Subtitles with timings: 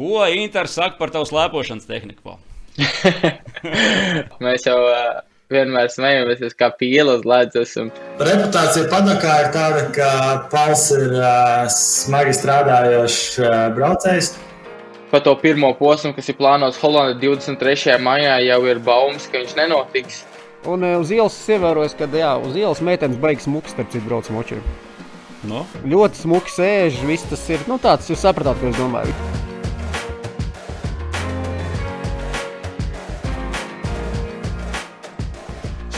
[0.00, 2.38] Ko Inters saka par tavu slēpošanas tehniku?
[4.44, 5.18] Mēs jau uh,
[5.52, 7.74] vienmēr smejamies, kā pīla uz ledus.
[7.82, 7.90] Un...
[8.16, 10.08] Reputācija padakā ir tāda, ka
[10.48, 14.30] Pauls ir uh, smagi strādājošs uh, braucējs.
[15.12, 17.98] Pa to pirmo posmu, kas ir plānots Holandē 23.
[18.00, 20.22] maijā, jau ir baumas, ka viņš nenotiks.
[20.70, 24.32] Un uz ielas es ievēroju, ka jā, uz ielas meitenes baigs smuks, starp citu, brauc
[24.32, 24.64] močiem.
[25.44, 25.66] No?
[25.84, 27.68] Ļoti smuki sēž, viss tas ir.
[27.68, 29.49] Nu, tāds jūs sapratāt, ko es domāju.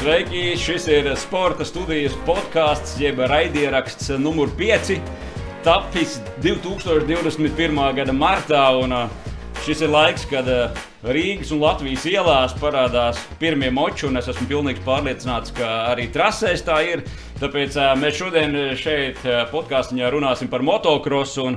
[0.03, 0.57] Sveiki!
[0.59, 4.97] Šis ir sporta studijas podkāsts, jeb raidieraksts numur 5.
[5.63, 7.79] Tapis 2021.
[7.95, 8.65] gada martā.
[8.83, 8.97] Un,
[9.63, 10.51] šis ir laiks, kad
[11.07, 16.67] Rīgas un Latvijas ielās parādās pirmie moči, un es esmu pilnīgi pārliecināts, ka arī trasēs
[16.67, 17.05] tā ir.
[17.39, 19.23] Tāpēc mēs šodien šeit
[19.55, 21.53] podkāstā runāsim par motocrossu.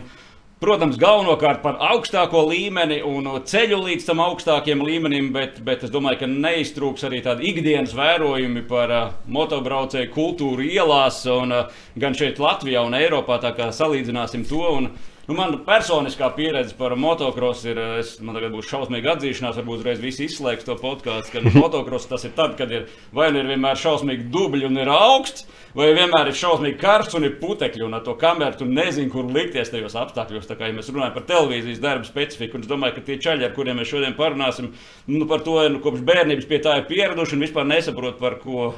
[0.55, 6.21] Protams, galvenokārt par augstāko līmeni un ceļu līdz tam augstākiem līmenim, bet, bet es domāju,
[6.21, 12.39] ka neiztrūks arī tādi ikdienas vērojumi par uh, motobraucēju kultūru ielās, un, uh, gan šeit
[12.39, 13.41] Latvijā un Eiropā.
[13.43, 14.63] Tā kā salīdzināsim to.
[14.77, 14.87] Un,
[15.25, 20.01] Nu, man personiskā pieredze par motocrossu ir, es, man tagad būs šausmīga atzīšanās, varbūt uzreiz
[20.03, 22.83] visi izslēgs to podkāstu, ka motocross tas ir tad, kad ir
[23.15, 27.25] vai nu ir vienmēr šausmīgi dubļi un ir augsts, vai vienmēr ir šausmīgi karsts un
[27.25, 30.45] ir putekļi, un ar to kameru tu nezini, kur likties tajos apstākļos.
[30.45, 33.47] Tā kā ja mēs runājam par televīzijas darbu specifiku, un es domāju, ka tie čaļi,
[33.47, 34.69] ar kuriem mēs šodien parunāsim,
[35.09, 38.69] nu, par to nu, kopš bērnības pie tā ir pieraduši un vispār nesaprot, par ko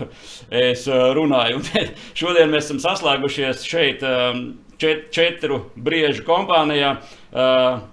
[0.47, 1.59] es uh, runāju.
[1.59, 1.91] Un
[2.23, 4.07] šodien mēs esam saslēgušies šeit.
[4.07, 4.47] Um,
[4.81, 6.97] čet, četru briežu kompānijā.
[7.31, 7.83] Uh,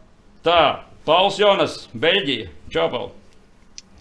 [0.47, 0.61] tā,
[1.05, 2.49] Pauls Jonas, Beļģija.
[2.73, 3.11] Čau, Paul!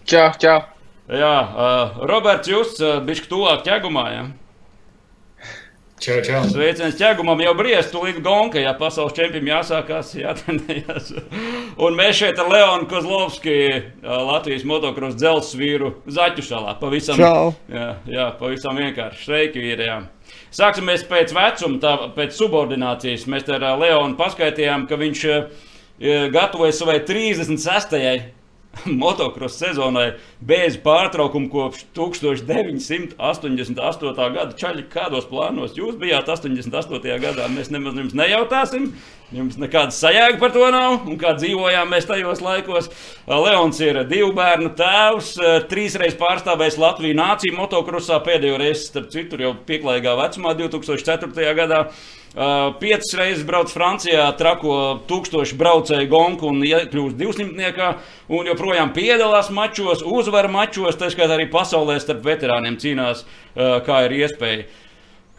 [0.08, 0.60] Čau, čau!
[1.08, 4.06] Jā, uh, Roberts Justs, uh, bišķi tuvāk ķegumā.
[4.14, 4.24] Ja?
[6.04, 6.40] Čau, čau.
[6.50, 11.12] Sveiciens ķegumam jau briest, tu līdz gonka, ja pasaules čempionam jāsākās, jātrenējas.
[11.84, 13.54] Un mēs šeit ar Leonu Kozlovski,
[14.02, 16.74] Latvijas motocross dzelzs vīru Zaķu salā.
[16.80, 17.54] Pavisam, Čau.
[17.72, 19.24] jā, jā, pavisam vienkārši.
[19.24, 19.88] Sveiki, vīri!
[20.54, 23.26] Sāksim pēc vecuma, tā, pēc subordinācijas.
[23.30, 25.24] Mēs ar Leonu paskaidrojām, ka viņš
[26.34, 28.30] gatavojas savai 36.
[29.02, 30.12] motocross sezonai
[30.44, 34.34] bez pārtraukuma kopš 1988.
[34.36, 34.52] gada.
[34.58, 37.20] Čaļi, kādos plānos jūs bijāt 88.
[37.22, 37.44] gadā?
[37.52, 38.84] Mēs nemaz jums nejautāsim.
[39.34, 41.08] Jums nekāda sajēga par to nav.
[41.08, 42.90] Un kā dzīvojām mēs tajos laikos?
[43.26, 45.28] Leons ir divu bērnu tēvs,
[45.70, 51.54] trīsreiz pārstāvējis Latviju nāciju motocrossā pēdējo reizi, starp citu, jau pieklājīgā vecumā, 2004.
[51.58, 51.80] gadā.
[52.34, 57.90] Uh, piecas reizes brauc Francijā, trako tūkstošu braucēju gonku un iekļūst divsimtniekā.
[58.34, 64.00] Un joprojām piedalās mačos, uzvar mačos, tā skaitā arī pasaulē starp veterāniem cīnās, uh, kā
[64.08, 64.66] ir iespēja.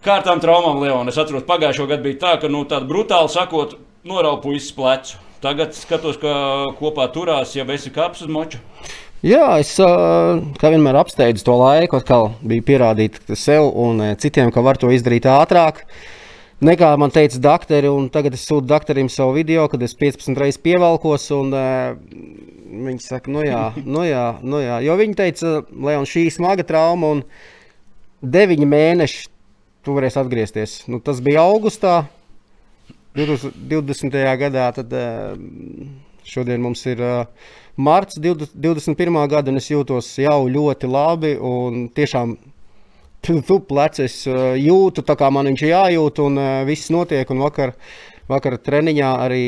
[0.07, 1.11] Kārtām traumām Leona.
[1.11, 3.75] Es atceros, pagājušo gadu bija tā, ka nu, tāda brutāli sakot,
[4.07, 5.19] noraupu puisis plecu.
[5.43, 6.31] Tagad skatos, ka
[6.79, 8.63] kopā turās, ja esi kāpis uz moču.
[9.25, 14.79] Jā, es kā vienmēr apsteidzu to laiku, kad bija pierādīts sev un citiem, ka var
[14.79, 15.83] to izdarīt ātrāk.
[16.63, 20.61] Nekā man teica doktori, un tagad es sūtu doktoram savu video, kad es 15 reizes
[20.63, 21.27] pievelkos.
[21.35, 21.97] Un, uh,
[22.85, 24.79] viņi saka, nu jā, nu jā, nu jā.
[24.85, 27.25] Jo viņi teica, Leon, šī ir smaga trauma, un
[28.23, 29.27] 9 mēneši
[29.83, 30.77] tu varēsi atgriezties.
[30.87, 32.05] Nu, tas bija augustā,
[33.19, 34.15] 2020.
[34.39, 34.71] gadā.
[34.79, 35.35] Tad uh,
[36.23, 37.03] šodien mums ir.
[37.03, 39.17] Uh, Marts 20, 21.
[39.27, 41.33] gada, un es jūtos jau ļoti labi.
[41.99, 42.37] Tiešām
[43.25, 44.25] tu, plecs
[44.61, 47.29] jūtu, tā kā man viņš ir jājūt, un viss notiek.
[47.33, 47.75] Un vakar,
[48.31, 49.45] vakar treniņā arī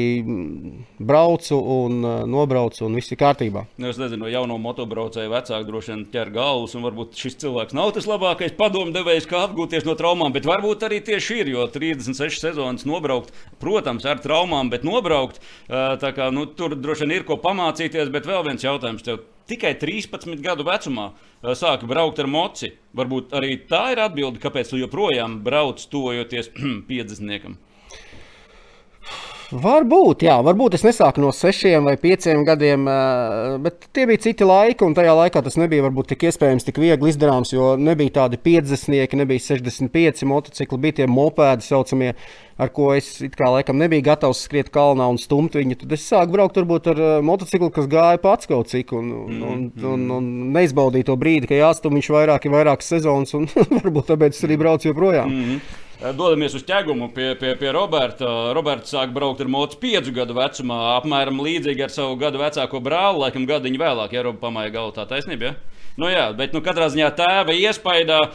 [1.00, 3.66] braucu un uh, nobraucu, un viss ir kārtībā.
[3.82, 7.94] Nu, es nezinu, jauno motobraucēju vecāku droši vien ķer galvas, un varbūt šis cilvēks nav
[7.96, 12.86] tas labākais padomdevējs, kā atgūties no traumām, bet varbūt arī tieši ir, jo 36 sezonas
[12.90, 17.40] nobraukt, protams, ar traumām, bet nobraukt, uh, tā kā nu, tur droši vien ir ko
[17.42, 21.14] pamācīties, bet vēl viens jautājums tev tikai 13 gadu vecumā
[21.56, 22.74] sāka braukt ar moci.
[22.98, 26.52] Varbūt arī tā ir atbilde, kāpēc tu joprojām brauc tuvojoties
[26.90, 27.56] 50.
[29.48, 32.82] Varbūt, jā, varbūt es nesāku no sešiem vai pieciem gadiem,
[33.64, 37.14] bet tie bija citi laiki, un tajā laikā tas nebija varbūt tik iespējams, tik viegli
[37.14, 42.12] izdarāms, jo nebija tādi 50, nebija 65 motocikli, bija tie mopēdi saucamie,
[42.60, 43.08] ar ko es
[43.40, 45.80] kā laikam nebiju gatavs skriet kalnā un stumt viņu.
[45.80, 49.66] Tad es sāku braukt varbūt ar motociklu, kas gāja pats kaut cik, un, un, un,
[49.94, 53.48] un, un neizbaudīju to brīdi, ka jāstum viņš vairāk, ir vairākas sezonas, un
[53.80, 55.32] varbūt tāpēc es arī braucu joprojām.
[55.32, 55.84] Mm -hmm.
[55.98, 58.28] Dodamies uz ķēgumu pie, pie, pie Roberta.
[58.54, 63.24] Roberts sāk braukt ar mocu piecu gadu vecumā, apmēram līdzīgi ar savu gadu vecāko brāli,
[63.24, 64.94] laikam gadiņu vēlāk, ja Roberta pamāja galvu.
[64.94, 65.78] Tā taisnība, ja?
[65.98, 68.34] Nu, jā, bet nu, katrā ziņā tēva iespējā uh,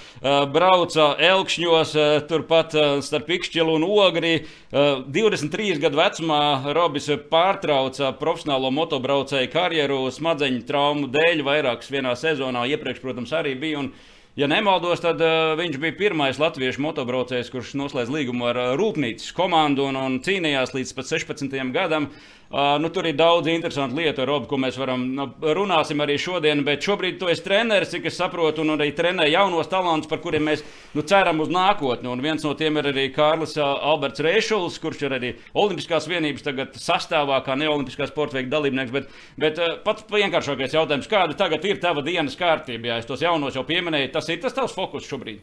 [0.51, 4.33] brauca Elkšņos, uh, turpat uh, starp Pikšķilu un Ogri.
[4.73, 6.41] Uh, 23 gadu vecumā
[6.75, 12.67] Robis pārtrauca profesionālo motobraucēju karjeru smadzeņu traumu dēļ vairākas vienā sezonā.
[12.75, 13.85] Iepriekš, protams, arī bija.
[13.85, 13.93] Un,
[14.37, 19.35] Ja nemaldos, tad uh, viņš bija pirmais latviešu motobraucējs, kurš noslēdz līgumu ar uh, Rūpnīcas
[19.37, 21.53] komandu un, un cīnījās līdz 16.
[21.75, 22.09] gadam.
[22.09, 25.25] Uh, nu, tur ir daudz interesantu lietu, Rob, ko mēs varam nu,
[25.57, 26.61] runāsim arī šodien.
[26.67, 30.45] Bet šobrīd tu esi treneris, cik es saprotu, un arī trenē jaunos talantus, par kuriem
[30.51, 32.11] mēs nu, ceram uz nākotni.
[32.13, 35.31] Un viens no tiem ir arī Kārlis uh, Alberts Reišuls, kurš ir arī
[35.63, 36.45] Olimpiskās vienības
[36.83, 38.93] sastāvā, kā neolimpiskā sporta veikta dalībnieks.
[38.93, 39.09] Bet,
[39.41, 42.93] bet uh, pats vienkāršākais jautājums, kāda tagad ir tava dienas kārtība?
[42.93, 45.41] Ja es tos jaunos jau pieminēju, tas ir tas tavs fokus šobrīd.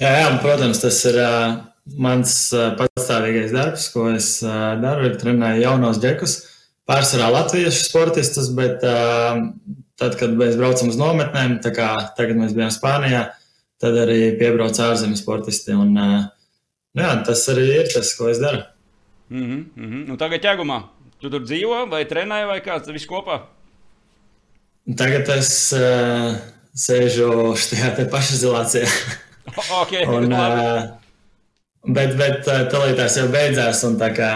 [0.00, 1.20] Jā, jā, protams, tas ir.
[1.20, 2.32] Uh Mans
[2.78, 6.36] patstāvīgais darbs, ko es daru, ir trenēt jaunos džekus,
[6.86, 11.88] pārsvarā latviešu sportistus, bet tad, kad mēs braucam uz nometnēm, tā kā
[12.18, 13.24] tagad mēs bijām Spānijā,
[13.82, 15.74] tad arī piebrauc ārzemju sportisti.
[15.74, 15.98] Un,
[16.98, 18.62] jā, tas arī ir tas, ko es daru.
[19.32, 20.08] Mm -hmm, mm -hmm.
[20.08, 20.82] Nu, tagad ķēgumā.
[21.20, 23.40] Tu tur dzīvo vai trenē vai kāds viss kopā?
[24.96, 26.34] Tagad es uh,
[26.74, 28.88] sēžu šajā pašizolācijā.
[29.82, 31.01] okay, un, uh,
[31.82, 34.30] Bet, bet eh, tālītās jau beidzās, un tā kā,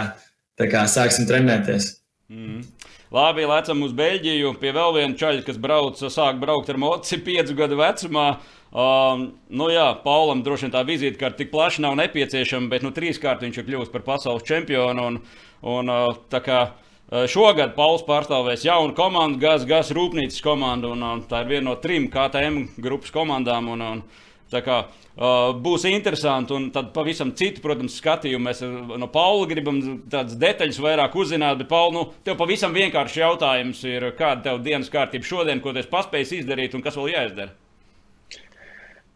[0.59, 1.93] tā kā sāksim trenēties.
[2.27, 2.65] Mm.
[3.15, 4.57] Labi, lecam uz Beļģiju.
[4.59, 8.27] Pie vēl viena čaļa, kas brauc, sāk braukt ar moci piecu gadu vecumā.
[8.67, 13.45] Um, nu jā, Paulam droši vien tā vizītkarte tik plaša nav nepieciešama, bet nu, trīskārt
[13.45, 15.07] viņš ir kļuvis par pasaules čempionu.
[15.07, 15.21] Un,
[15.63, 21.23] un, uh, tā kā uh, šogad Pauls pārstāvēs jaunu komandu, Gaz Rūpnīcas komandu, un, un
[21.31, 23.71] tā ir viena no trim KTM grupas komandām.
[23.71, 24.03] Un, un,
[24.47, 28.45] Tā kā uh, būs interesanti, un tad pavisam citu, protams, skatījumu.
[28.47, 33.83] Mēs no Paula gribam tādas detaļas vairāk uzzināt, bet, Paul, nu, tev pavisam vienkārši jautājums
[33.89, 37.51] ir, kāda tev dienas kārtība šodien, ko tu paspējis izdarīt un kas vēl jāizdara?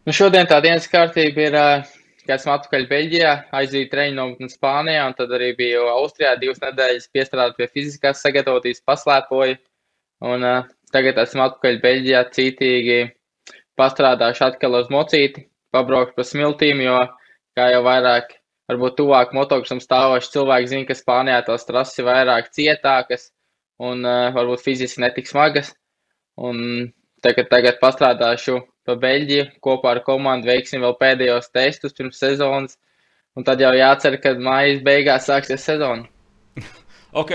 [0.02, 1.56] Nu, šodien tā dienas kārtība ir,
[2.26, 7.08] kad esmu atpakaļ Beļģijā, aizvīju treniņu no Spānijā, un tad arī biju Austrijā divas nedēļas
[7.14, 9.56] piestrādāt pie fiziskās sagatavotības, paslēpoju,
[10.28, 12.98] un uh, tagad esmu atpakaļ Beļģijā cītīgi
[13.80, 16.98] pastrādāšu atkal uz mocīti, pabraukšu pa smiltīm, jo,
[17.56, 18.34] kā jau vairāk,
[18.70, 23.30] varbūt tuvāk motokram stāvoši cilvēki zina, ka Spānijā tās trases ir vairāk cietākas
[23.82, 25.72] un uh, varbūt fiziski netik smagas.
[26.40, 26.92] Un
[27.24, 32.78] tagad, tagad pastrādāšu pa Beļģiju kopā ar komandu, veiksim vēl pēdējos testus pirms sezonas,
[33.36, 36.08] un tad jau jācer, ka mājas beigās sāksies sezona.
[37.12, 37.28] Ok,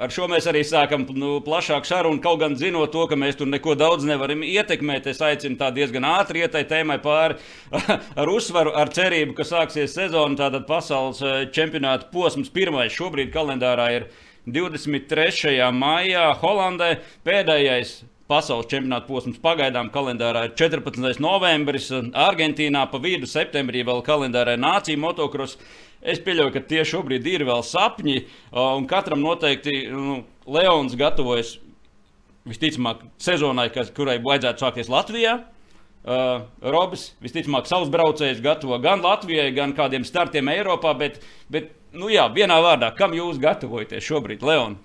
[0.00, 2.16] ar šo mēs arī sākam nu, plašāku sarunu.
[2.24, 6.06] Kaut gan zinot to, ka mēs tur neko daudz nevaram ietekmēt, es aicinu tā diezgan
[6.08, 7.36] ātri ietai tēmai pāri
[8.22, 10.32] ar uzsvaru, ar cerību, ka sāksies sezona.
[10.38, 14.06] Tātad pasaules eh, čempionāta posms pirmais šobrīd kalendārā ir
[14.48, 15.58] 23.
[15.76, 16.94] maijā Holandē.
[17.28, 17.98] Pēdējais
[18.32, 21.20] pasaules čempionāta posms pagaidām kalendārā ir 14.
[21.20, 25.60] novembris, Argentīnā pa vidu septembrī vēl kalendārā ir nācija motocross.
[26.02, 28.18] Es pieļauju, ka tie šobrīd ir vēl sapņi,
[28.54, 31.56] un katram noteikti nu, Leons gatavojas
[32.48, 35.40] visticamāk sezonai, kas, kurai vajadzētu sākties Latvijā.
[36.08, 41.18] Uh, Robis visticamāk savus braucējus gatavo gan Latvijai, gan kādiem startiem Eiropā, bet,
[41.52, 44.78] bet nu jā, vienā vārdā, kam jūs gatavojaties šobrīd, Leon?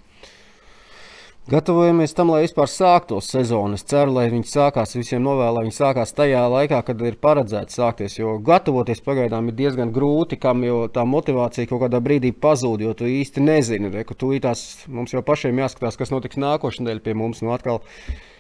[1.44, 3.76] Gatavojamies tam, lai vispār sāktos sezona.
[3.76, 7.76] Es ceru, lai viņi sākās, visiem novēlu, lai viņi sākās tajā laikā, kad ir paredzēts
[7.76, 8.16] sākties.
[8.16, 12.94] Jo gatavoties pagaidām ir diezgan grūti, kam jau tā motivācija kaut kādā brīdī pazūd, jo
[12.96, 17.18] tu īsti nezini, re, ka tūlītās mums jau pašiem jāskatās, kas notiks nākošais nedēļa pie
[17.20, 17.44] mums.
[17.44, 17.84] Nu, atkal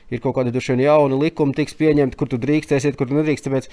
[0.07, 0.55] ir kaut kādi
[0.87, 3.51] jauni likumi, tiks pieņemti, kur tu drīkstēsiet, kur tu nedrīkst.
[3.51, 3.67] Tāpēc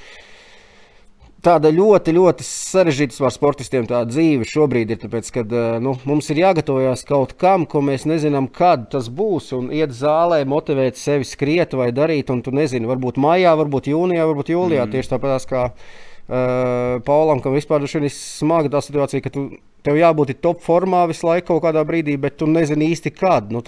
[1.44, 5.00] tāda ļoti, ļoti sarežģīta sportistiem tā dzīve šobrīd ir.
[5.02, 9.50] Tāpēc, kad nu, mums ir jāgatavojas kaut kam, ko mēs nezinām, kad tas būs.
[9.56, 12.32] Un iet zālē, motivēt sevi skriet vai darīt.
[12.32, 14.87] Un tu nezini, varbūt maijā, varbūt jūnijā, varbūt jūlijā.
[14.87, 14.94] Mm.
[14.94, 19.49] Tieši tāpat kā uh, Paulam, kam vispār ir smaga tā situācija, ka tu,
[19.87, 23.52] tev jābūt top formā visu laiku kaut kādā brīdī, bet tu nezini īsti kad.
[23.54, 23.64] Nu,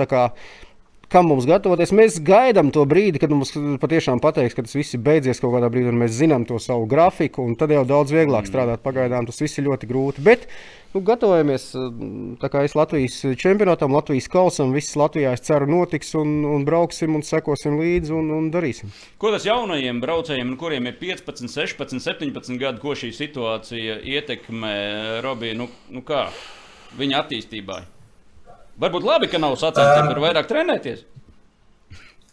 [1.12, 1.92] kam mums gatavoties.
[1.92, 3.52] Mēs gaidām to brīdi, kad mums
[3.83, 6.87] patiešām pateiks, ka tas viss ir beidzies kaut kādā brīdī, un mēs zinām to savu
[6.88, 8.81] grafiku, un tad jau daudz vieglāk strādāt.
[8.85, 10.25] Pagaidām tas viss ir ļoti grūti.
[10.25, 10.47] Bet,
[10.95, 11.69] nu, gatavojamies
[12.64, 14.73] es Latvijas čempionātam, Latvijas kausam.
[14.73, 18.92] Viss Latvijā, es ceru, notiks, un, un brauksim un sekosim līdzi un, un darīsim.
[19.21, 24.76] Ko tas jaunajiem braucējiem, kuriem ir 15, 16, 17 gadi, ko šī situācija ietekmē
[25.26, 26.31] Robiju, nu, nu kā
[26.97, 27.83] viņa attīstībai?
[28.81, 31.05] Varbūt labi, ka nav sacensību, tur vairāk trenēties.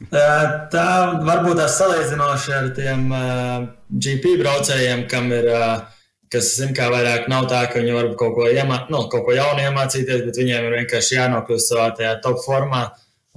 [0.10, 0.90] Tā
[1.28, 7.28] varbūt tā salīdzinoši ar tiem uh, GP braucējiem, kam ir, uh, kas, zin, kā vairāk
[7.32, 10.70] nav tā, ka viņi var kaut ko, iemā, nu, kaut ko jaunu iemācīties, bet viņiem
[10.70, 12.86] ir vienkārši jānokļūst savā tajā top formā.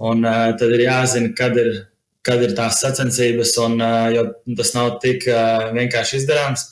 [0.03, 1.75] Un uh, tad ir jāzina, kad ir
[2.23, 3.81] kad ir tās sacensības, un
[4.15, 4.29] jo
[4.59, 5.27] tas nav tik
[5.75, 6.69] vienkārši izdarāms.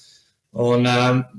[0.51, 0.83] Un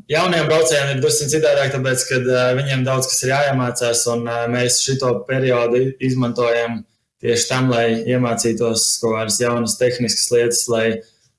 [0.07, 5.11] jauniem braucējiem ir drusku citādāk, tāpēc, ka viņiem daudz kas ir jāiemācās, un mēs šo
[5.27, 6.85] periodu izmantojam
[7.21, 10.85] tieši tam, lai iemācītos kaut kādas jaunas tehniskas lietas, lai,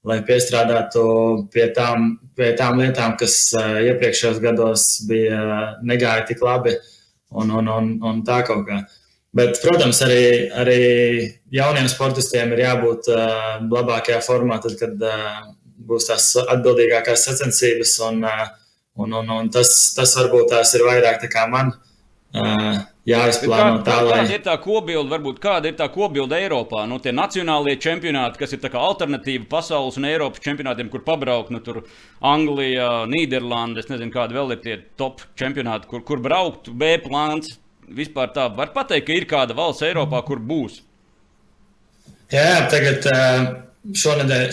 [0.04, 1.04] lai piestrādātu
[1.54, 6.76] pie tām, pie tām lietām, kas iepriekšējos gados bija negāja tik labi,
[7.32, 8.82] un, un, un, un tā kaut kā.
[9.32, 10.24] Bet, protams, arī,
[10.60, 10.80] arī
[11.56, 15.38] jauniem sportistiem ir jābūt uh, labākajā formā, tad, kad uh,
[15.88, 17.96] būs tās atbildīgākās sacensības.
[18.08, 18.46] Un, uh,
[19.02, 21.74] un, un, un tas, tas varbūt tās ir vairāk kā man.
[22.32, 24.18] Uh, jāizplāno kā, tā, lai.
[24.22, 26.84] Kāda ir tā kopbilde, varbūt kāda ir tā kopbilde Eiropā?
[26.88, 31.82] Nu, tie nacionālie čempionāti, kas ir alternatīva pasaules un Eiropas čempionātiem, kur pabraukt, nu, tur
[32.24, 37.58] Anglijā, Nīderlandē, es nezinu, kādi vēl ir tie top čempionāti, kur, kur braukt, B plāns,
[37.92, 40.80] vispār tā var pateikt, ka ir kāda valsts Eiropā, kur būs?
[42.32, 43.04] Jā, tagad
[44.02, 44.44] šonadēļ,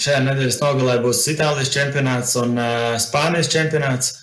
[0.00, 4.20] šajā nedēļas nogalē būs Itālijas čempionāts un uh, Spānijas čempionāts.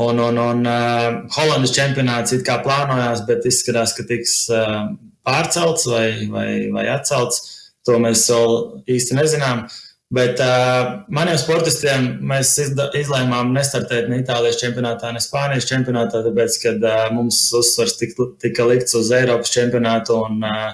[0.00, 4.92] Un, un, un uh, Holandas čempionāts it kā plānojās, bet izskatās, ka tiks uh,
[5.26, 7.56] pārcelts vai, vai, vai atcelts.
[7.88, 8.58] To mēs vēl
[8.92, 9.64] īsti nezinām.
[9.64, 9.78] Uh,
[10.10, 16.72] Bet uh, maniem sportistiem mēs izlēmām nestartēt ne Itālijas čempionātā, ne Spānijas čempionātā, tāpēc, ka
[16.74, 20.72] uh, mums uzsvars tika, tika likts uz Eiropas čempionātu un, uh,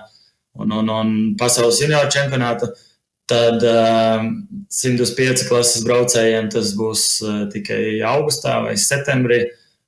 [0.57, 2.71] un, un, un pasaules junioru čempionātu.
[3.26, 4.23] Tad uh,
[4.71, 9.40] 105 klases braucējiem tas būs uh, tikai augustā vai septembrī,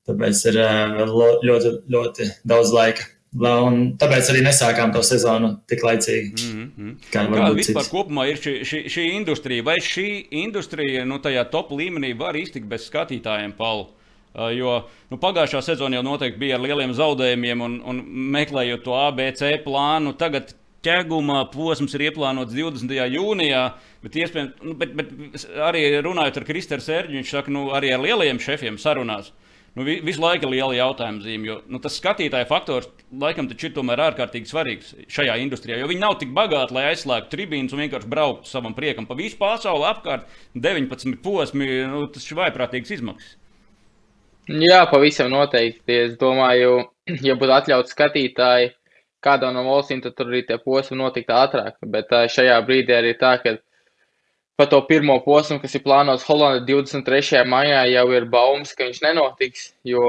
[0.09, 1.05] tāpēc ir uh,
[1.47, 3.07] ļoti, ļoti daudz laika.
[3.39, 6.33] Un tāpēc arī nesākām to sezonu tik laicīgi.
[6.33, 6.95] Mm -hmm.
[7.13, 7.93] Kā Kāda vispār cits.
[7.93, 9.63] kopumā ir šī, šī, šī industrija?
[9.63, 13.87] Vai šī industrija nu, tajā top līmenī var iztikt bez skatītājiem, Pauli?
[14.35, 18.03] Uh, jo nu, pagājušā sezona jau noteikti bija ar lieliem zaudējumiem un, un
[18.33, 20.17] meklējot to ABC plānu.
[20.17, 20.55] Tagad
[20.87, 22.95] ķēguma posms ir ieplānots 20.
[23.15, 23.65] jūnijā,
[24.05, 24.19] bet,
[24.63, 28.79] nu, bet, bet arī runājot ar Kristēnu Sērģu, viņš saka, nu, arī ar lielajiem šefiem
[28.81, 29.33] sarunās.
[29.79, 31.47] Nu, visu laiku ir liela jautājuma zīme.
[31.47, 35.77] Jo nu, tas skatītāja faktors laikam ir tomēr ārkārtīgi svarīgs šajā industrijā.
[35.79, 39.39] Jo viņi nav tik bagāti, lai aizslēgtu tribīnas un vienkārši brauktu savam priekam pa visu
[39.39, 40.27] pasauli apkārt.
[40.57, 43.37] 19 posmi, nu, tas ir vaiprātīgs izmaksas.
[44.49, 46.01] Jā, pavisam noteikti.
[46.09, 46.89] Es domāju,
[47.29, 48.73] ja būtu atļauts skatītāji
[49.25, 51.79] kādā no valstīm, tad tur arī tie posmi notiktu ātrāk.
[51.95, 53.57] Bet šajā brīdī arī tā, ka
[54.59, 57.45] par to pirmo posmu, kas ir plānots Holandē 23.
[57.47, 60.03] maijā, jau ir baumas, ka viņš nenotiks, jo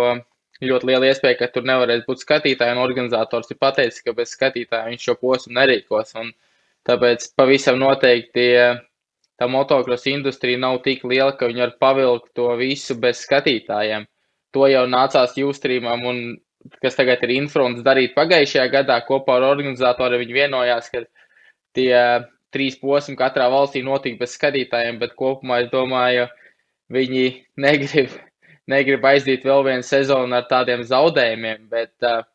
[0.66, 4.89] ļoti liela iespēja, ka tur nevarēs būt skatītāji, un organizators ir pateicis, ka bez skatītāja
[4.89, 6.16] viņš šo posmu nerīkos.
[6.20, 6.34] Un
[6.89, 8.48] tāpēc pavisam noteikti
[9.39, 14.08] tā motocross industrija nav tik liela, ka viņi var pavilkt to visu bez skatītājiem.
[14.58, 16.22] To jau nācās jūstrīmam, un
[16.84, 21.04] kas tagad ir infrons darīt pagājušajā gadā kopā ar organizatoriem, viņi vienojās, ka
[21.78, 21.94] tie
[22.54, 26.28] trīs posmi katrā valstī notika bez skatītājiem, bet kopumā es domāju,
[26.94, 27.25] viņi
[27.62, 28.18] negrib,
[28.74, 31.68] negrib aizdīt vēl vienu sezonu ar tādiem zaudējumiem.
[31.72, 32.25] Bet, uh,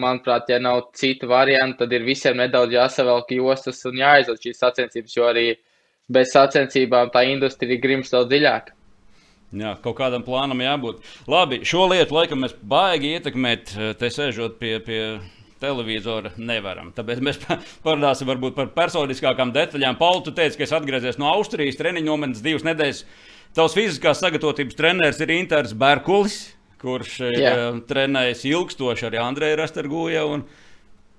[0.00, 5.16] manuprāt, ja nav citu variantu, tad ir visiem nedaudz jāsavelk jostas un jāaizved šīs sacensības,
[5.16, 5.46] jo arī
[6.10, 8.70] bez sacensībām tā industrija grimst vēl dziļāk.
[9.50, 11.00] Jā, kaut kādam plānam jābūt.
[11.30, 15.00] Labi, šo lietu laikam mēs baigi ietekmēt, te sēžot pie, pie
[15.60, 16.92] televizora nevaram.
[16.94, 17.40] Tāpēc mēs
[17.86, 19.98] parunāsim varbūt par personiskākām detaļām.
[19.98, 23.02] Pauli, tu teici, ka es atgriezies no Austrijas treniņu nometnes divas nedēļas.
[23.58, 26.38] Tavs fiziskās sagatavotības treneris ir Inters Berkulis,
[26.80, 30.22] kurš ir uh, trenējis ilgstoši arī Andreja Rastergūja.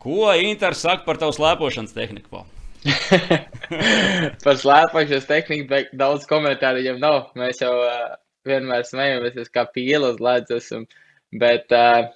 [0.02, 2.46] Ko Inters saka par tavu slēpošanas tehniku?
[4.44, 7.18] par slēpošanas tehniku daudz komentāru viņam nav.
[7.38, 8.14] Mēs jau uh,
[8.48, 10.72] vienmēr smejamies, kā pīles ledus.
[11.42, 12.10] Bet uh,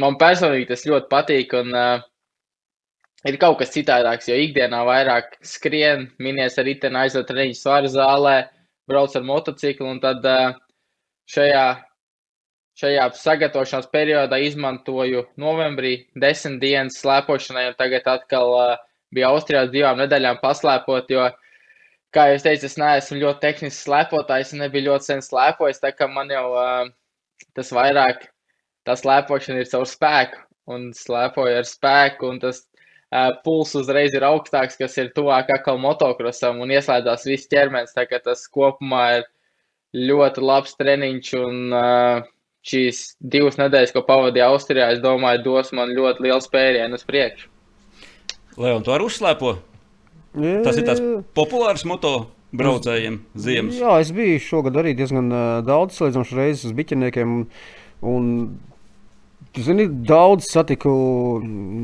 [0.00, 1.54] man personīgi tas ļoti patīk.
[1.56, 2.04] Un, uh,
[3.28, 8.36] ir kaut kas citādāks, jo ikdienā vairāk skrien, minies ar riteni, aizved treniņu svaru zālē,
[8.90, 9.88] brauc ar motociklu.
[9.94, 10.28] Un tad
[11.32, 11.66] šajā,
[12.84, 18.80] šajā sagatavošanās periodā izmantoju novembrī desmit dienas slēpošanai, un tagad atkal uh,
[19.14, 21.10] bija Austrijā divām nedēļām paslēpot.
[21.12, 21.28] Jo,
[22.14, 26.32] kā jau teicu, es neesmu ļoti tehnisks slēpotājs, nebiju ļoti sen slēpojis, tā kā man
[26.32, 26.90] jau uh,
[27.56, 28.28] tas vairāk
[28.86, 30.42] tā slēpošana ir caur spēku
[30.72, 32.32] un slēpoja ar spēku.
[32.32, 37.50] Un tas uh, pulss uzreiz ir augstāks, kas ir tuvāk atkal motokrosam un ieslēdzās viss
[37.52, 37.96] ķermenis.
[37.96, 39.26] Tā kā tas kopumā ir
[40.12, 41.34] ļoti labs treniņš.
[41.42, 42.30] Un uh,
[42.66, 47.51] šīs divas nedēļas, ko pavadīju Austrijā, es domāju, dos man ļoti lielu spērienu uz priekšu.
[48.60, 49.56] Leon, tu arī uzslēpo?
[50.36, 51.02] Jā, tas ir tāds
[51.36, 52.12] populārs moto
[52.56, 53.78] braucējiem ziemas.
[53.80, 55.30] Jā, es biju šogad arī diezgan
[55.64, 57.32] daudz slēdzošu reizes uz biķeniekiem.
[57.36, 57.46] Un,
[58.02, 58.28] un
[59.52, 60.90] Zini, daudz satiku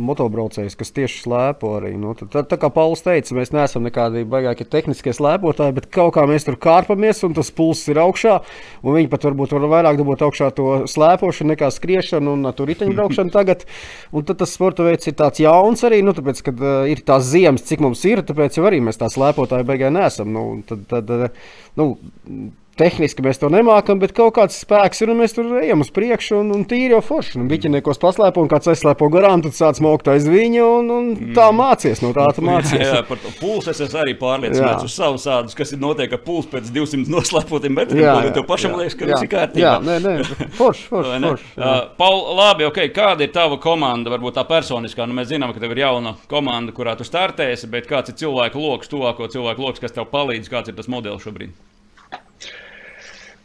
[0.09, 1.91] motobraucējus, kas tieši slēpo arī.
[2.01, 6.25] Nu, tā, tā, kā Pauls teica, mēs neesam nekādi baigākie tehniskie slēpotāji, bet kaut kā
[6.31, 8.39] mēs tur kārpamies un tas pulss ir augšā.
[8.87, 13.67] Viņi pat varbūt var vairāk dabūt augšā to slēpošanu nekā skriešanu un tur riteņbraukšanu tagad.
[14.17, 17.29] Un tad tas sporta veids ir tāds jauns arī, nu, tāpēc, kad uh, ir tās
[17.29, 20.33] ziemas, cik mums ir, tāpēc arī mēs tā slēpotāji beigās neesam.
[20.33, 21.13] Nu, tad, tad,
[21.77, 21.91] nu,
[22.79, 26.39] tehniski mēs to nemākam, bet kaut kāds spēks ir un mēs tur ejam uz priekšu
[26.41, 27.39] un, un tīri jau forši.
[27.41, 31.49] Un biķiniekos paslēpo un kāds aizslēpo garām, tad sāc mokt aiz viņa un, un tā
[31.51, 31.59] mm.
[31.59, 32.03] mācies.
[32.05, 32.79] No tā tu mācies.
[32.79, 36.23] Jā, jā par to pulsu es arī pārliecināts uz savu sādus, kas ir notiek ar
[36.25, 38.05] pulsu pēc 200 noslēpotiem metriem.
[38.05, 39.65] Jā, jā, tev pašam jā, liekas, ka jā, viss ir kārtībā.
[39.65, 40.15] Jā, nē, nē,
[40.59, 41.23] forši, forši.
[41.27, 45.07] forši uh, Paul, labi, ok, kāda ir tava komanda, varbūt tā personiskā?
[45.09, 48.63] Nu, mēs zinām, ka tev ir jauna komanda, kurā tu startēsi, bet kāds ir cilvēku
[48.63, 51.57] lokus, tuvāko cilvēku lokus, kas tev palīdz, kāds ir tas modelis šobrīd?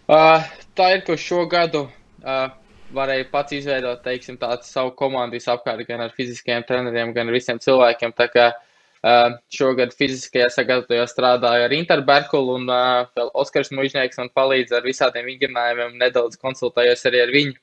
[0.03, 0.43] Uh,
[0.75, 2.49] tā ir, ka šo gadu uh,
[2.91, 7.59] varēja pats izveidot teiksim, tādu savu komandu apkārt gan ar fiziskajiem treneriem, gan ar visiem
[7.63, 8.11] cilvēkiem.
[8.17, 14.29] Tā kā uh, šogad fiziskajā sagatavotajā strādāju ar Interberkulu un uh, vēl Oskars Mužnieks man
[14.35, 17.57] palīdz ar visādiem vingrinājumiem, nedaudz konsultējos arī ar viņu.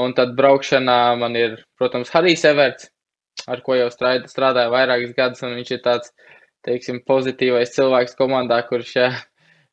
[0.00, 2.88] Un tad braukšanā man ir, protams, Harijs Everts,
[3.48, 6.12] ar ko jau strādāju vairākus gadus, un viņš ir tāds,
[6.64, 9.24] teiksim, pozitīvais cilvēks komandā, kurš uh,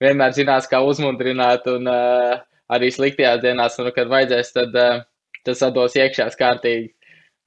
[0.03, 2.41] vienmēr zinās, kā uzmundrināt, un uh,
[2.73, 5.05] arī sliktajās dienās, un, kad vajadzēs, tad uh,
[5.47, 6.91] tas atdos iekšā kārtīgi.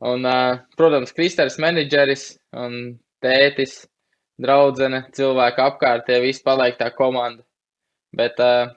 [0.06, 3.84] Un, uh, protams, Kristers, menedžeris un tētis,
[4.42, 7.42] draudzene, cilvēki apkārt, tie visi paliek tā komanda.
[8.16, 8.74] Bet, uh,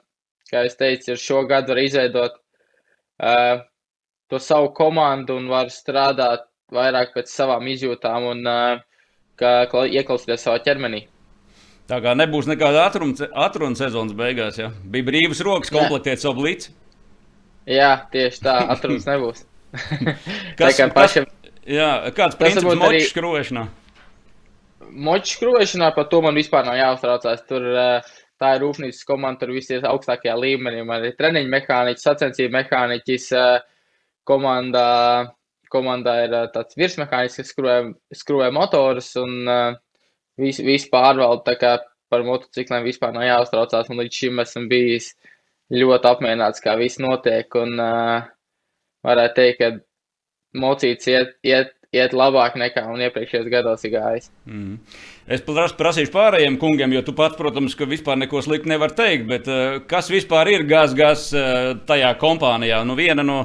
[0.50, 3.60] kā es teicu, ar šo gadu var izveidot uh,
[4.30, 8.80] to savu komandu un var strādāt vairāk pēc savām izjūtām un uh,
[9.40, 11.04] ieklausīties savā ķermenī.
[11.90, 14.60] Tā kā nebūs nekāda atruna sezonas beigās.
[14.60, 14.68] Ja?
[14.70, 16.70] Bija brīvas rokas komplektēt savu blīci.
[17.70, 19.42] Jā, tieši tā, atrunas nebūs.
[20.58, 23.02] kas, kā pašam, kas, jā, kāds princips moču arī...
[23.08, 23.66] skrovēšanā?
[24.90, 27.42] Moču skrovēšanā par to man vispār nav jāuztraucās.
[27.50, 27.66] Tur
[28.40, 30.86] tā ir rūpnīcas komanda, tur viss ir augstākajā līmenī.
[30.86, 33.92] Man ir treniņu mehāniķis, sacensību mehāniķis, eh,
[34.30, 34.88] komandā,
[35.74, 37.78] komandā ir tāds virsmehāniķis, kas skrūvē,
[38.22, 39.36] skrūvē motorus un
[40.40, 41.76] visu, visu pārvaldu, tā kā
[42.10, 43.90] par motocikliem vispār nav jāuztraucās.
[43.90, 45.12] Un līdz šim esmu bijis
[45.74, 47.46] ļoti apmierināts, kā viss notiek.
[47.60, 48.30] Un uh,
[49.06, 54.30] varētu teikt, ka mocīts iet, iet, iet labāk nekā un iepriekšējos gados ir gājis.
[54.50, 54.78] Mm.
[55.30, 59.50] Es prasīšu pārējiem kungiem, jo tu pats, protams, ka vispār neko sliktu nevar teikt, bet
[59.50, 62.82] uh, kas vispār ir gaz-gaz uh, tajā kompānijā?
[62.86, 63.44] Nu, viena no,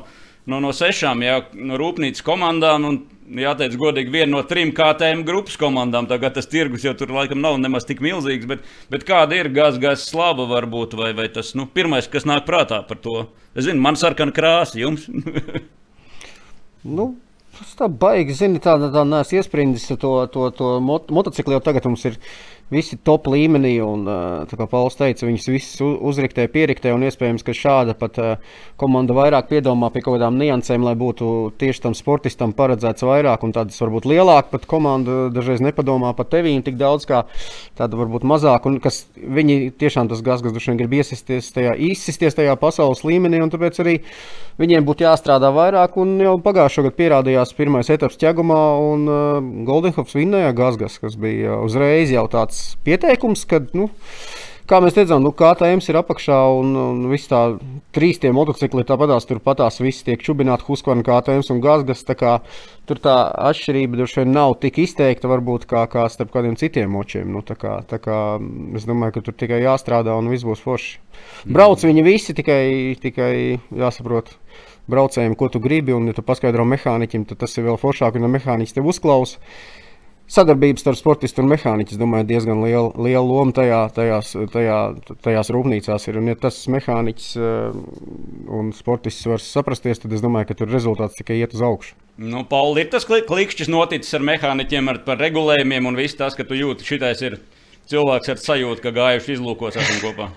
[0.50, 2.90] no, no sešām jau no rūpnīcas komandām.
[2.90, 6.08] Un, jāteic, godīgi, viena no trim KTM grupas komandām.
[6.10, 10.08] Tagad tas tirgus jau tur laikam nav nemaz tik milzīgs, bet, bet kāda ir gāzes
[10.10, 13.28] slava varbūt, vai, vai tas nu, pirmais, kas nāk prātā par to?
[13.56, 15.08] Es zinu, man sarkana krāsa jums.
[16.98, 17.14] nu.
[17.56, 21.62] Tas tā baigi, zini, tā, tā, tā neesmu iesprindis to, to, to mot motociklu jau
[21.64, 22.18] tagad mums ir
[22.74, 23.76] visi top līmenī.
[23.86, 24.06] Un,
[24.50, 26.94] kā Pauls teica, viņus visus uzriktē, pieriktē.
[26.96, 28.20] Un iespējams, ka šāda pat
[28.80, 33.46] komanda vairāk piedomā pie kaut kādām niansēm, lai būtu tieši tam sportistam paredzēts vairāk.
[33.46, 37.26] Un tādas varbūt lielāka pat komanda dažreiz nepadomā par tevīm tik daudz, kā
[37.78, 38.70] tāda varbūt mazāk.
[38.70, 43.06] Un kas viņi tiešām tas gas, kas droši vien grib iesisties tajā, izsisties tajā pasaules
[43.08, 43.44] līmenī.
[43.44, 44.00] Un tāpēc arī
[44.62, 46.00] viņiem būtu jāstrādā vairāk.
[46.02, 49.24] Un jau pagājušā gada pierādījās pirmais etaps ķegumā un uh,
[49.68, 53.90] Goldenhofs vinnēja Gazgas, kas bija uzreiz jau tāds tāds pieteikums, ka, nu,
[54.70, 57.58] kā mēs redzam, nu, KTM ir apakšā un, un viss tā
[57.94, 62.04] trīs tie motocikli tāpatās, tur patās viss tiek čubināti Huskvarna, KTM un Gazgas.
[62.08, 62.40] Tā kā,
[62.88, 63.16] tur tā
[63.50, 67.28] atšķirība droši vien nav tik izteikta varbūt kā, kā starp kādiem citiem močiem.
[67.32, 68.40] Nu, tā kā, tā kā,
[68.76, 71.00] es domāju, ka tur tikai jāstrādā un viss būs forši.
[71.46, 73.34] Brauc viņi visi, tikai, tikai
[73.76, 74.36] jāsaprot
[74.92, 78.28] braucējiem, ko tu gribi, un, ja tu paskaidro mehāniķim, tad tas ir vēl foršāk, un
[78.28, 79.42] ja mehāniķis tev uzklausa
[80.32, 84.78] sadarbības starp sportistu un mehāniķu, es domāju, diezgan liela, liela loma tajā, tajās, tajā,
[85.26, 86.18] tajās rūpnīcās ir.
[86.22, 87.78] Un, ja tas mehāniķis uh,
[88.58, 91.94] un sportists var saprasties, tad es domāju, ka tur rezultāts tikai iet uz augšu.
[92.18, 96.48] Nu, Pauli, ir tas klikšķis noticis ar mehāniķiem, ar, par regulējumiem un viss tas, ka
[96.48, 97.40] tu jūti, šitais ir
[97.92, 100.30] cilvēks ar sajūtu, ka gājuši izlūkos esam kopā.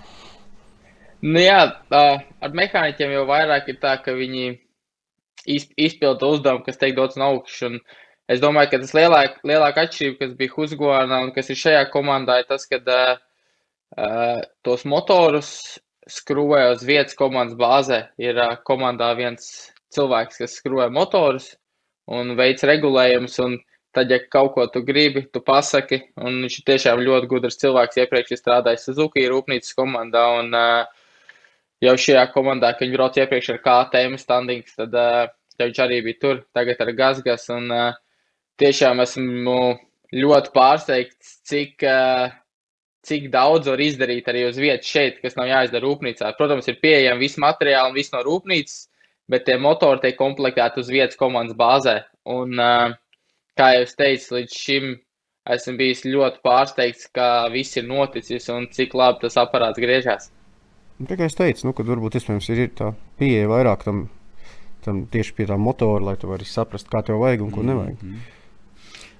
[1.25, 4.53] Nu jā, ar mehāniķiem jau vairāk ir tā, ka viņi
[5.49, 7.79] izpilda uzdevumu, kas tiek dots no augšas.
[8.29, 12.35] Es domāju, ka tas lielāk, lielākā atšķirība, kas bija Husgornā un kas ir šajā komandā,
[12.41, 18.03] ir tas, ka uh, tos motorus skrūvē uz vietas komandas bāzē.
[18.21, 19.47] Ir uh, komandā viens
[19.95, 21.55] cilvēks, kas skrūvē motorus
[22.13, 23.39] un veids regulējumus.
[23.47, 23.55] Un
[23.97, 25.99] tad, ja kaut ko tu gribi, tu pasaki.
[26.21, 27.97] Un viņš ir tiešām ļoti gudrs cilvēks.
[28.03, 30.27] Iepriekš strādājis Suzuki rūpnīcas komandā.
[30.43, 30.83] Un, uh,
[31.81, 35.23] jau šajā komandā, kad viņi brauc iepriekš ar KTM standings, tad uh,
[35.57, 37.49] viņš arī bija tur, tagad ar Gazgas.
[37.57, 37.97] Un, uh,
[38.59, 39.55] tiešām esmu
[40.15, 42.29] ļoti pārsteigts, cik, uh,
[43.05, 46.31] cik daudz var izdarīt arī uz vietas šeit, kas nav jāizdara rūpnīcā.
[46.37, 48.79] Protams, ir pieejami visi materiāli un viss no rūpnīcas,
[49.29, 52.01] bet tie motori tiek komplektēti uz vietas komandas bāzē.
[52.29, 52.97] Un, uh,
[53.59, 54.97] kā jau es teicu, līdz šim
[55.49, 60.29] esmu bijis ļoti pārsteigts, ka viss ir noticis un cik labi tas aparāts griežas.
[60.99, 62.91] Nu, Tikai es teicu, nu, ka varbūt iespējams ir tā
[63.21, 64.03] pieeja vairāk tam,
[64.83, 67.95] tam tieši pie tā motora, lai tu varētu saprast, kā tev vajag un ko nevajag.
[68.03, 68.38] Mm -hmm.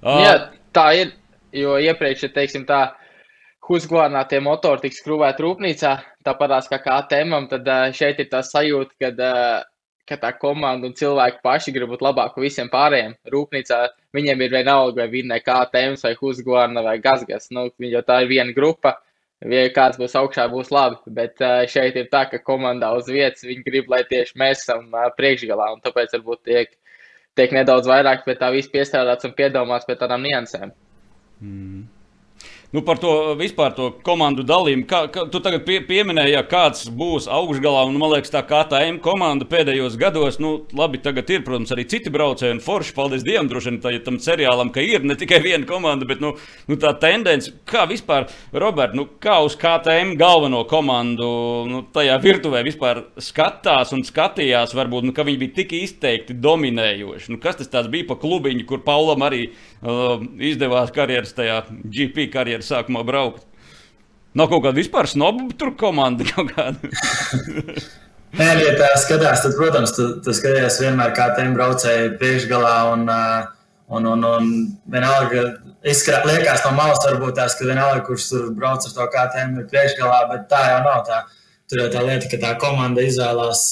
[0.03, 0.21] Uh.
[0.23, 0.33] Jā,
[0.75, 1.15] tā ir.
[1.55, 2.91] Jo iepriekš, ja teiksim tā,
[3.65, 9.09] Husqvarnā tie motori tiks skrūvēti rūpnīcā, tāpatās kā KTM, tad šeit ir tā sajūta, ka,
[9.17, 9.65] uh,
[10.09, 13.17] ka tā komanda un cilvēki paši grib būt labāki visiem pārējiem.
[13.33, 13.79] Rūpnīcā
[14.13, 18.53] viņiem ir vienalga, vai vinnē KTM vai Husqvarna vai Gazgas, nu, jo tā ir viena
[18.53, 18.99] grupa
[19.47, 20.99] ja kāds būs augšā, būs labi.
[21.15, 21.39] Bet
[21.71, 25.71] šeit ir tā, ka komandā uz vietas viņi grib, lai tieši mēs esam priekšgalā.
[25.85, 26.73] Tāpēc varbūt tiek,
[27.37, 30.73] tiek nedaudz vairāk pie tā viss piestrādāts un piedomāts pie tādām niansēm.
[31.39, 31.85] Mm.
[32.71, 34.83] Nu, par to vispār to komandu dalījumu.
[34.85, 38.59] Kā, kā, tu tagad pie, pieminēji, ja kāds būs augšgalā, un man liekas, tā kā
[38.69, 42.93] tā M komanda pēdējos gados, nu, labi, tagad ir, protams, arī citi braucēji, un forši,
[42.93, 46.21] paldies Dievam, droši vien tā, ja tam seriālam, ka ir ne tikai viena komanda, bet
[46.21, 46.35] nu,
[46.69, 51.31] nu, tā tendence, kā vispār, Robert, nu, kā uz KTM galveno komandu
[51.71, 57.33] nu, tajā virtuvē vispār skatās un skatījās, varbūt, nu, ka viņi bija tik izteikti dominējoši.
[57.33, 62.58] Nu, kas tas bija pa klubiņu, kur Paulam arī uh, izdevās karjeras tajā GP karjerā?
[62.59, 63.45] Karjeras sākumā braukt.
[64.35, 66.89] Nav kaut kāda vispār snobu tur komanda kaut kāda.
[68.39, 73.07] Nē, ja tā skatās, tad, protams, tu, tu skaties vienmēr kā tiem braucēji priekšgalā un,
[73.89, 74.51] un, un, un
[74.85, 75.47] vienalga,
[75.81, 79.57] izskatās, liekas no malas varbūt tās, ka vienalga, kurš tur brauc ar to kā tiem
[79.57, 81.23] ir priekšgalā, bet tā jau nav tā.
[81.69, 83.65] Tur jau tā lieta, ka tā komanda izvēlās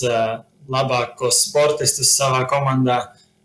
[0.67, 3.03] labākos sportistus savā komandā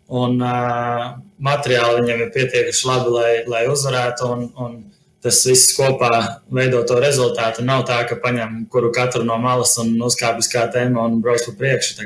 [0.09, 4.33] un materiāli viņam ir pietiekuši labi, lai, lai uzvarētu.
[4.33, 4.75] Un, un
[5.23, 6.11] tas viss kopā
[6.51, 7.63] veido to rezultātu.
[7.65, 11.55] Nav tā, ka paņem kuru katru no malas un uzkāpjas kā tēma un brauc pa
[11.61, 12.03] priekšu.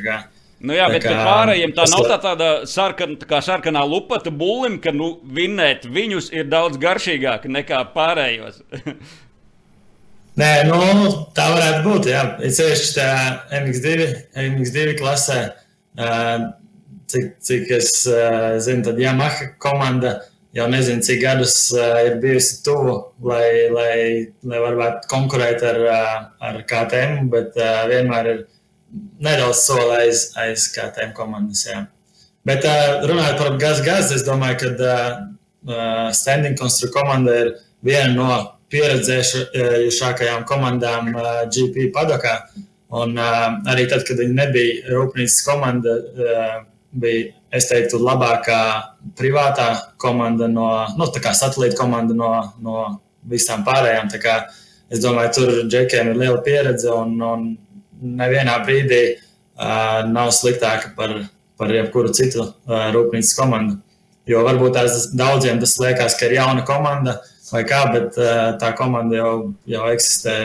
[0.58, 4.93] Nu jā, bet kā, pārējiem tā nav tā tāda sarkan, tā sarkanā lupata bulim, ka
[4.93, 8.62] nu, vinnēt viņus ir daudz garšīgāk nekā pārējos.
[10.38, 10.80] Nē, nu,
[11.34, 12.10] tā varētu būt.
[12.13, 13.10] Jā, sevišķi tā
[13.58, 15.39] MX2, MX2 klasē.
[17.08, 17.93] Cik, cik es
[18.65, 20.19] zinu, tad Yamaha komanda
[20.58, 22.96] jau nezinu, cik gadus uh, ir bijusi tuvu,
[23.30, 23.98] lai, lai,
[24.48, 26.15] lai varētu konkurēt ar, uh,
[26.50, 28.43] ar KTM, bet uh, vienmēr ir
[29.22, 31.65] nedaudz soli aiz, aiz KTM komandas.
[31.70, 31.86] Jā.
[32.48, 37.54] Bet uh, runājot par gaz-gaz, es domāju, ka uh, standing construct komanda ir
[37.86, 38.30] viena no
[38.74, 42.39] pieredzējušākajām komandām uh, GP padokā.
[42.98, 46.58] Un uh, arī tad, kad viņi nebija rūpnīcas komanda, uh,
[46.98, 48.62] bija es teiktu, labākā
[49.18, 49.68] privātā
[50.02, 52.32] komanda no, nu, tā kā satelīta komanda no,
[52.64, 52.88] no
[53.28, 54.12] visām pārējām.
[54.88, 57.48] Es domāju, tur džekiem ir liela pieredze un, un
[58.02, 61.16] nevienā brīdī uh, nav sliktāka par,
[61.60, 63.80] par jebkuru citu uh, rūpnīcas komandu.
[64.28, 67.18] Jo varbūt tās daudziem tas liekas, ka ir jauna komanda
[67.52, 69.34] vai kā, bet uh, tā komanda jau,
[69.68, 70.38] jau eksistē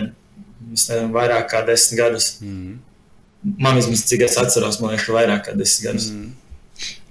[0.70, 2.36] nezinu, vairāk kā desmit gadus.
[2.42, 2.78] Mm.
[3.62, 6.10] Man vismaz, cik es atceros, man liekas, vairāk kā desmit gadus.
[6.14, 6.30] Mm.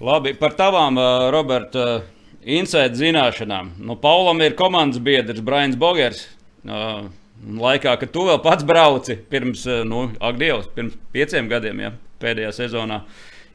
[0.01, 3.75] Labi, par tavām, uh, Roberta, uh, insēta zināšanām.
[3.81, 6.25] Nu, Paulam ir komandas biedrs Brains Bogers.
[6.65, 7.09] Uh,
[7.41, 12.53] laikā, kad tu vēl pats brauci, pirms, nu, ak, Dievs, pirms pieciem gadiem, ja, pēdējā
[12.59, 13.01] sezonā.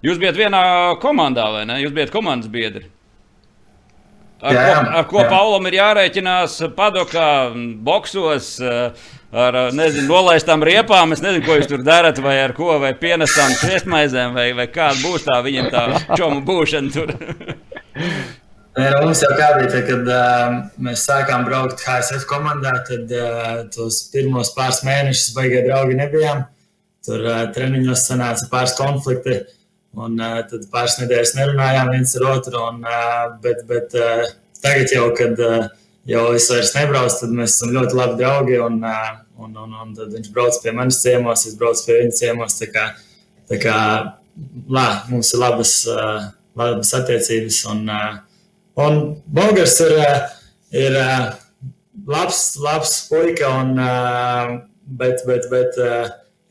[0.05, 0.63] Jūs bijat vienā
[1.03, 1.79] komandā, vai ne?
[1.83, 2.89] Jūs bijat komandas biedri.
[4.43, 5.29] Ar, jā, ko, ar ko jā.
[5.33, 7.29] Paulam ir jārēķinās padokā,
[7.87, 8.51] boksos,
[9.37, 11.13] ar nezinu, nolaistām riepām.
[11.13, 14.99] Es nezinu, ko jūs tur darat, vai ar ko, vai pienestām sviestmaizēm, vai, vai kāda
[15.03, 17.15] būs tā viņiem tā čomu būšana tur.
[18.77, 23.13] Nē, nu, mums jau kā bija, tā, kad uh, mēs sākām braukt HSF komandā, tad
[23.17, 26.43] uh, tos pirmos pāris mēnešus baigie draugi nebijām.
[27.07, 29.39] Tur uh, treniņos sanāca pāris konflikti.
[29.97, 32.61] Un uh, tad pāris nedēļas nerunājām viens ar otru.
[32.67, 34.27] Un, uh, bet bet uh,
[34.61, 35.71] tagad, jau, kad uh,
[36.13, 38.61] jau es vairs nebraucu, tad mēs esam ļoti labi draugi.
[38.67, 42.19] Un, uh, un, un, un tad viņš brauc pie manis ciemos, es braucu pie viņa
[42.19, 42.59] ciemos.
[42.61, 42.87] Tā kā,
[43.51, 43.79] tā kā
[44.73, 45.75] lā, mums ir labas,
[46.57, 47.63] labas attiecības.
[47.73, 47.83] Un,
[48.87, 49.03] un
[49.39, 49.97] Bogars ir,
[50.85, 51.01] ir
[52.07, 53.75] labs, labs puika, un,
[55.01, 55.81] bet, bet, bet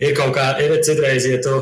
[0.04, 1.58] ir kaut kā, ir citreiz, ja tu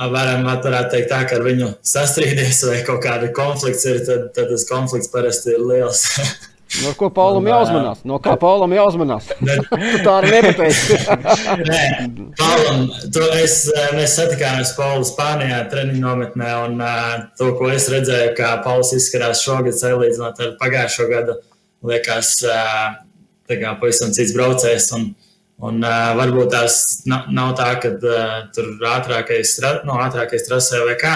[0.00, 4.48] varam varētu teikt tā, ka ar viņu sastrīdies vai kaut kāda konflikts ir, tad, tad
[4.52, 6.06] tas konflikts parasti ir liels.
[6.78, 8.02] No ko Paulam jāuzmanās?
[8.06, 9.30] No kā Paulam jāuzmanās?
[10.04, 10.98] tā arī nepateici.
[11.70, 11.80] Nē,
[12.38, 13.56] Paulam, tu, es,
[13.96, 19.42] mēs satikāmies Paulu Spānijā treniņu nometnē, un uh, to, ko es redzēju, kā Pauls izskatās
[19.42, 21.36] šogad, salīdzinot ar pagājušo gadu,
[21.90, 24.92] liekas, tā kā pavisam cits braucējs.
[24.98, 25.10] Un,
[25.60, 25.82] Un,
[26.16, 27.90] varbūt tās nav, nav tā, ka
[28.56, 29.50] tur ātrākais,
[29.84, 31.10] no ātrākais trasē vai kā,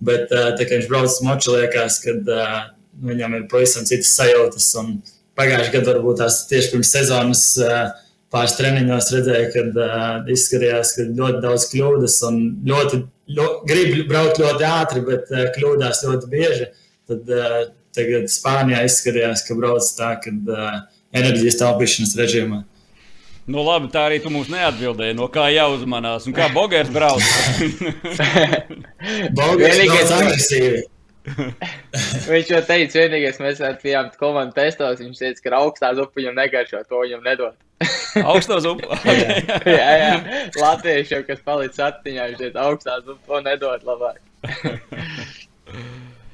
[0.00, 2.62] bet tā kā viņš brauc uz moču, liekas, ka uh,
[3.10, 4.68] viņam ir pavisam citas sajūtas.
[4.82, 4.94] Un
[5.38, 7.90] pagājušajā gadā varbūt tās tieši pirms sezonas uh,
[8.32, 13.02] pāris treniņos redzēju, kad uh, izskatījās, ka ļoti daudz kļūdas un ļoti,
[13.38, 16.72] ļoti grib braukt ļoti ātri, bet uh, kļūdās ļoti bieži.
[17.10, 17.30] Tad
[17.96, 20.76] tagad Spānijā izskatījās, ka brauc tā, kad uh,
[21.16, 22.60] enerģijas taupīšanas režīmā.
[23.50, 25.16] Nu, labi, tā arī tu mums neatbildēji.
[25.18, 27.24] No kā jāuzmanās un kā Bogers brauc?
[29.38, 30.84] Bogers brauc agresīvi.
[32.30, 35.02] viņš jau teica, vienīgais, mēs bijām komandas testos.
[35.02, 37.58] Viņš teica, ka augstā zupa viņam negaršo, to viņam nedod.
[38.32, 38.98] augstā zupa?
[39.78, 40.14] jā, jā.
[40.56, 44.18] Latviešiem, kas palicis atmiņā, viņš teica, augstā zupa to nedod labāk.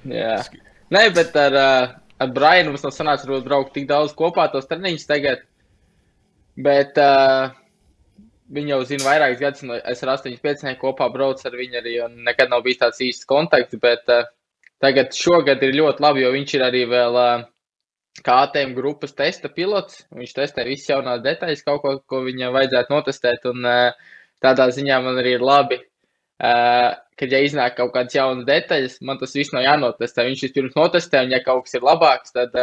[0.06, 0.38] jā.
[0.94, 1.60] Nē, bet ar,
[2.22, 5.42] ar Brianu mums nav sanācis braukt tik daudz kopā tos treniņus tagad.
[6.56, 7.50] Bet uh,
[8.54, 12.22] viņi jau zina vairākus gadus, no es ar 8,5 kopā braucu ar viņu arī, un
[12.24, 13.76] nekad nav bijis tāds īsts kontakts.
[13.82, 14.24] Bet uh,
[14.82, 17.46] tagad šogad ir ļoti labi, jo viņš ir arī vēl uh,
[18.20, 20.04] KTM grupas testa pilots.
[20.16, 23.44] Viņš testē visas jaunās detaļas, kaut ko, ko viņam vajadzētu notestēt.
[23.50, 23.66] Un
[24.44, 25.80] tādā ziņā man arī ir labi.
[27.16, 30.24] Kad ja iznāk kaut kādas jaunas detaļas, man tas viss nav jānotestē.
[30.30, 32.56] Viņš vispirms notestē, un ja kaut kas ir labāks, tad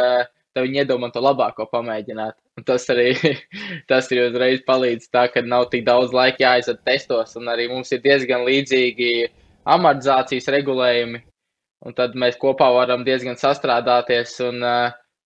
[0.54, 2.36] tad viņi iedomā to labāko pamēģināt.
[2.58, 3.08] Un tas arī
[3.90, 7.90] tas ir uzreiz palīdz tā, ka nav tik daudz laika jāiziet testos, un arī mums
[7.92, 9.10] ir diezgan līdzīgi
[9.74, 11.24] amortizācijas regulējumi.
[11.84, 14.38] Un tad mēs kopā varam diezgan sastrādāties.
[14.46, 14.62] Un,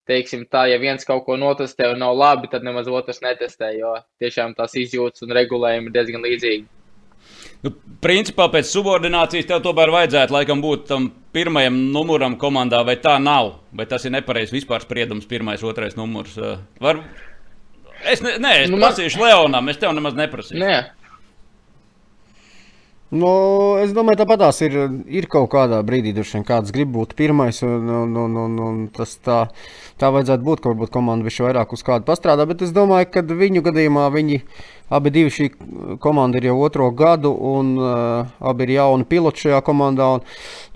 [0.08, 3.92] teiksim, tā, ja viens kaut ko notestē un nav labi, tad nemaz otrs netestē, jo
[4.22, 6.66] tiešām tās izjūtas un regulējumi ir diezgan līdzīgi.
[7.66, 13.16] Nu, principā pēc subordinācijas tev tomēr vajadzētu laikam būt tam pirmajam numuram komandā, vai tā
[13.20, 13.56] nav?
[13.74, 16.38] Vai tas ir nepareizs vispār spriedums, pirmais, otrais numurs?
[16.80, 17.02] Var...
[18.06, 19.28] Es, ne, nē, es nu, prasīšu man...
[19.28, 20.62] Leonam, es tev nemaz neprasīšu.
[20.62, 20.76] Nē.
[23.08, 23.28] Nu,
[23.80, 24.74] es domāju, tāpat tās ir,
[25.08, 27.62] ir kaut kādā brīdī, kad kāds grib būt pirmais.
[27.64, 29.38] Un, un, un, un, un tas tā,
[29.96, 32.44] tā vajadzētu būt, ka varbūt komanda viņš vairāk uz kādu pastrādā.
[32.50, 34.42] Bet es domāju, ka viņu gadījumā viņi
[34.92, 35.46] abi divi šī
[36.04, 40.10] komanda ir jau otro gadu, un uh, abi ir jauni piloti šajā komandā.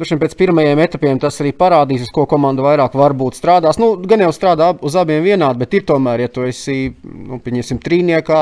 [0.01, 3.81] Droši vien pēc pirmajiem etapiem tas arī parādīs, uz ko komanda vairāk varbūt strādās.
[3.81, 7.81] Nu, gan jau strādā uz abiem vienādi, bet ir tomēr, ja tu esi, nu, pieņemsim,
[7.85, 8.41] trīniekā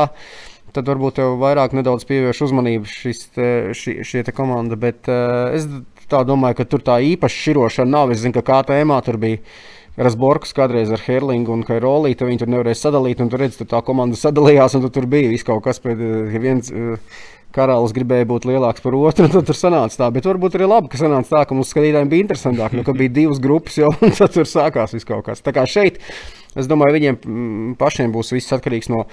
[0.76, 3.26] tad varbūt tev vairāk pievērš uzmanību šis,
[3.76, 4.78] šī, šī komanda.
[4.80, 5.68] Bet uh, es
[6.10, 8.14] domāju, ka tur tā īpaši šķirošana nav.
[8.14, 9.44] Es zinu, ka KTM tur bija.
[10.00, 13.66] Rasborgs kādreiz ar Herlingu un Kairolī, tad viņi tur nevarēja sadalīt, un tur redz, tur
[13.68, 15.98] tā komanda sadalījās, un tu tur bija viss kaut kas, bet
[16.40, 16.94] viens uh,
[17.54, 20.08] karalis gribēja būt lielāks par otru, tad tur sanāca tā.
[20.14, 23.12] Bet varbūt arī labi, ka sanāca tā, ka mums skatītājiem bija interesantāk, nu, ka bija
[23.20, 25.44] divas grupas jau, un tad tur sākās viss kaut kas.
[25.44, 26.00] Tā kā šeit,
[26.54, 29.04] es domāju, viņiem mm, pašiem būs viss atkarīgs no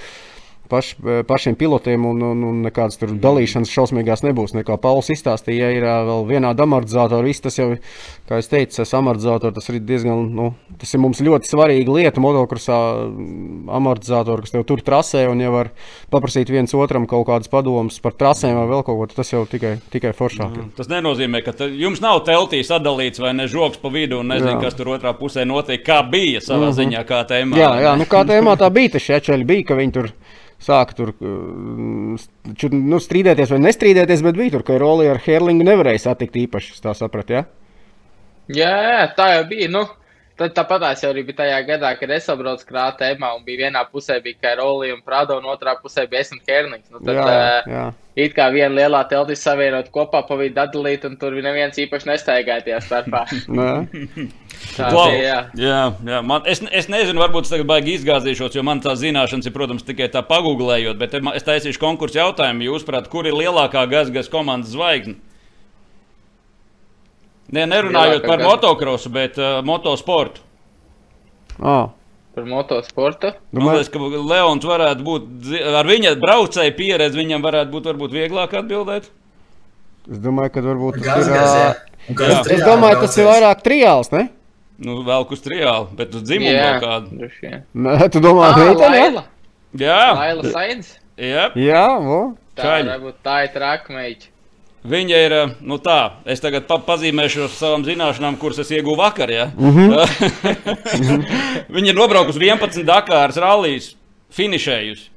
[0.69, 0.93] paš,
[1.27, 4.55] pašiem pilotiem, un, un, un nekādas tur dalīšanas šausmīgās nebūs.
[4.57, 7.69] Nekā Pauls izstāstīja, ja ir vēl vienāda amortizātora, viss tas jau,
[8.29, 10.49] kā es teicu, tas amortizātors, tas ir diezgan, nu,
[10.81, 12.77] tas ir mums ļoti svarīga lieta motokrosā,
[13.79, 15.71] amortizātori, kas tev tur trasē, un ja var
[16.13, 19.77] paprasīt viens otram kaut kādas padomas par trasēm vai vēl kaut ko, tas jau tikai,
[19.93, 20.53] tikai foršāk.
[20.53, 20.71] Mm.
[20.77, 24.63] Tas nenozīmē, ka jums nav teltī sadalīts vai ne žoks pa vidu, un nezinu, jā.
[24.65, 26.77] kas tur otrā pusē notiek, kā bija savā mm -hmm.
[26.79, 27.57] ziņā, kā tēmā.
[27.57, 30.11] Jā, jā, nu kā tēmā tā bija, tas šķiet, bija, ka viņi tur
[30.63, 36.07] sāka tur čur, nu, strīdēties vai nestrīdēties, bet bija tur, ka Rolija ar Herlingu nevarēja
[36.07, 36.77] satikt īpaši.
[36.83, 37.45] Tā sapratu, ja?
[38.53, 39.69] Jā, tā jau bija.
[39.73, 39.83] Nu,
[40.37, 44.55] tad tāpat jau bija tajā gadā, kad es sabraucu krātēmā un bija vienā pusē bija
[44.59, 46.89] Rolija un Prado, un otrā pusē bija Esmu Herlings.
[46.91, 47.85] Nu, tad, jā, jā.
[48.17, 52.65] It kā viena lielā teltis savienot kopā, pa vidu atdalīt, un tur neviens īpaši nestaigāja
[52.65, 53.25] tajā starpā.
[54.77, 55.11] Tā wow.
[55.11, 55.21] bija.
[55.21, 56.21] Jā, jā, jā.
[56.25, 59.85] Man, es, es nezinu, varbūt es tagad baigi izgāzīšos, jo man tās zināšanas ir, protams,
[59.85, 62.65] tikai tā pagūglējot, bet es taisīšu konkursu jautājumu.
[62.71, 65.19] Jūs, prāt, kur ir lielākā gazgas komandas zvaigzne?
[67.55, 68.47] Ne, nerunājot lielākā par gaz...
[68.49, 70.43] motocrossu, bet uh, motosportu.
[71.57, 71.93] Oh.
[72.37, 73.31] Par motosportu.
[73.55, 78.57] Man liekas, ka Leons varētu būt ar viņa braucēju pieredzi, viņam varētu būt varbūt vieglāk
[78.59, 79.07] atbildēt.
[80.07, 81.37] Es domāju, ka varbūt tas ir.
[81.37, 82.35] Jā.
[82.53, 84.27] Es domāju, tas ir vairāk triāls, ne?
[84.77, 86.77] Nu, vēl uz triālu, bet uz dzimumu yeah.
[86.83, 87.31] kādu.
[87.73, 89.23] Nē, tu domā, ka tā ir Laila?
[89.81, 90.93] Jā, Laila Sainz.
[91.17, 92.21] Jā, Jā vo.
[92.55, 94.29] tā varbūt tā ir trakmeiķa.
[94.87, 99.31] Viņa ir, eh, nu tā, es tagad pa pazīmēšu savām zināšanām, kuras es ieguvu vakar.
[99.31, 99.49] Ja?
[99.57, 101.25] Mm -hmm.
[101.75, 103.95] Viņa ir nobraukusi 11 Dakāras rallijas,
[104.31, 105.09] finišējusi.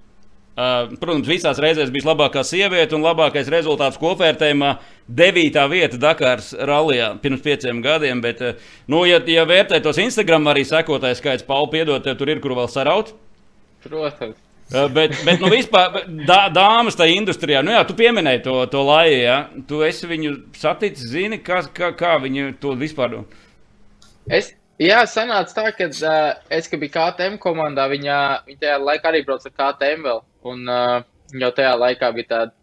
[0.60, 4.74] Uh, protams, visās reizēs bija labākā sieviete un labākais rezultāts kopvērtējumā.
[5.08, 8.20] Devītā vieta Dakāras rallijā pirms pieciem gadiem.
[8.20, 8.52] Bet, uh,
[8.86, 12.68] nu, ja, ja vērtē tos Instagram arī sekotājs skaits, Pauli, piedod, tur ir kur vēl
[12.68, 13.14] saraut.
[13.86, 14.49] Protams.
[14.70, 18.84] Uh, bet, bet nu, vispār, dā, dāmas tajā industrijā, nu jā, tu pieminēji to, to
[18.86, 19.38] laju, ja?
[19.66, 23.16] tu esi viņu saticis, zini, kā, kā, kā viņi to vispār.
[24.30, 26.20] Es, jā, sanāca tā, ka uh,
[26.54, 30.62] es, kad biju KTM komandā, viņa, viņa tajā laikā arī brauca ar KTM vēl, un
[30.70, 31.02] uh,
[31.42, 32.54] jau tajā laikā bija tāda,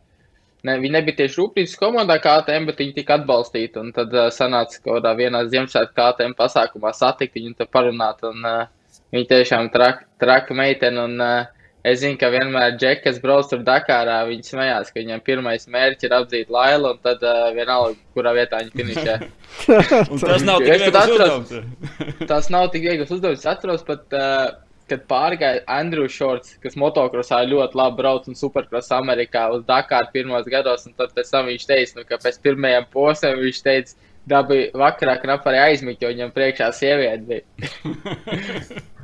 [0.63, 4.79] ne, viņa nebija tieši rūpnīcas komandā KTM, bet viņa tika atbalstīta, un tad uh, sanāca
[4.79, 8.65] kaut kādā vienā Ziemassvētku KTM pasākumā satikt viņu un te parunāt, un uh,
[9.11, 11.53] viņa tiešām traka, traka meitene, un uh,
[11.85, 14.17] Es zinu, ka vienmēr džekas brauc tur Dakārā.
[14.27, 18.59] Viņi smējās, ka viņam pirmais mērķis ir apdzīt Lailu, un tad uh, vienalga, kurā vietā
[18.63, 19.17] viņi finišē.
[20.25, 21.53] tas nav tik viegls uzdevums.
[22.31, 23.43] tas nav tik viegls uzdevums.
[23.43, 24.49] Es atceros pat, uh,
[24.91, 30.49] kad pārgāja Andrew Shorts, kas motokrosā ļoti labi brauc un superkrosā Amerikā uz Dakāru pirmos
[30.51, 34.75] gados, un tad pēc tam viņš teica, nu, ka pēc pirmajiem posmiem viņš teica, dabūja
[34.75, 38.85] vakarā knap arī aizmigt, jo viņam priekšā sieviete bija.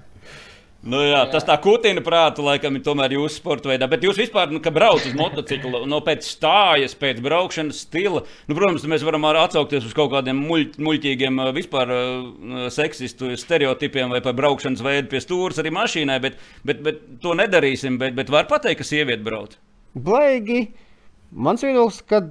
[0.83, 1.19] Nu, jā, jā.
[1.31, 3.87] Tas tā kutina prātu, laikam, ir tomēr jūsu sporta veidā.
[3.91, 8.57] Bet jūs vispār, nu, kad braucat uz motociklu, no pēc stājas, pēc braukšanas stila, nu,
[8.57, 14.35] protams, mēs varam atsaukties uz kaut kādiem muļ, muļķīgiem, vispār uh, seksistu stereotipiem vai par
[14.35, 16.35] braukšanas veidu pie stūres arī mašīnai, bet,
[16.67, 17.95] bet, bet to nedarīsim.
[18.01, 19.55] Bet, bet var pateikt, ka sieviete brauc.
[19.95, 20.65] Blaigi.
[21.33, 22.27] Mans viedoklis, kad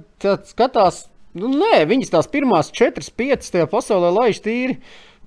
[0.47, 4.77] skatās, nu, nē, viņas tās pirmās četras, piecas tajā pasaulē laiž tīri.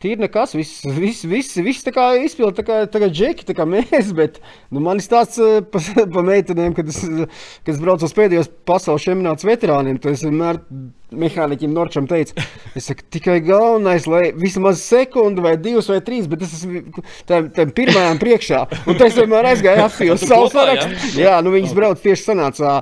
[0.02, 3.54] Tīri nekas, viss, viss, viss, viss tā kā izpildīja, tā kā, tā kā džeki, tā
[3.56, 4.10] kā mēs.
[4.16, 5.40] Bet nu, man ir tāds
[5.72, 7.00] par pa meitenēm, kad es,
[7.64, 10.00] kad es braucu uz pēdējos pasaules čempionāts veterāniem.
[10.02, 10.60] Tad es vienmēr
[11.14, 12.42] mehāniķim Norčam teica,
[12.74, 16.82] es saku, tikai galvenais, lai vismaz sekundi vai divas vai trīs, bet es esmu
[17.28, 18.62] tam, tam pirmajām priekšā.
[18.90, 21.12] Un tas vienmēr aizgāja apsi uz savu sarakstu.
[21.20, 21.38] Jā?
[21.46, 22.72] nu viņas brauc tieši sanācā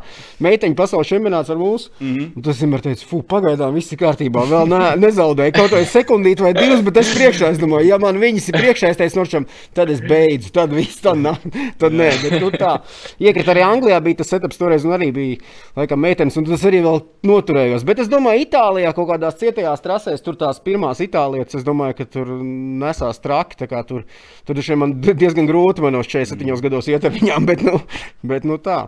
[0.44, 1.90] meiteņu pasaules čempionāts ar mūs.
[2.00, 2.30] Mm -hmm.
[2.36, 6.42] Un tas vienmēr teica, fu, pagaidām viss ir kārtībā, vēl ne, nezaudēju kaut vai sekundīti
[6.42, 9.46] vai divas, bet es priekšā, es domāju, ja man viņas ir priekšā, es teicu Norčam,
[9.74, 11.36] tad es beidzu, tad viss, tad, nā,
[11.78, 12.80] tad nē, bet nu tā.
[13.20, 15.36] Iekrit arī Anglijā bija tas setups toreiz, un arī bija,
[15.76, 17.84] laikam, meitenes, un tas arī vēl noturējos.
[17.84, 22.08] Bet es domāju, Itālijā kaut kādās cietajās trasēs, tur tās pirmās itālietes, es domāju, ka
[22.16, 23.58] tur nesās traki.
[23.88, 24.06] Tur,
[24.46, 27.78] tur man diezgan grūti manos 47 gados iet ar viņām, bet nu,
[28.22, 28.84] bet, nu tā.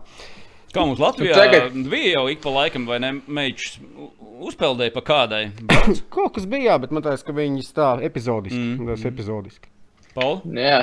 [0.75, 1.77] Kā mums Latvijā tagad...
[1.89, 3.15] bija jau ik pa laikam, vai ne?
[3.33, 3.79] Meičs
[4.45, 5.43] uzpeldēja pa kādai.
[6.15, 8.61] Kaut kas bija, jā, bet man liekas, ka viņas tā epizodiski.
[8.61, 8.91] Mm.
[8.91, 9.71] Tas epizodiski.
[10.17, 10.41] Paul?
[10.57, 10.83] Jā.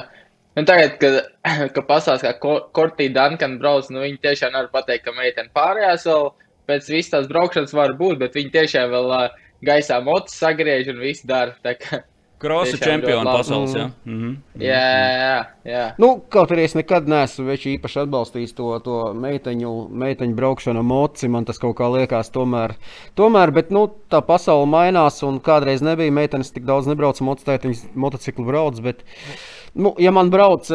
[0.57, 1.19] Un tagad, kad,
[1.75, 6.31] kad pastāstīs, kā Kortija Dankana brauc, nu viņi tiešām nevar pateikt, ka meitene pārējās vēl
[6.69, 11.03] pēc visas tās braukšanas var būt, bet viņi tiešām vēl uh, gaisā motus sagriež un
[11.03, 11.55] viss dara.
[12.43, 13.71] Krosa čempiona pasaules.
[13.75, 13.85] Jā.
[14.05, 14.33] Mm -hmm.
[14.59, 14.87] jā,
[15.19, 15.83] jā, jā.
[15.97, 21.27] Nu, kaut arī es nekad neesmu īpaši atbalstījis to, to meiteņu, meiteņu braukšanu moci.
[21.27, 22.75] Man tas kaut kā liekas, tomēr,
[23.15, 25.23] tomēr bet nu, tā pasaule mainās.
[25.23, 28.79] Un kādreiz nebija meitenes tik daudz motociklu, motociklu brauc.
[28.81, 29.03] Bet,
[29.73, 30.67] Nu, ja man brauc,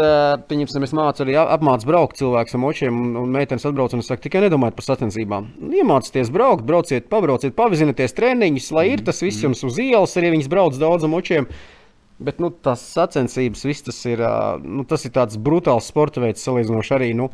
[0.51, 4.09] pieņemsim, es mācu arī apmācu braukt cilvēku ar močiem, un, un meitenes atbrauc un es
[4.11, 5.47] saku, tikai nedomājiet par sacensībām.
[5.71, 10.51] Iemācieties braukt, brauciet, pabrauciet, pavizināties treniņus, lai ir tas viss jums uz ielas, arī viņas
[10.51, 11.47] brauc daudz ar močiem.
[12.19, 14.25] Bet nu, tas sacensības, viss tas ir,
[14.67, 17.13] nu, tas ir tāds brutāls sporta veids, salīdzinoši arī.
[17.15, 17.31] Nu,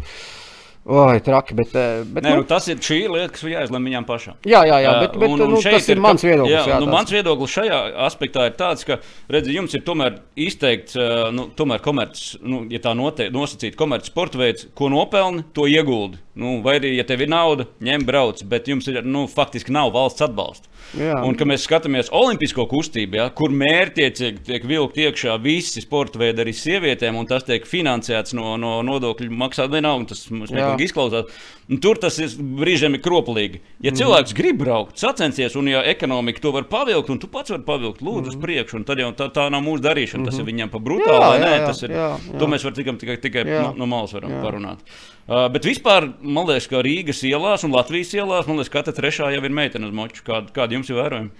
[0.84, 1.70] Oi, traki, bet,
[2.12, 4.36] bet Nē, nu, nu, tas ir šī lieta, kas ir jāizlemj viņām pašām.
[4.44, 6.52] Jā, jā, jā bet, bet un, un nu, tas ir, ir mans viedoklis.
[6.52, 8.98] Jā, jā, nu, mans viedoklis šajā aspektā ir tāds, ka,
[9.32, 10.98] redziet, jums ir tomēr izteikts,
[11.32, 16.20] nu, tomēr komerc, nu, ja tā note, nosacīta komerc sporta veids, ko nopelni, to ieguldi.
[16.34, 19.92] Nu, vai arī, ja tev ir nauda, ņem brauc, bet jums ir, nu, faktiski nav
[19.94, 20.70] valsts atbalsta.
[20.98, 21.20] Jā.
[21.26, 26.42] Un, kad mēs skatāmies olimpisko kustību, ja, kur mērķiecīgi tiek vilkt iekšā visi sporta veidi
[26.42, 31.30] arī sievietēm, un tas tiek finansēts no, no nodokļu maksātājiem, tas mums izklausās.
[31.64, 33.60] Un tur tas ir brīžiem ir kroplīgi.
[33.80, 33.96] Ja mm.
[33.96, 38.02] cilvēks grib braukt, sacensies, un ja ekonomika to var pavilkt, un tu pats vari pavilkt,
[38.04, 38.34] lūdzu, mm.
[38.34, 40.20] uz priekšu, tad jau tā, tā nav mūsu darīšana.
[40.20, 40.30] Mm -hmm.
[40.30, 40.50] Tas ir mhm.
[40.50, 41.40] viņam pa brutāli.
[41.40, 42.38] Jā, jā, tas ir, jā, jā.
[42.38, 44.42] To mēs varam tikai, tikai, tikai no, no malas varam jā.
[44.42, 44.78] parunāt.
[45.24, 49.32] Uh, bet vispār, man liekas, ka Rīgas ielās un Latvijas ielās, man liekas, katra trešā
[49.32, 50.22] jau ir meitene uz moču.
[50.24, 51.30] Kāda, kāda jums ir vērojama?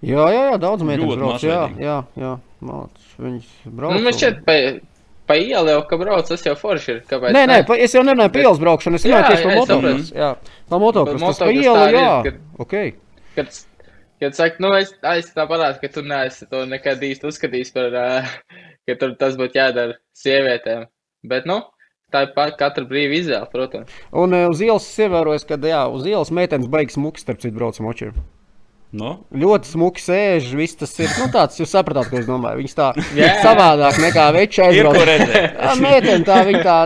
[0.00, 1.42] Jā, jā, jā, daudz meitenes brauc.
[1.42, 3.96] Jā, jā, jā, māc, viņas brauc.
[3.96, 4.38] Nu, man šķiet,
[5.30, 7.00] pa, ielu jau, ka brauc, tas jau forši ir.
[7.10, 7.34] Kāpēc?
[7.36, 10.06] Nē, nē, pa, es jau nerunāju par ielas braukšanu, es runāju tieši par motociklu.
[10.18, 10.30] Jā,
[10.72, 11.24] par motociklu.
[11.26, 12.06] Tas pa ielu, jā.
[12.26, 12.94] Kad, okay.
[13.36, 13.60] kad,
[14.24, 18.00] kad saka, nu, es, es tā parādu, ka tu neesi to nekad īsti uzskatījis par,
[18.00, 18.32] uh,
[18.88, 20.88] ka tur tas būtu jādara sievietēm.
[21.30, 21.60] Bet, nu,
[22.10, 24.02] tā ir pat katra brīva izvēle, protams.
[24.10, 27.58] Un uh, uz ielas es ievēroju, ka jā, uz ielas meitenes baigs muks starp citu
[27.60, 28.18] braucam očiem.
[28.90, 29.10] No?
[29.30, 31.10] Ļoti smuki sēž, viss tas ir.
[31.20, 32.58] Nu, tāds, jūs sapratāt, ko es domāju.
[32.58, 33.28] Viņas tā Jā.
[33.44, 34.66] savādāk nekā veča.
[35.60, 36.78] Jā, meitene tā, viņa tā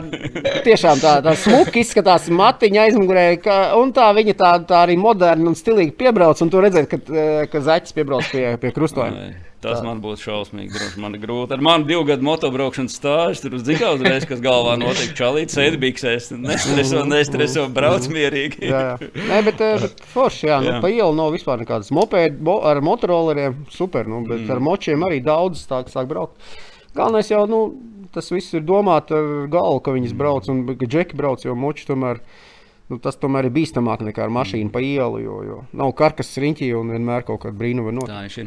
[0.67, 5.49] tiešām tā, tā smuki izskatās, matiņa aizmugurē, ka, un tā viņa tā, tā arī moderna
[5.49, 9.31] un stilīgi piebrauc, un tu redzēt, ka, eh, ka zaķis piebrauc pie, pie krustojuma.
[9.65, 10.73] Tas man būtu šausmīgi.
[10.75, 11.57] Droši, man ir grūti.
[11.57, 15.15] Ar mani divu gadu motobraukšanas stāžu tur zina, uzreiz, kas galvā notiek.
[15.17, 18.61] Čalīt, sēdi biksēs, nestreso, nestreso, brauc mierīgi.
[18.69, 19.11] Jā, jā.
[19.31, 20.83] Nē, bet, eh, bet forši, jā, nu, Jā.
[20.85, 24.55] pa ielu nav vispār nekādas mopēdi, mo, ar motorolleriem super, nu, bet mm.
[24.55, 26.39] ar močiem arī daudz sāk, sāk braukt.
[26.95, 27.61] Galvenais jau, nu,
[28.15, 31.89] tas viss ir domāt ar galvu, ka viņas brauc, un ka džeki brauc, jo moči
[31.89, 32.21] tomēr,
[32.93, 36.70] nu, tas tomēr ir bīstamāk nekā ar mašīnu pa ielu, jo, jo nav karkas riņķī
[36.78, 37.95] un vienmēr kaut kāda brīnuma
[38.32, 38.47] šī.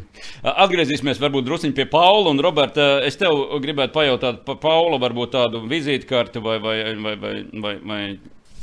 [0.53, 2.87] Atgriezīsimies varbūt druskuļi pie Paula un Roberta.
[3.07, 7.35] Es tev gribētu pajautāt par Paula varbūt tādu vizītkarti vai, vai, vai, vai,
[7.65, 8.01] vai, vai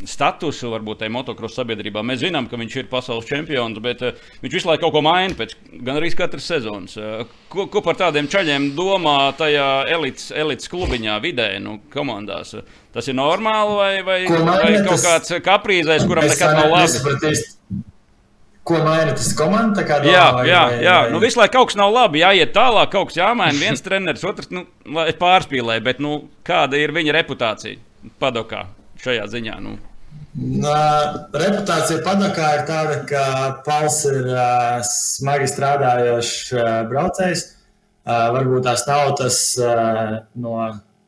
[0.05, 2.03] statusu varbūt tajā motocross sabiedrībā.
[2.05, 5.35] Mēs zinām, ka viņš ir pasaules čempions, bet uh, viņš visu laiku kaut ko maina
[5.39, 5.55] pēc
[5.87, 6.97] gan arī katras sezonas.
[6.99, 7.23] Uh,
[7.53, 12.55] ko, ko par tādiem čaļiem domā tajā elites, elites klubiņā, vidē, nu, komandās?
[12.59, 16.69] Uh, Tas ir normāli vai, vai, maina vai kaut tas- kāds kaprīzais, kuram tā nav
[16.71, 17.41] labi?
[18.65, 19.83] Ko maina tas komanda?
[19.83, 20.95] tā kā Jā, vai- jā, vai- jā.
[21.03, 22.21] vai- Nu, visu laiku kaut kas nav labi.
[22.23, 23.59] Jāiet tālāk, kaut kas jāmaina.
[23.59, 27.77] Viens treneris, otrs nu, pārspīlēju, bet nu, kāda ir viņa reputācija
[28.23, 28.63] padokā
[29.05, 29.59] šajā ziņā?
[29.65, 29.77] Nu?
[30.35, 33.25] Reputācija padakā ir tāda, ka
[33.67, 37.45] Pauls ir uh, smagi strādājošs uh, braucējs.
[38.05, 40.57] Uh, varbūt tās nav tas uh, no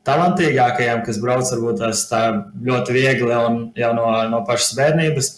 [0.06, 2.22] talantīgākajiem, kas brauc varbūt tās tā
[2.68, 5.32] ļoti viegli un jau no, no pašas bērnības.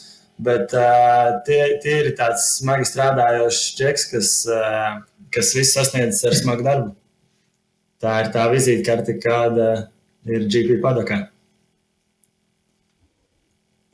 [0.45, 5.01] Bet uh, tie, tie ir tāds smagi strādājošs čeks, kas, uh,
[5.35, 6.93] kas viss sasniedz ar smagu darbu.
[7.99, 9.89] Tā ir tā vizītkarte, kāda
[10.29, 11.25] ir GP padakā.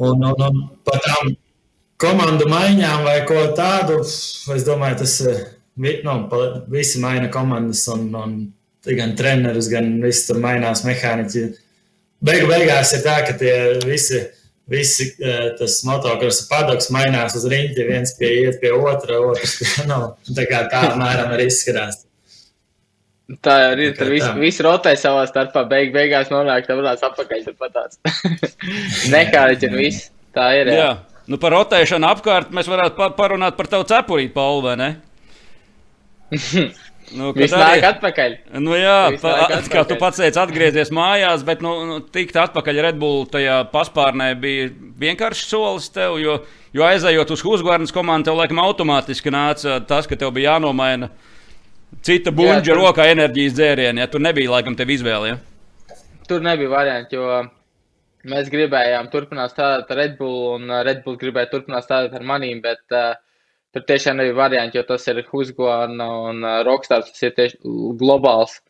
[0.03, 1.35] Un, un, un par tām
[2.03, 5.21] komandu maiņām vai ko tādu, es domāju, tas
[5.75, 6.29] vi- Nu,
[6.71, 8.35] visi maina komandas, un, un
[8.87, 11.43] gan treneris, gan viss tur mainās mehāniķi.
[12.23, 14.21] Beigu beigās ir tā, ka tie visi,
[14.71, 19.87] visi eh, tas motocross padoks mainās uz riņķi, viens pie iet pie otra, otrs pie
[19.91, 19.99] nu,
[20.31, 22.04] tā kā tā apmēram arī izskatās.
[23.45, 23.95] Tā arī ir.
[23.97, 24.35] Tā Tur viss, tā.
[24.37, 25.63] viss rotē savā starpā.
[25.69, 27.45] Beig, beigās nonāk atpakaļ.
[27.47, 28.01] Tur tāds.
[29.15, 30.11] Nekāriķi un viss.
[30.37, 30.73] Tā ir.
[30.75, 30.81] Jā.
[30.83, 30.95] Jā.
[31.31, 34.91] Nu, par rotēšanu apkārt mēs varētu pa parunāt par tavu cepurīti, Pauli, vai ne?
[37.15, 38.35] Nu, kad Viss arī- nāk atpakaļ.
[38.65, 39.89] Nu, jā, pa, nāk kā atpakaļ.
[39.91, 44.71] tu pats teici, atgriezies mājās, bet nu, nu, tikt atpakaļ Red Bull tajā paspārnē bija
[45.03, 46.39] vienkāršs solis tev, jo,
[46.73, 51.11] jo aizejot uz Husgvarnas komandu, tev laikam automātiski nāca tas, ka tev bija jānomaina
[52.03, 54.03] cita buļģa tur- rokā enerģijas dzērieni.
[54.03, 54.09] Ja?
[54.11, 55.35] Tur nebija laikam tev izvēle.
[55.35, 55.99] Ja?
[56.29, 57.43] Tur nebija variantu, jo
[58.31, 62.25] mēs gribējām turpināt strādāt ar Red Bull, un uh, Red Bull gribēja turpināt strādāt ar
[62.25, 63.13] manīm, bet uh,
[63.75, 67.13] tur tiešām nebija variantu, jo tas ir Husqvarna un uh, Rockstars.
[67.13, 67.61] Tas ir tieši
[68.01, 68.61] globāls,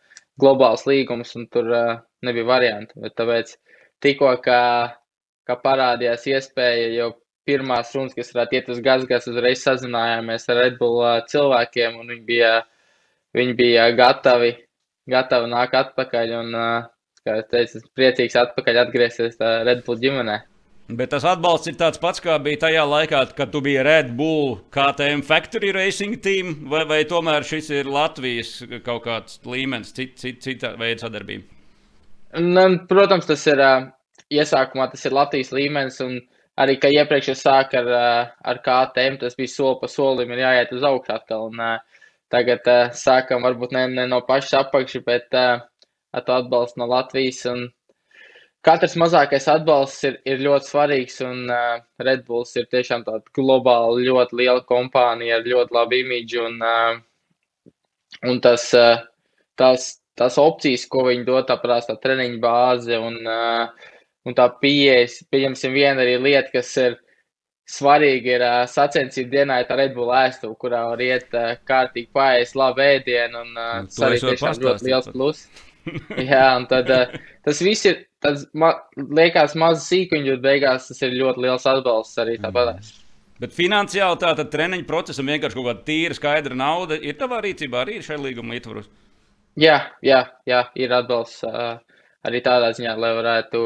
[0.40, 1.94] globāls līgums, un tur uh,
[2.26, 2.98] nebija variantu.
[3.04, 3.54] Bet tāpēc
[4.02, 4.62] tikko, kā,
[5.46, 7.12] kā parādījās iespēja, jo
[7.46, 12.10] pirmās runas, kas varētu iet uz gazgas, uzreiz sazinājāmies ar Red Bull uh, cilvēkiem, un
[12.14, 12.54] viņi bija,
[13.36, 14.54] viņi bija gatavi,
[15.10, 16.34] gatavi nākt atpakaļ.
[16.40, 16.58] Un,
[17.24, 20.42] kā es teicu, esmu priecīgs atpakaļ atgriezties tā Red Bull ģimenē.
[20.84, 24.58] Bet tas atbalsts ir tāds pats, kā bija tajā laikā, kad tu biji Red Bull
[24.74, 30.42] KTM Factory Racing Team, vai, vai tomēr šis ir Latvijas kaut kāds līmenis, cita cit,
[30.44, 31.48] cita veida sadarbība?
[32.36, 33.62] Un, un, protams, tas ir
[34.34, 36.18] iesākumā tas ir Latvijas līmenis, un
[36.60, 37.90] arī, ka iepriekš es sāku ar,
[38.44, 41.48] ar KTM, tas bija soli pa solim, ir jāiet uz augšu atkal.
[41.48, 41.93] Un, uh,
[42.32, 45.64] tagad uh, sākam varbūt ne, ne no pašas apakšas, bet uh,
[46.14, 47.42] ar to atbalstu no Latvijas.
[47.50, 47.66] Un
[48.64, 54.04] katrs mazākais atbalsts ir, ir ļoti svarīgs, un uh, Red Bulls ir tiešām tāda globāla,
[54.08, 56.46] ļoti liela kompānija ar ļoti labu imidžu.
[56.48, 57.74] Un, uh,
[58.30, 59.04] un tas, uh,
[59.60, 63.90] tās, tās opcijas, ko viņi dod, tā prasa, tā treniņa bāze un, uh,
[64.24, 65.08] un tā pieeja.
[65.34, 67.00] Pieņemsim, viena arī lieta, kas ir
[67.70, 72.58] svarīga, ir uh, sacensību dienā, tā Red Bull ēstuve, kurā var iet uh, kārtīgi paēst
[72.60, 75.46] labu ēdienu, un uh, tas arī tiešām ļoti liels plus.
[76.30, 81.00] Jā, un tad uh, tas viss ir, tas ma liekas maz sīkuņi, bet beigās tas
[81.04, 82.92] ir ļoti liels atbalsts arī tāpat.
[83.42, 87.82] Bet finansiāli tā tad treniņu procesam vienkārši kaut kāda tīra, skaidra nauda ir tavā rīcībā
[87.82, 88.86] arī šai līguma ietvaros.
[89.60, 91.76] Jā, jā, jā, ir atbalsts uh,
[92.26, 93.64] arī tādā ziņā, lai varētu,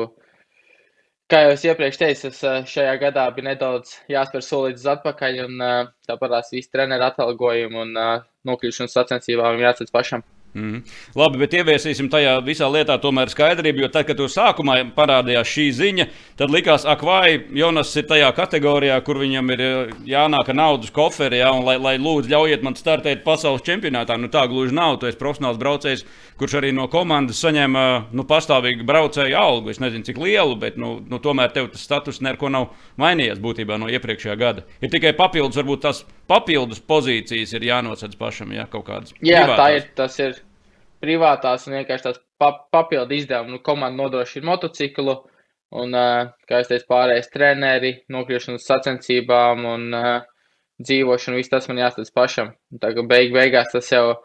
[1.33, 5.61] kā jau es iepriekš teicu, es uh, šajā gadā bija nedaudz jāspēr solīts atpakaļ, un
[5.61, 10.25] uh, tāpatās visu treneru atalgojumu un uh, nokļūšanu sacensībām jāatcēc pašam.
[10.57, 10.81] Mm.
[11.19, 15.67] Labi, bet ieviesīsim tajā visā lietā tomēr skaidrību, jo tad, kad tur sākumā parādījās šī
[15.77, 16.07] ziņa,
[16.41, 20.95] tad likās, ak, vai Jonas ir tajā kategorijā, kur viņam ir eh, jānāk ar naudas
[20.95, 24.17] koferi, ja, un lai, lai lūdzu ļaujiet man startēt pasaules čempionātā.
[24.17, 24.97] Nu, tā gluži nav.
[24.99, 26.07] Tu esi profesionāls braucējs,
[26.41, 27.77] kurš arī no komandas saņem
[28.17, 29.75] nu, pastāvīgu braucēju algu.
[29.75, 32.71] Es nezinu, cik lielu, bet nu, nu, tomēr tev tas status neko nav
[33.01, 34.65] mainījies būtībā no iepriekšējā gada.
[34.81, 39.15] Ir tikai papildus, varbūt tās papildus pozīcijas ir jānosedz pašam, ja kaut kādas.
[39.19, 39.59] Jā, privātās.
[39.59, 39.89] tā ir.
[39.99, 40.39] Tas ir
[41.03, 43.57] privātās un vienkārši tās papildu izdevumi.
[43.57, 45.19] Nu, komanda nodrošina motociklu,
[45.83, 45.95] un,
[46.49, 49.87] kā es teicu, pārējais treneri, nokļūšana uz sacensībām un
[50.79, 52.53] dzīvošana, viss tas man jāstāsta pašam.
[52.83, 54.19] Tā kā beig beigās tas jau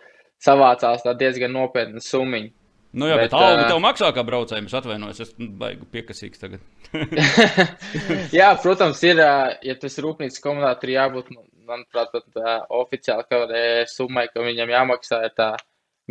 [0.43, 2.53] savācās diezgan nopietna summiņa.
[2.93, 4.67] Nu jā, bet, bet alga tev maksā kā braucējiem.
[4.69, 6.61] Es atvainojos, es baigu piekasīgs tagad.
[8.39, 9.21] jā, protams, ir,
[9.65, 11.31] ja tas ir rūpnīcas komandā, tur jābūt,
[11.73, 15.51] manuprāt, pat uh, oficiāli kaut kādai summai, ka viņam jāmaksā ir tā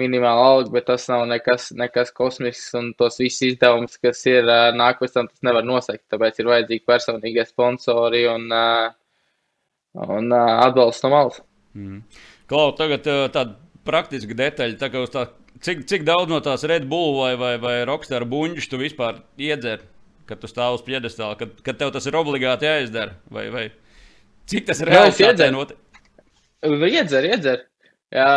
[0.00, 2.70] minimāla alga, bet tas nav nekas, nekas kosmisks.
[2.78, 6.06] Un tos visus izdevumus, kas ir nāk pēc tam, tas nevar nosegt.
[6.12, 8.48] Tāpēc ir vajadzīgi personīgie sponsori un,
[10.18, 11.42] un atbalsts no malas.
[11.76, 12.00] Mm.
[12.50, 13.56] Klau, tagad tāda
[13.86, 14.78] praktiska detaļa.
[14.80, 15.26] Tā tā,
[15.64, 19.84] cik, cik daudz no tās Red Bull vai, vai, vai Rockstar buļbuļs tu vispār iedzer,
[20.28, 23.18] kad tu stāv uz piedestāla, kad, kad tev tas ir obligāti jāizdara?
[23.32, 23.66] Vai, vai
[24.52, 25.12] cik tas ir reāli?
[26.62, 27.64] Iedzer, iedzer.
[28.12, 28.30] Jā,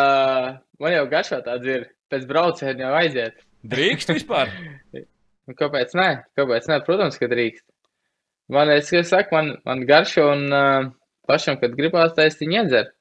[0.81, 1.85] Man jau garšā tāds ir.
[2.11, 3.39] Pēc brauciena jau aiziet.
[3.65, 4.51] Drīkst vispār?
[5.47, 6.09] nu, kāpēc nē?
[6.37, 6.81] Kāpēc nē?
[6.85, 7.65] Protams, ka drīkst.
[8.53, 10.91] Man, es saku, man, man garšo un uh,
[11.25, 12.91] pašam, kad gribās taisīt, iedzer.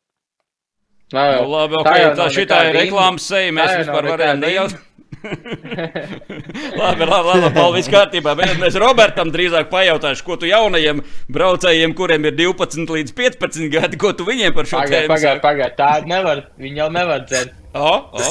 [1.13, 4.79] Jau, nu, labi, okay, tā, tā, šitā ir reklāmas seja, mēs vispār varējām nejaut.
[6.81, 8.35] labi, labi, labi, labi, viss kārtībā.
[8.39, 11.03] Bet mēs Robertam drīzāk pajautāšu, ko tu jaunajiem
[11.33, 15.43] braucējiem, kuriem ir 12 līdz 15 gadi, ko tu viņiem par šo tēmu saki?
[15.45, 17.53] Pagaid, tā nevar, viņi jau nevar dzert.
[17.75, 18.27] O, o,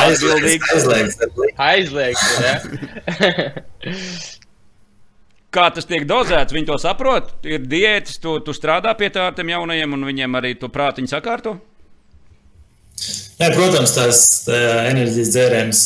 [0.00, 0.72] aizliegts.
[0.72, 1.18] Aizliegts,
[1.60, 2.54] aizliegts, ja.
[5.48, 7.30] Kā tas tiek dozēts, viņi to saprot.
[7.48, 11.08] Ir diētas, tu, tu strādā pie tā ar tiem jaunajiem, un viņiem arī to prātiņu
[11.08, 11.56] sakārto.
[13.38, 15.82] Nē, protams, tās tā enerģijas dzērienus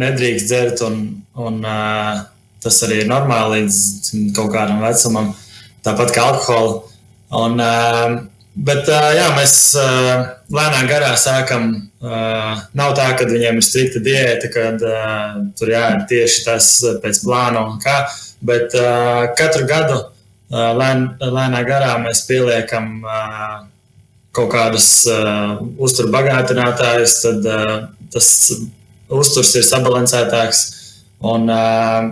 [0.00, 1.02] nedrīkst dzert, un,
[1.36, 2.22] un uh,
[2.64, 3.78] tas arī ir normāli līdz
[4.36, 5.34] kaut kādam vecumam,
[5.84, 6.78] tāpat kā alkohola.
[7.38, 8.16] Un, uh,
[8.56, 9.54] bet uh, jā, mēs
[10.48, 11.70] lēnām garā sākam.
[11.98, 14.82] Nav tā, ka viņiem ir strikta diēta, kad
[15.58, 16.68] tur jāiet tieši tas
[17.02, 17.96] pēc plāna un kā.
[18.46, 18.70] Bet
[19.34, 19.96] katru gadu
[20.48, 23.02] lēn, lēnā garā mēs pieliekam.
[24.36, 27.76] Kaut kādus uh, uzturu bagātinātājus, tad uh,
[28.12, 28.28] tas
[29.08, 30.60] uzturs ir sabalansētāks.
[31.24, 32.10] Un, uh,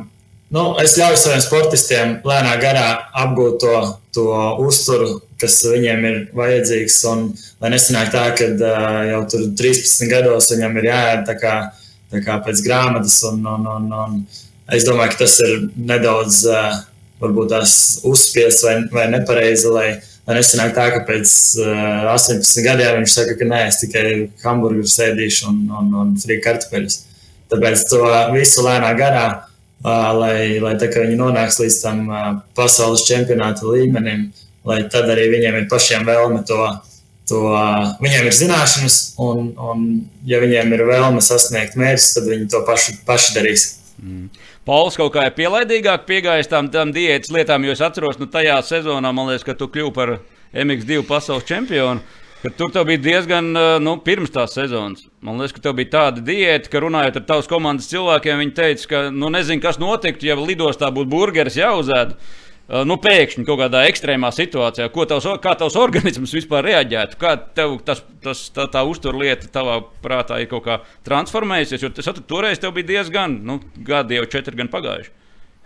[0.54, 2.88] nu, es ļauju saviem sportistiem lēnā garā
[3.22, 3.76] apgūt to,
[4.16, 4.26] to
[4.64, 6.98] uzturu, kas viņiem ir vajadzīgs.
[7.12, 7.28] Un,
[7.62, 11.54] lai nesanāk tā, ka uh, jau tur 13 gados viņam ir jāēd tā kā,
[12.12, 13.20] tā kā pēc grāmatas.
[13.30, 14.20] Un, un, un, un
[14.74, 16.82] es domāju, ka tas ir nedaudz uh,
[17.22, 17.76] varbūt tās
[18.08, 19.72] uzspiests vai, vai nepareizi.
[20.26, 24.06] Nesanāk tā, ka pēc uh, 18 gadiem viņš saka, ka nē, es tikai
[24.42, 26.96] hamburgeru sēdīšu un, un, un frīku kartupeļus.
[27.52, 28.00] Tāpēc to
[28.34, 32.26] visu lēnā garā, uh, lai, lai viņi nonāks līdz tam uh,
[32.58, 34.26] pasaules čempionāta līmenim,
[34.66, 36.60] lai tad arī viņiem ir pašiem vēlme to.
[37.26, 39.86] To, uh, viņiem ir zināšanas, un, un,
[40.26, 43.64] ja viņiem ir vēlme sasniegt mērķus, tad viņi to pašu, paši darīs.
[43.98, 44.28] Mm.
[44.66, 48.56] Pauls kaut kā ir pielaidīgāk piegājis tam, tam diētas lietām, jo es atceros, nu, tajā
[48.66, 50.16] sezonā, man liekas, ka tu kļuvi par
[50.50, 52.02] MX2 pasaules čempionu.
[52.58, 53.52] Tur tev bija diezgan,
[53.82, 55.06] nu, pirms tās sezonas.
[55.24, 58.88] Man liekas, ka tev bija tāda diēta, ka runājot ar tavas komandas cilvēkiem, viņi teica,
[58.90, 62.16] ka, nu, nezinu, kas notiktu, ja lidostā būtu burgeris jāuzēd.
[62.66, 67.76] Nu, pēkšņi kaut kādā ekstrēmā situācijā, ko tavs, kā tavs organisms vispār reaģētu, kā tev
[67.86, 71.84] tas, tas, tā, tā uzturlieta tavā prātā ir kaut kā transformējusies.
[71.86, 75.14] Jo tas toreiz tev bija diezgan, nu, gadi jau četri gan pagājuši.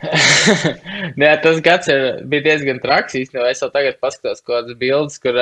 [1.20, 3.16] Nē, tas gads ir, bija diezgan traks.
[3.16, 5.40] Īstenībā es jau tagad paskatos kaut kādas bildes, kur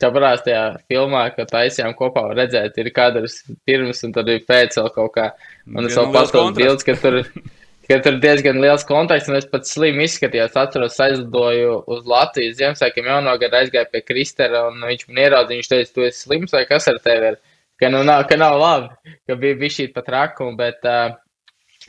[0.00, 4.78] kā parās tajā filmā, ko taisījām kopā, redzēt, ir kadrs pirms un tad ir pēc
[4.80, 5.28] vēl kaut kā.
[5.70, 7.30] Un es vēl paskatos bildes, ka tur ir
[7.88, 10.56] ka tur diezgan liels konteksts, un es pat slimi izskatījos.
[10.60, 15.70] Atceros, aizlidoju uz Latvijas Ziemassvētkiem jauno gadu, aizgāju pie Kristera, un viņš man ieraudzīja, viņš
[15.72, 17.38] teica, tu esi slims vai kas ar tevi ir?
[17.80, 21.16] Ka, nu, nav, ka nav labi, ka bija bijis šī pat rakuma, bet uh,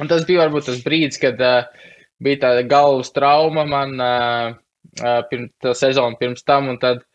[0.09, 1.89] tas bija varbūt tas brīdis, kad uh,
[2.25, 4.55] bija tāda galvas trauma man uh,
[5.01, 7.05] uh, pirms tā sezona pirms tam, un tad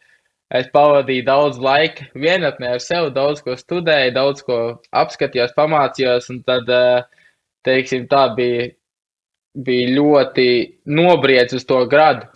[0.55, 4.61] es pavadīju daudz laika vienatnē ar sevi, daudz ko studēju, daudz ko
[5.03, 7.03] apskatījos, pamācījos, un tad uh,
[7.67, 8.69] teiksim, tā bija,
[9.67, 10.47] bija ļoti
[10.97, 12.29] nobriedz uz to gradu.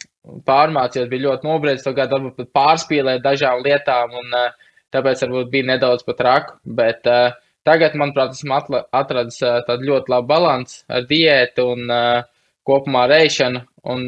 [0.49, 4.53] Pārmācījos, bija ļoti nobriedz to gadu, varbūt pat pārspīlēt dažām lietām, un uh,
[4.95, 6.57] tāpēc varbūt bija nedaudz pat raku.
[6.64, 7.37] Bet uh,
[7.68, 8.57] tagad, manuprāt, esmu
[8.95, 12.22] atradis tādu ļoti labu balansu ar diētu un uh,
[12.64, 13.64] kopumā rēšanu.
[13.93, 14.07] Un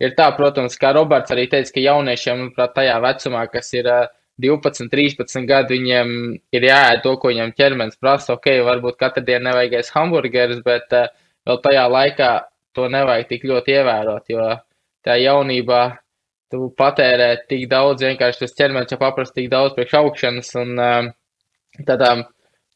[0.00, 4.06] ir tā, protams, kā Roberts arī teica, ka jauniešiem, manuprāt, tajā vecumā, kas ir uh,
[4.42, 6.12] 12, 13 gadi, viņiem
[6.54, 8.36] ir jāēd to, ko viņam ķermenis prasa.
[8.36, 11.08] Ok, varbūt katru dienu nevajagēs hamburgerus, bet uh,
[11.48, 12.30] vēl tajā laikā
[12.76, 14.48] to nevajag tik ļoti ievērot, jo
[15.06, 15.82] tā jaunībā
[16.52, 21.10] tu patērē tik daudz, vienkārši tas ķermenis jau paprasta tik daudz priekš augšanas, un um,
[21.88, 22.24] tādām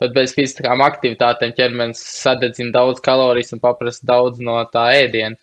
[0.03, 5.39] pat bez fiziskām aktivitātēm ķermenis sadedzina daudz kalorijas un paprasta daudz no tā ēdiena.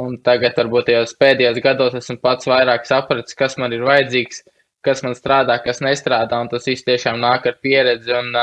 [0.00, 4.44] Un tagad, varbūt tajos pēdējos gados, esmu pats vairāk sapratis, kas man ir vajadzīgs,
[4.84, 8.14] kas man strādā, kas nestrādā, un tas viss tiešām nāk ar pieredzi.
[8.16, 8.34] Un,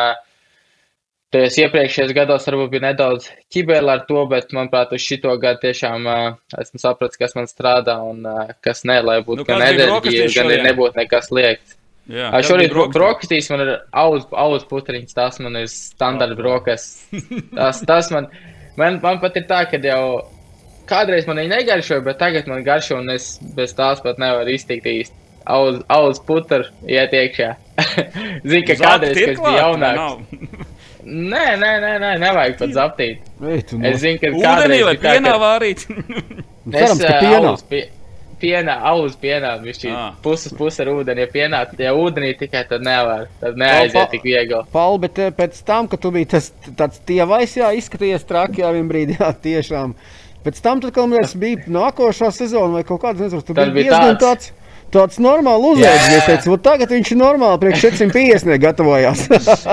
[1.27, 6.05] Tajos iepriekšējos gados varbūt bija nedaudz ķibēla ar to, bet, manuprāt, uz šito gadu tiešām
[6.07, 10.29] uh, esmu sapratis, kas man strādā un uh, kas nē, lai būtu nu, gan enerģija,
[10.37, 11.75] gan arī nebūtu nekas liekts.
[12.07, 17.27] Jā, uh, šorīt bro brokastīs man ir auz, auz putriņas, tas man ir standarta brokastis.
[17.59, 18.31] Tas, tas man,
[18.79, 20.23] man, man pat ir tā, ka jau
[20.87, 24.87] kādreiz man viņa negaršoja, bet tagad man garšo un es bez tās pat nevaru iztikt
[24.87, 27.53] īsti auz, auz putru iet iekšā.
[28.49, 30.73] Zini, ka kādreiz, kad bija jaunāks.
[31.07, 33.27] Nē, nē, nē, nē, nevajag pat zaptīt.
[33.47, 35.85] Es zinu, ka kādreiz vai pienā vārīt.
[35.87, 37.53] es pienā.
[37.69, 37.79] Pie,
[38.41, 39.95] pienā, auz pienā, viņš ir
[40.25, 41.23] puses puse ar ūdeni.
[41.23, 44.59] Ja pienā, ja ūdenī tikai tad nevar, tad neaiziet tik viegli.
[44.73, 48.91] Paul, bet pēc tam, kad tu biji tas tāds tievais, jā, izskaties traki, jā, vien
[48.91, 49.95] brīdī, jā, tiešām.
[50.43, 54.19] Pēc tam, tad, kad mēs bija nākošā sezona vai kaut kāds, nezinu, tu biji diezgan
[54.19, 54.51] tāds.
[54.51, 54.56] tāds
[54.93, 56.07] tāds normāls uzveids.
[56.17, 59.23] Es teicu, tagad viņš ir normāli, priekš 450 gatavojās.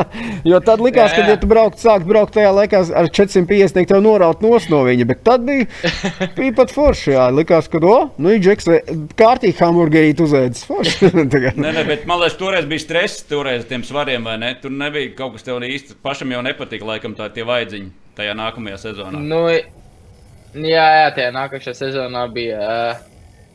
[0.51, 4.43] jo tad likās, ka, ja tu braukt, sākt braukt tajā laikā ar 450, tev noraut
[4.45, 5.09] nos no viņa.
[5.11, 5.69] Bet tad bija,
[6.39, 7.15] bija pat forši.
[7.15, 7.29] Jā.
[7.35, 8.71] Likās, ka, o, nu, džeks,
[9.19, 10.67] kārtīgi hamburgerīt uzēdis.
[11.65, 14.55] nē, nē, bet man liekas, toreiz bija stress, toreiz tiem svariem, vai ne?
[14.61, 18.79] Tur nebija kaut kas tev īsti pašam jau nepatika, laikam, tā tie vaidziņi tajā nākamajā
[18.83, 19.21] sezonā.
[19.23, 23.05] Nu, jā, jā, tajā nākamajā sezonā bija uh,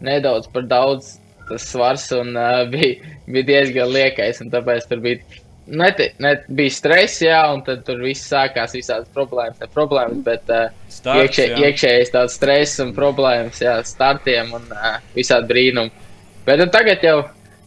[0.03, 1.17] nedaudz par daudz
[1.49, 4.41] tas svars un uh, bija, bija diezgan liekais.
[4.53, 5.39] Tāpēc tur bija,
[5.69, 9.59] net, net, bija stress, jā, un tur viss sākās visādas problēmas.
[9.61, 14.95] Ne problēmas, bet uh, Starts, iekšē, iekšējais tāds stress un problēmas, jā, startiem un uh,
[15.17, 16.07] visādi brīnumi.
[16.47, 17.17] Bet nu, tagad jau,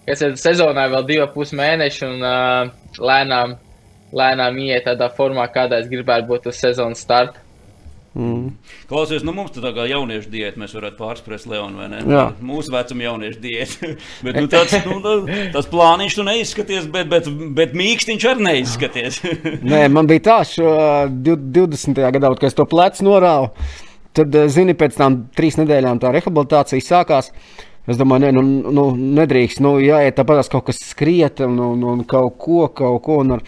[0.09, 3.57] kas ir sezonā, vēl divi pus mēneši un uh, lēnām,
[4.13, 7.42] lēnām iet tādā formā, kādā es gribētu būt uz sezonas starta.
[8.13, 8.51] Mm.
[8.91, 12.01] Klausies, nu mums tā kā jauniešu diēta, mēs varētu pārspēt Leonu vai ne?
[12.13, 12.25] Jā.
[12.45, 13.93] Mūsu vecuma jauniešu diēta.
[14.27, 15.15] bet nu, tāds, nu,
[15.55, 19.23] tas plāniņš tu neizskaties, bet, bet, bet mīkstiņš arī neizskaties.
[19.73, 20.75] Nē, man bija tā, šo
[21.09, 22.03] 20.
[22.19, 23.53] gadā, kad es to plecu norāvu.
[24.13, 27.33] Tad, zini, pēc tam trīs nedēļām tā rehabilitācija sākās.
[27.89, 28.85] Es domāju, ne, nu, nu,
[29.17, 33.17] nedrīkst, nu, jāiet tāpat kaut kas skriet, nu, nu, kaut ko, kaut ko.
[33.25, 33.47] Un ar,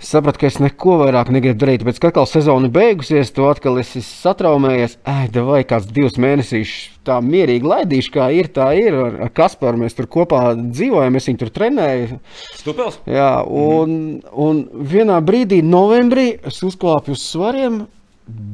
[0.00, 1.82] Es sapratu, ka es neko vairāk negribu darīt.
[1.84, 4.96] Pēc tam, kad sezona beigusies, to atkal es satraumējies.
[5.04, 6.72] Ai, vai kāds divus mēnešus
[7.04, 8.48] tā mierīgi laidīšu, kā ir.
[8.56, 9.82] Tā ir ar, ar Kasparu.
[9.82, 12.20] Mēs tur kopā dzīvojam, es viņu tur trenēju.
[12.56, 12.96] Stupels?
[13.04, 14.34] Jā, un, mm.
[14.40, 17.82] un vienā brīdī, novembrī, es uzkāpu uz svariem.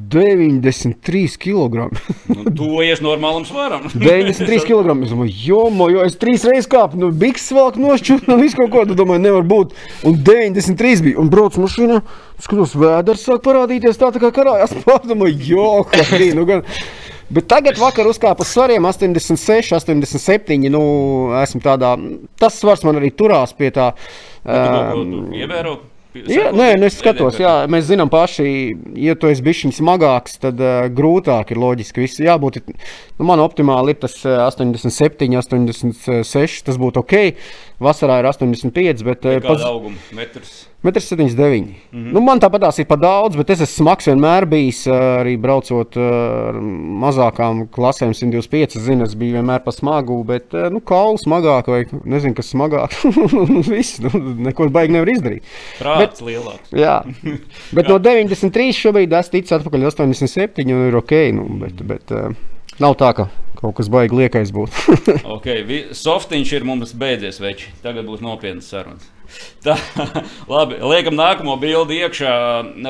[0.09, 1.89] 93 kg.
[2.35, 3.89] nu, Tuvojies normālam svaram.
[3.95, 4.95] 93 kg.
[5.05, 8.73] Es domāju, jomo, jo es trīs reizes kāpu no bikses velku nošķūru, no visu kaut
[8.75, 9.75] ko, tad domāju, nevar būt.
[10.07, 11.19] Un 93 bija.
[11.23, 12.03] Un brauc mašīnā,
[12.45, 15.03] skatos, vēders sāk parādīties tā, tā kā karājās pār.
[15.07, 16.07] Domāju, jo, kā
[16.37, 16.65] nu gan.
[17.27, 20.69] Bet tagad, vakar uzkāpa uz svariem 86, 87.
[20.71, 20.83] Nu,
[21.41, 21.97] esmu tādā,
[22.39, 23.91] tas svars man arī turās pie tā.
[24.47, 25.81] Um, Ievēro
[26.31, 28.47] Jā, nē, nu es skatos, jā, mēs zinām paši,
[29.01, 32.05] ja tu esi bijis smagāks, tad uh, grūtāk ir loģiski.
[32.05, 37.17] Viss jābūt, nu, man optimāli ir tas 87, 86, tas būtu ok.
[37.83, 39.27] Vasarā ir 85, bet.
[39.27, 39.67] Kāda pats...
[39.69, 40.01] auguma?
[40.17, 40.63] Metrs?
[40.87, 41.75] 1,79 m.
[41.93, 42.13] -hmm.
[42.15, 44.87] nu, man tāpat ir par daudz, bet es esmu smags vienmēr bijis.
[44.87, 46.59] Arī braucot ar
[47.05, 48.79] mazākām klasēm, 125.
[48.81, 52.97] Zinu, es biju vienmēr par smagu, bet nu, kaulu smagāk, vai nezinu, kas smagāk.
[53.75, 54.11] Viss, nu,
[54.49, 55.43] neko baigi nevar izdarīt.
[55.81, 56.73] Prāts bet, lielāks.
[56.73, 57.03] jā,
[57.77, 61.17] bet no 93 šobrīd es ticu atpakaļ 87 un ir ok.
[61.37, 62.13] Nu, bet, bet,
[62.83, 63.29] nav tā, ka
[63.67, 64.97] kaut kas baigi liekais būtu.
[65.37, 67.75] okay, softiņš ir mums beidzies, veči.
[67.85, 69.13] Tagad būs nopietnas sarunas.
[69.65, 69.75] Tā,
[70.53, 72.33] labi, liekam, nākamo bildi iekšā.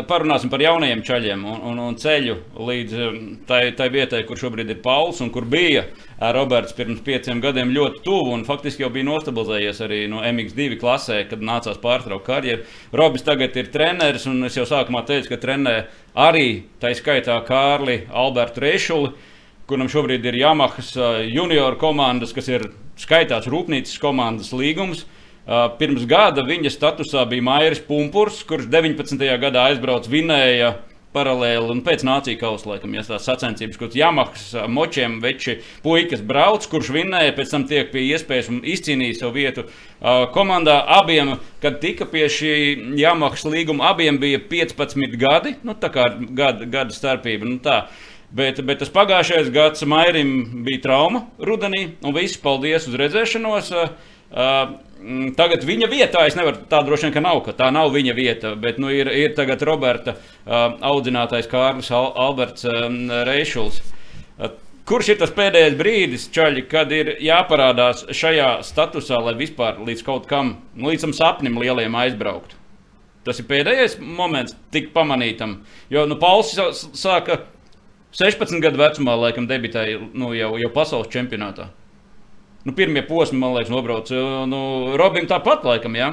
[0.08, 2.36] Parunāsim par jaunajiem ceļiem un, un, un ceļu
[2.68, 3.04] līdz
[3.48, 5.86] tai, tai vietai, kur šobrīd ir Pauls un kur bija
[6.36, 8.36] Roberts pirms pieciem gadiem ļoti tuvu.
[8.48, 12.66] Faktiski jau bija nostabilizējies arī no MX2 klasē, kad nācās pārtraukt karjeru.
[12.96, 15.78] Robis tagad ir treneris, un es jau sākumā teicu, ka trenē
[16.28, 19.14] arī tā skaitā Kārli Albertu Rešuli
[19.66, 25.04] kuram šobrīd ir Yamaha uh, junior komandas, kas ir skaitās rūpnīcas komandas līgums.
[25.78, 29.20] Pirms gada viņa statusā bija Mairis Punkurs, kurš 19.
[29.38, 30.72] gadā aizbrauca vinēja
[31.16, 36.66] paralēli un pēc nācijas kausa, laikam, ja tās sacensības, kurš Jamahas močiem veči puikas brauc,
[36.70, 40.80] kurš vinnēja, pēc tam tiek pie iespējas un izcīnīja savu vietu uh, komandā.
[40.98, 42.52] Abiem, kad tika pie šī
[43.00, 47.48] Jamahas līguma, abiem bija 15 gadi, nu tā kā gada, gada starpība.
[47.48, 47.84] Nu, tā.
[48.34, 53.70] Bet, bet tas pagājušais gads Mairim bija trauma rudenī, un viss paldies uz redzēšanos.
[54.26, 54.74] Uh,
[55.38, 58.54] tagad viņa vietā es nevaru, tā droši vien, ka nav, ka tā nav viņa vieta,
[58.58, 62.98] bet nu, ir, ir tagad Roberta uh, audzinātais Kārlis Al Alberts um,
[63.28, 63.78] Reišuls.
[64.36, 64.50] Uh,
[64.90, 70.26] kurš ir tas pēdējais brīdis, Čaļi, kad ir jāparādās šajā statusā, lai vispār līdz kaut
[70.30, 72.58] kam, nu, līdz tam sapnim lieliem aizbrauktu?
[73.26, 75.60] Tas ir pēdējais moments, tik pamanītam.
[75.90, 76.52] Jo nu, Pauls
[76.94, 77.40] sāka
[78.16, 81.70] 16 gadu vecumā, laikam, debitēja nu, jau, jau pasaules čempionātā
[82.66, 84.10] nu, pirmie posmi, man liekas, nobrauc.
[84.50, 84.60] Nu,
[84.98, 86.10] Robim tāpat, laikam, jā.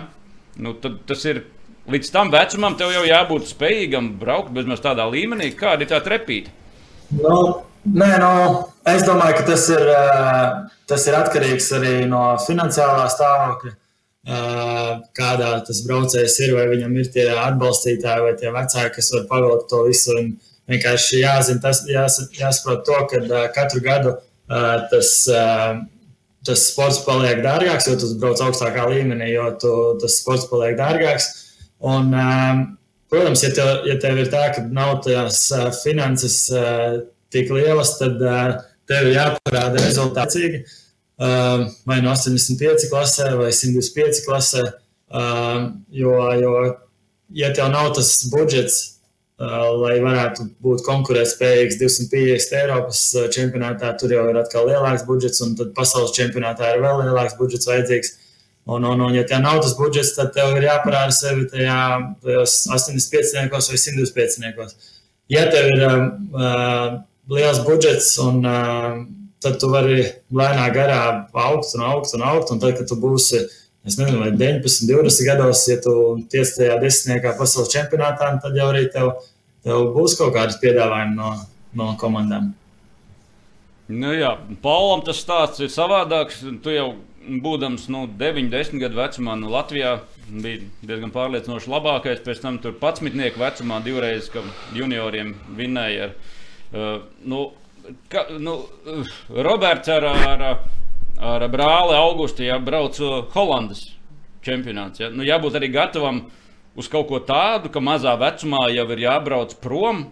[0.61, 1.41] Nu, tas ir
[1.89, 6.53] līdz tam vecumam, tev jau jābūt spējīgam braukt bezmaz tādā līmenī, kāda ir tā trepīta.
[7.17, 7.39] Nu,
[7.89, 8.33] nē, nu,
[8.93, 9.89] es domāju, ka tas ir,
[10.89, 13.73] tas ir atkarīgs arī no finansiālā stāvokļa.
[15.17, 19.71] Kādā tas braucējs ir, vai viņam ir tie atbalstītāji vai tie vecāki, kas var pavilkt
[19.73, 20.13] to visu.
[20.21, 20.29] Un
[20.71, 24.15] vienkārši jāzina, tas, jās, jāsaprot to, ka katru gadu
[24.91, 25.15] tas
[26.43, 31.29] tas sports paliek dārgāks, jo tu brauc augstākā līmenī, jo tu, tas sports paliek dārgāks.
[31.83, 32.63] Un, um,
[33.11, 37.01] protams, ja tev, ja tev ir tā, ka nav tās uh, finanses uh,
[37.33, 38.57] tik lielas, tad uh,
[38.89, 40.65] tev ir jāparāda rezultātīgi.
[41.23, 44.65] Uh, vai no 85 klasē, vai 125 klasē.
[45.13, 46.57] Uh, jo, jo,
[47.37, 48.92] ja tev nav tas budžets, Uh,
[49.41, 55.55] lai varētu būt konkurētspējīgs 250 Eiropas uh, čempionātā, tur jau ir atkal lielāks budžets, un
[55.57, 58.13] tad pasaules čempionātā ir vēl lielāks budžets vajadzīgs.
[58.63, 61.79] Un, un, un ja tev nav tas budžets, tad tev ir jāparāda sevi tajā
[62.23, 64.77] 85 vai 125.
[65.33, 66.07] Ja tev ir um,
[66.37, 67.01] uh,
[67.33, 69.01] liels budžets, un, uh,
[69.43, 71.01] tad tu vari lēnā garā
[71.33, 73.41] augt un augt un augt, un tad, kad tu būsi
[73.87, 75.93] es nezinu, vai 19, 20 gados, ja tu
[76.31, 79.15] tiec tajā desmitniekā pasaules čempionātā, tad jau arī tev,
[79.65, 81.33] tev būs kaut kādas piedāvājumi no,
[81.79, 82.53] no komandām.
[83.91, 86.39] Nu jā, Paulam tas stāsts ir savādāks.
[86.63, 86.93] Tu jau
[87.43, 89.97] būdams nu, 9, 10 gadu vecumā nu, Latvijā
[90.29, 92.23] bija diezgan pārliecinoši labākais.
[92.23, 94.29] Pēc tam tur 11 vecumā divreiz
[94.75, 96.07] junioriem vinnēja.
[96.07, 96.15] Ar,
[96.71, 96.95] uh,
[97.27, 97.43] nu,
[98.11, 98.55] ka, nu,
[99.29, 100.45] Roberts ar, ar,
[101.23, 102.99] ar brāli Augustu, ja brauc
[103.33, 103.85] Holandas
[104.43, 105.01] čempionāts.
[105.01, 105.09] Ja?
[105.13, 106.25] Nu, jābūt arī gatavam
[106.75, 110.07] uz kaut ko tādu, ka mazā vecumā jau ir jābrauc prom,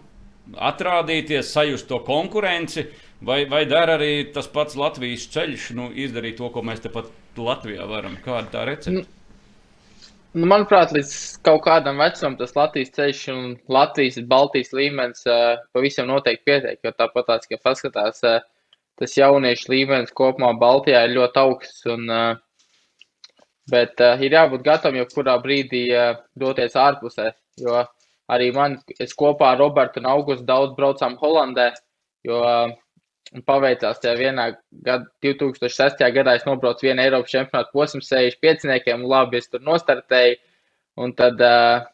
[0.56, 2.88] atrādīties, sajust to konkurenci.
[3.22, 7.84] Vai, vai dara arī tas pats Latvijas ceļš, nu, izdarīt to, ko mēs tepat Latvijā
[7.86, 8.16] varam?
[8.24, 8.96] Kāda tā recepte?
[8.96, 9.04] Nu,
[10.34, 11.12] nu, manuprāt, līdz
[11.46, 16.80] kaut kādam vecumam tas Latvijas ceļš un Latvijas Baltijas līmenis uh, pavisam noteikti pietiek.
[16.82, 18.42] Jo tāpat tāds, ka paskatās, uh,
[19.02, 21.82] tas jauniešu līmenis kopumā Baltijā ir ļoti augsts.
[21.90, 22.06] Un,
[23.72, 25.88] bet ir jābūt gatavam jebkurā brīdī
[26.38, 27.32] doties ārpusē.
[27.60, 27.82] Jo
[28.32, 31.72] arī man, es kopā ar Robertu un Augustu daudz braucām Holandē,
[32.26, 32.40] jo
[33.48, 34.46] paveicās tajā vienā
[34.84, 36.02] gada, 2006.
[36.14, 40.36] gadā es nobraucu vienu Eiropas čempionātu posmu 65, un labi, es tur nostartēju.
[41.00, 41.86] Un tad uh,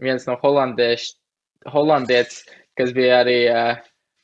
[0.00, 2.38] viens no holandietis,
[2.78, 3.74] kas bija arī uh,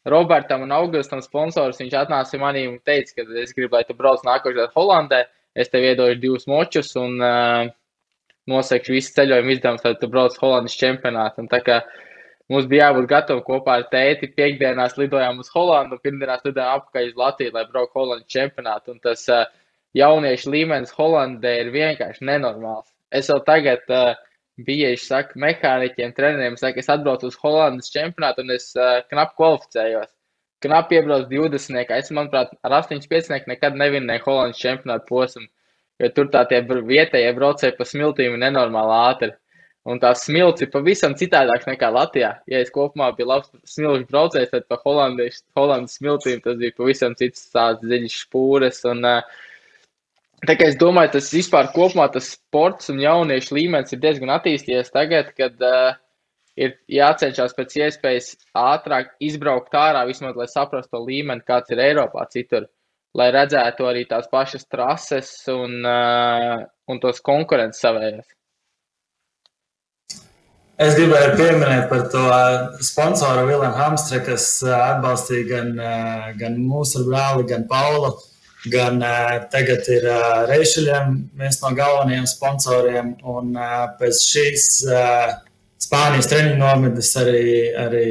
[0.06, 1.80] Robertam un Augustam sponsors.
[1.82, 5.24] Viņš atnāca manī un teica, ka es gribu, lai tu brauc nākošajā gadā Holandē.
[5.56, 7.68] Es tev iedošu divus močus un uh,
[8.50, 11.46] nosekšu visu ceļojumu izdevumus, lai tu brauc Holandas čempionātā.
[11.50, 11.80] Tā kā
[12.52, 17.18] mums bija jābūt gatavam kopā ar tēti, piekdienās lidojām uz Holandu pirmdienās lidojām apakaļ uz
[17.22, 18.94] Latviju, lai brauktu Holandas čempionātā.
[18.94, 19.48] Un tas uh,
[19.96, 22.92] jauniešu līmenis Holandē ir vienkārši nenormāls.
[23.10, 24.14] Es vēl tagad uh,
[24.56, 30.12] bieži saku mehāniķiem, treneriem, saku, es atbraucu uz Holandas čempionātu un es uh, knapi kvalificējos.
[30.64, 31.92] Knapi iebraucu 20.
[31.98, 33.44] Es, manuprāt, ar 85.
[33.52, 35.48] nekad nevinnēju Holandas čempionātu posmu,
[36.00, 39.34] jo tur tā tie vietējie braucēji pa smiltīm ir nenormāli ātri.
[39.86, 42.32] Un tās smilts ir pavisam citādāks nekā Latvijā.
[42.50, 47.44] Ja es kopumā biju labs smilšu braucējs, tad pa Holandas smiltīm tas bija pavisam cits
[47.54, 48.80] tāds dziļš špūres.
[48.90, 49.44] Un, uh,
[50.44, 54.92] Tā kā es domāju, tas vispār kopumā tas sports un jauniešu līmenis ir diezgan attīstījies
[54.92, 55.96] tagad, kad uh,
[56.60, 62.26] ir jācenšas pēc iespējas ātrāk izbraukt ārā, vismaz lai saprastu to līmeni, kāds ir Eiropā
[62.32, 62.68] citur,
[63.16, 68.28] lai redzētu arī tās pašas trases un, uh, un tos konkurences savējos.
[70.76, 72.22] Es gribēju pieminēt par to
[72.84, 75.70] sponsoru Vilniņu Hamstre, kas atbalstīja gan,
[76.36, 78.10] gan mūsu brāli, gan Paulu.
[78.72, 79.00] Gan
[79.52, 80.06] tagad ir
[80.50, 83.14] Reišaļiem viens no galvenajiem sponsoriem.
[83.26, 83.54] Un
[84.00, 84.68] pēc šīs
[85.86, 87.44] Spānijas treniņu nometnes arī,
[87.78, 88.06] arī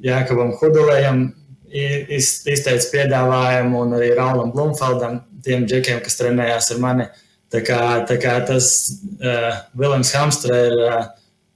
[0.00, 1.26] Jākabam Hudulējam
[1.70, 7.06] izteica piedāvājumu un arī Raulam Blumfeldam, tiem džekiem, kas trenējās ar mani.
[7.50, 8.66] Tā kā, tā kā tas
[9.18, 11.00] uh, Vilnius Hamstra ir, uh,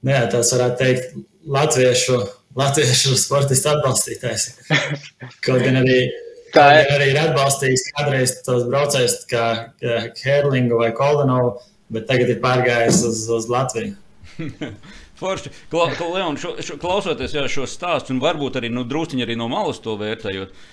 [0.07, 1.13] jā, tāds varētu teikt,
[1.55, 2.19] latviešu,
[2.59, 4.49] latviešu sportistu atbalstītājs.
[5.45, 6.01] Kaut gan arī,
[6.55, 6.91] tā ir.
[6.95, 9.47] arī ir atbalstījis kādreiz tos braucējus kā
[10.23, 11.57] Herlingu vai Koldenovu,
[11.95, 13.97] bet tagad ir pārgājis uz, uz Latviju.
[15.21, 15.53] Forši.
[15.71, 19.37] Kla, kla, Leon, šo, šo, klausoties jā, šo stāstu, un varbūt arī nu, druskuļi arī
[19.39, 20.65] no malas to vērtējot.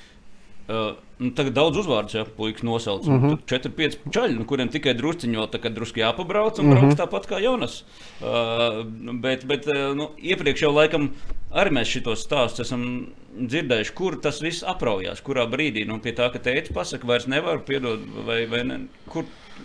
[0.72, 3.06] Uh, nu, tagad daudz uzvārdu jau puikas nosauc.
[3.08, 3.38] Mm -hmm.
[3.50, 6.80] 4, 5 čaļi, nu, kuriem tikai druskuļi vēl drusku jāpabrauc un mm -hmm.
[6.80, 7.84] brauc tāpat kā Jonas.
[8.22, 8.86] Uh,
[9.22, 11.12] bet bet nu, iepriekš jau laikam
[11.52, 13.08] arī mēs šitos stāstus esam
[13.38, 15.86] dzirdējuši, kur tas viss apraujās, kurā brīdī.
[15.88, 19.24] Nu, pie tā, ka teicis, pasakā, vairs nevar piedot, vai, vai, ne, kur,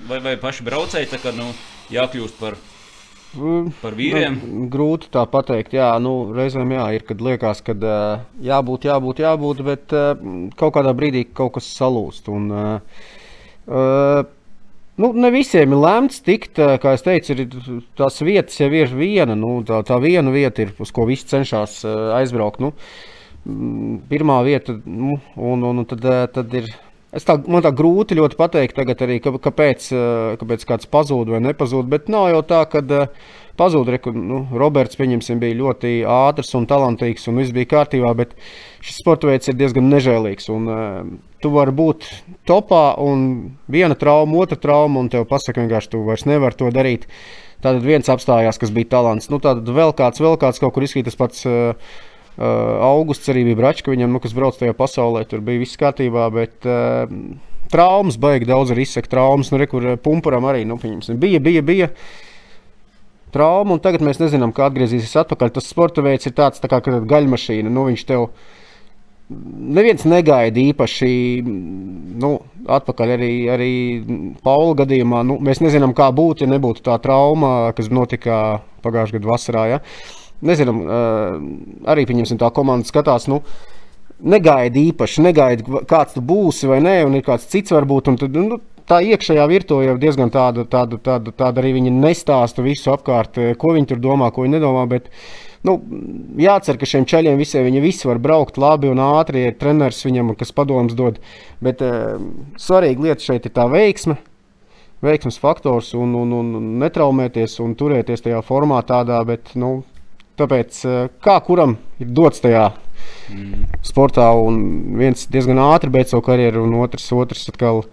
[0.08, 1.52] vai, vai paši braucēji tā kā nu,
[1.90, 2.75] jākļūst par viņu
[3.80, 4.38] Par vīriem?
[4.42, 5.74] Nu, grūti tā pateikt.
[5.76, 7.74] Jā, nu, reizēm jā, ir, kad liekas, ka
[8.42, 9.96] jābūt, jābūt, jābūt, bet
[10.60, 12.30] kaut kādā brīdī kaut kas salūst.
[12.32, 14.22] Un, uh,
[15.02, 19.36] nu, ne visiem ir lemts tikt, kā es teicu, ir tās vietas jau ir viena.
[19.38, 21.82] Nu, tā, tā viena vieta ir, uz ko visi cenšas
[22.18, 22.64] aizbraukt.
[22.64, 22.72] Nu,
[24.10, 26.72] pirmā vieta, nu, un, un, un tad, tad ir
[27.16, 31.40] Es tā, man tā grūti ļoti pateikt, arī, ka, kāpēc, eh, kāpēc kāds pazūd vai
[31.40, 31.88] nepazūd.
[31.88, 33.06] Bet nav jau tā, ka eh,
[33.56, 33.88] pazūd.
[33.88, 38.12] Re, nu, Roberts bija ļoti ātrs un talantīgs, un viss bija kārtībā.
[38.18, 38.34] Bet
[38.84, 40.50] šis sporta veids ir diezgan nežēlīgs.
[40.52, 42.04] Un, uh, tu vari būt
[42.48, 47.08] topā, un viena trauma, otra trauma, un tev pasaka, vienkārši tu vairs nevari to darīt.
[47.64, 49.30] Tad viens apstājās, kas bija talants.
[49.32, 51.48] Nu, tad vēl kāds, vēl kāds kaut kur izskatās pats.
[51.48, 51.96] Uh,
[52.36, 56.26] Uh, augusts arī bija Bračka, viņam, nu, kas brauc tajā pasaulē, tur bija viss kārtībā.
[56.34, 57.08] Bet, uh,
[57.72, 59.50] traumas, baigi daudz arī izsaka traumas.
[59.52, 61.90] Nu, re, kur pumpuram arī nu, bija, bija, bija.
[63.34, 65.56] Trauma, un tagad mēs nezinām, kā atgriezīsies atpakaļ.
[65.56, 67.72] Tas sporta veids ir tāds tā kā gaļmašīna.
[67.72, 68.30] Nu, viņš tev
[69.26, 71.08] neviens negaida īpaši
[71.42, 72.30] nu,
[72.70, 73.72] atpakaļ arī, arī
[74.44, 75.24] Paula gadījumā.
[75.26, 79.66] Nu, mēs nezinām, kā būtu, ja nebūtu tā trauma, kas notika pagājušā gada vasarā.
[79.74, 79.82] Ja?
[80.44, 80.82] Nezinām,
[81.88, 83.30] arī pieņemsim tā komanda skatās.
[83.32, 83.42] Nu,
[84.16, 88.08] Negaidi īpaši, negaidi, kāds tu būsi vai nē, un ir kāds cits varbūt.
[88.22, 88.56] Tad, nu,
[88.88, 93.74] tā iekšējā virtuvē jau diezgan tāda, tāda, tāda, tāda arī viņi nestāsta visu apkārt, ko
[93.74, 94.86] viņi tur domā, ko viņi nedomā.
[94.90, 95.10] Bet,
[95.66, 95.76] nu,
[96.40, 100.32] jācer, ka šiem ceļiem visiem viņi visi var braukt labi un ātri, ir treneris viņam,
[100.38, 101.20] kas padomus dod.
[101.64, 102.16] Bet uh,
[102.60, 104.16] svarīga lieta šeit ir tā veiksme.
[105.04, 109.82] Veiksmes faktors un, un, un netraumēties un turēties tajā formā tādā, bet nu,
[110.36, 112.68] Tāpēc eh, kā kuram ir dots tajā
[113.32, 113.66] mm.
[113.86, 114.60] sportā, un
[115.00, 117.86] viens diezgan ātri beidz savu karjeru, un otrs, otrs atkal.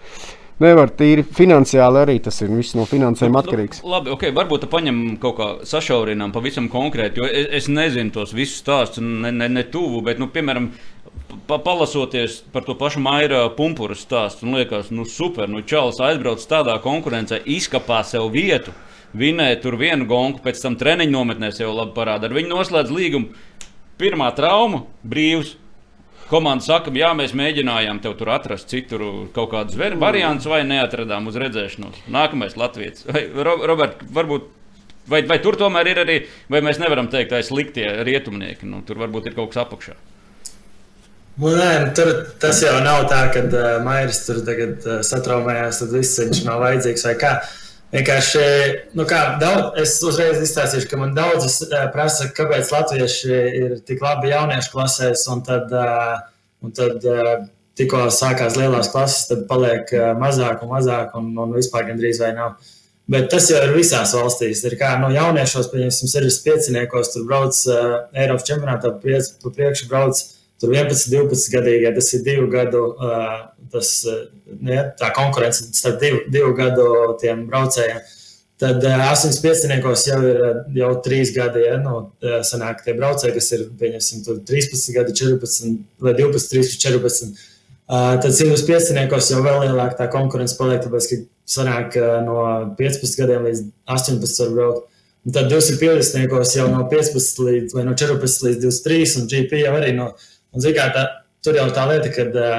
[0.62, 2.52] Nevar tīri finansiāli arī tas ir.
[2.54, 3.82] Viss no finansēm atkarīgs.
[3.82, 8.36] Nu, labi, ok, varbūt paņemam kaut kā sašaurinām pavisam konkrēti, jo es, es nezinu tos
[8.38, 10.70] visus stāstus, ne, ne, ne tuvu, bet, nu, piemēram,
[11.50, 16.46] pa, palasoties par to pašu maira pumpuru stāstu, un liekas, nu, super, nu, Čāls aizbrauc
[16.48, 18.76] tādā konkurencē, izkapā sev vietu
[19.18, 22.30] vinēja tur vienu gonku, pēc tam treniņu nometnēs jau labi parāda.
[22.30, 23.34] Ar viņu noslēdz līgumu.
[24.02, 25.56] Pirmā trauma- brīvs.
[26.30, 31.36] Komanda saka, jā, mēs mēģinājām tev tur atrast citur kaut kādus variantus, vai neatradām uz
[31.36, 32.08] redzēšanos.
[32.10, 33.06] Nākamais Latvijas.
[33.06, 34.48] Vai, Robert, varbūt,
[35.08, 38.96] vai, vai tur tomēr ir arī, vai mēs nevaram teikt, ka sliktie rietumnieki, nu, tur
[39.04, 39.94] varbūt ir kaut kas apakšā.
[41.38, 45.84] Nu, nē, nu, tur tas jau nav tā, ka uh, Mairis tur tagad uh, satraumējās,
[45.84, 47.36] tad viss viņš nav vajadzīgs vai kā.
[47.44, 47.63] Uh,
[47.94, 48.44] Vienkārši,
[48.98, 51.60] nu kā, daudz, es uzreiz izstāstīšu, ka man daudzas
[51.94, 55.70] prasa, kāpēc latvieši ir tik labi jauniešu klasēs, un tad,
[56.66, 57.06] un tad
[57.78, 62.58] tikko sākās lielās klases, tad paliek mazāk un mazāk, un, un vispār gandrīz vai nav.
[63.14, 64.64] Bet tas jau ir visās valstīs.
[64.66, 67.14] Ir kā no nu, jauniešos, piemēram, 65.
[67.14, 70.24] tur brauc Eiropas čempionātā, pa priekšu brauc
[70.64, 71.94] tur 11, 12 gadīgi.
[72.00, 72.84] Tas ir divu gadu
[73.74, 73.94] tas,
[74.48, 76.90] ne, tā konkurence starp divu, divu gadu
[77.20, 78.04] braucējiem.
[78.64, 80.04] Tad 85.
[80.08, 80.44] jau ir
[80.78, 81.96] jau 3 gadi, ja nu,
[82.48, 87.34] sanāk, tie braucēji, kas ir 13, gadi, 14 vai 12, 13, 14.
[87.84, 88.94] Uh, tad 105.
[89.34, 91.18] jau vēl lielāka tā konkurence paliek, tāpēc, ka
[91.58, 92.38] sanāk no
[92.80, 94.86] 15 gadiem līdz 18 var braukt.
[95.24, 96.56] Un tad 250.
[96.56, 100.14] jau no 15 līdz, no 14 līdz 23, un GP jau arī no.
[100.54, 101.04] Un, kā, tā,
[101.46, 102.58] tur jau tā lieta, ka uh,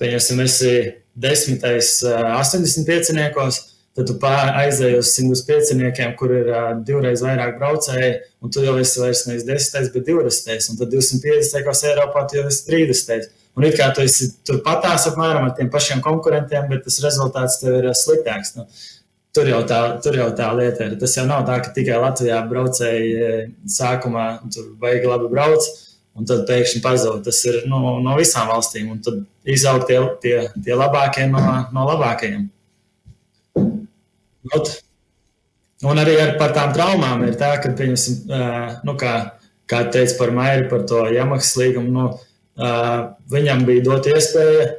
[0.00, 0.74] pieņemsim, esi
[1.16, 3.72] desmitais 85.
[3.96, 8.10] Tad tu aizēji uz 105, kur ir uh, divreiz vairāk braucēji,
[8.44, 10.68] un tu jau esi vairs nevis 10, bet 20.
[10.72, 11.86] Un tad 250.
[11.88, 13.30] Eiropā tu jau esi 30.
[13.56, 17.78] un it kā tu esi turpatās apmēram ar tiem pašiem konkurentiem, bet tas rezultāts tev
[17.78, 18.52] ir sliktāks.
[18.58, 18.66] Nu,
[19.32, 20.98] tur, jau tā, tur jau tā lieta ir.
[21.00, 25.72] Tas jau nav tā, ka tikai Latvijā braucēji sākumā tur baigi labi brauc.
[26.16, 27.20] Un tad pēkšņi pazūd.
[27.26, 28.88] Tas ir no, no visām valstīm.
[28.94, 31.42] Un tad izaug tie, tie, tie labākie no,
[31.76, 32.46] no labākajiem.
[34.52, 34.72] Not.
[35.84, 38.32] Un arī ar, par tām traumām ir tā, ka, pieņemsim,
[38.86, 39.12] nu, kā,
[39.68, 42.06] kā teica par Maiju, par to Jamahas līgumu, nu,
[43.32, 44.70] viņam bija dot iespēja,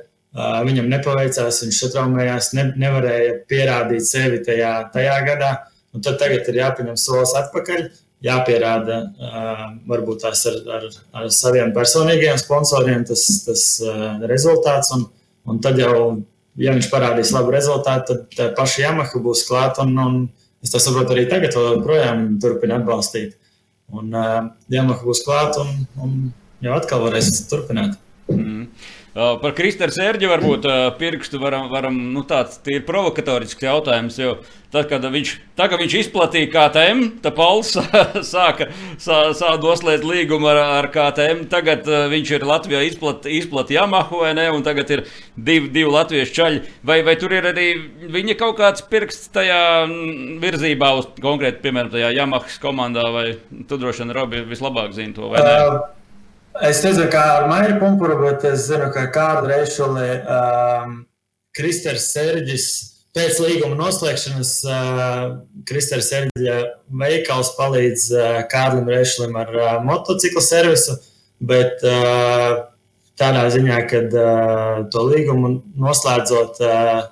[0.65, 5.51] viņam nepaveicās, viņš satraumējās, ne, nevarēja pierādīt sevi tajā, tajā gadā.
[5.93, 7.85] Un tad tagad ir jāpieņem solis atpakaļ,
[8.25, 9.01] jāpierāda
[9.87, 10.87] varbūt tās ar, ar,
[11.21, 13.65] ar saviem personīgiem sponsoriem tas, tas
[14.29, 14.93] rezultāts.
[14.95, 15.05] Un,
[15.47, 16.23] un tad jau,
[16.57, 19.85] ja viņš parādīs labu rezultātu, tad paša Yamaha būs klāta.
[19.85, 23.37] Un, un es to saprotu arī tagad, joprojām turpina atbalstīt.
[23.93, 24.11] Un
[24.73, 26.17] Yamaha būs klāta un, un
[26.65, 27.99] jau atkal varēs turpināt.
[28.33, 28.67] Mm.
[29.17, 30.65] Par Kristēnu Sērģi varbūt
[30.99, 34.19] pirkstu varam, varam nu tāds ir provokatorisks jautājums.
[34.21, 34.35] Jo
[34.69, 37.71] tad, kad viņš, tā, kad viņš izplatīja KTM, tad Pauls
[38.33, 38.67] sāka
[39.01, 41.47] sā, sā doslēt līgumu ar, ar KTM.
[41.49, 44.49] Tagad viņš ir Latvijā izplatīja izplat Yamahu, vai ne?
[44.53, 46.63] Un tagad ir divi, divi latviešu čaļi.
[46.85, 47.67] Vai, vai tur ir arī
[48.13, 49.61] viņa kaut kāds pirksts tajā
[50.45, 53.29] virzībā uz konkrēti, piemēram, tajā Yamahas komandā, vai
[53.65, 55.33] tu droši vien Robi vislabāk zini to.
[56.65, 60.95] Es nezinu, kā ar Maiju Punkuru, bet es zinu, ka kādu reizi um,
[61.57, 62.67] Kristers Serģis
[63.17, 65.21] pēc līguma noslēgšanas uh,
[65.69, 66.57] Kristers Serģija
[67.01, 70.97] veikals palīdz uh, Kārlim Reišlim ar uh, motociklu servisu,
[71.37, 72.65] bet uh,
[73.19, 77.03] tādā ziņā, ka uh, to līgumu noslēdzot, uh,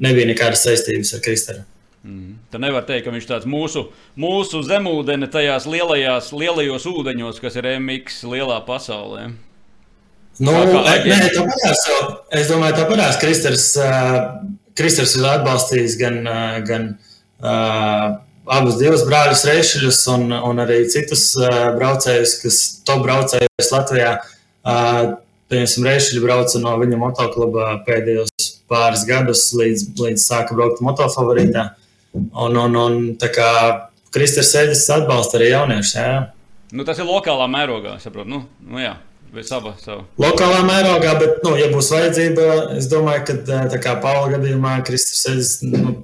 [0.00, 1.66] nebija nekādas saistības ar Kristeru.
[2.06, 2.36] Mm.
[2.52, 3.88] Tad nevar teikt, ka viņš tāds mūsu,
[4.18, 9.26] mūsu zemūdeni tajās lielajās, lielajos ūdeņos, kas ir MX lielā pasaulē.
[10.38, 11.84] Nu, kā, nē, tā parās,
[12.38, 13.18] es domāju, tā parās.
[13.18, 14.38] Kristers, uh,
[14.78, 16.92] Kristers ir atbalstījis gan, uh, gan
[17.42, 24.20] uh, abus divus brāļus reišļus un, un arī citus uh, braucējus, kas top braucējus Latvijā.
[24.62, 25.18] Uh,
[25.48, 31.62] Piemēram, Reišļi brauca no viņa motokluba pēdējos pāris gadus, līdz, līdz sāka braukt motofavorītā.
[31.70, 31.87] Mm.
[32.16, 33.50] Un, un, un tā kā
[34.14, 35.92] Kristers Sēdis atbalsta arī jauniešus.
[35.98, 36.14] Jā.
[36.72, 38.30] Nu, tas ir lokālā mērogā, saprotu.
[38.32, 38.96] Nu, nu, jā.
[39.44, 40.06] Sava, sava.
[40.16, 42.46] Lokālā mērogā, bet, nu, ja būs vajadzība,
[42.78, 45.98] es domāju, ka tā kā Paula gadījumā Kristers Sēdis nu,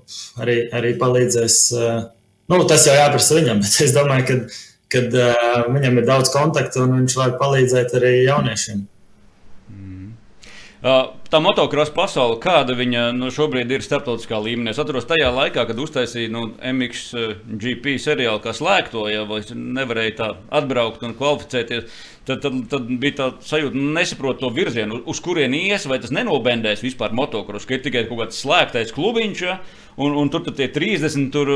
[0.45, 1.59] arī, arī palīdzēs.
[2.53, 4.39] Nu, tas jau jāprasa viņam, bet es domāju, ka
[4.95, 8.85] kad, uh, viņam ir daudz kontaktu un viņš var palīdzēt arī jauniešiem.
[11.35, 14.71] Tā motocross pasaule, kāda viņa nu, šobrīd ir starptautiskā līmenī?
[14.71, 21.03] Es atceros tajā laikā, kad uztaisīja nu, MXGP seriālu, kā slēgto, ja nevarēja tā atbraukt
[21.03, 21.91] un kvalificēties.
[22.31, 26.15] Tad, tad, tad bija tā sajūta, nu, nesaprot to virzienu, uz kurien ies, vai tas
[26.15, 29.59] nenobendēs vispār motocross, ka ir tikai kaut kāds slēgtais klubiņš, ja,
[29.99, 31.51] un, un tur tie 30 tur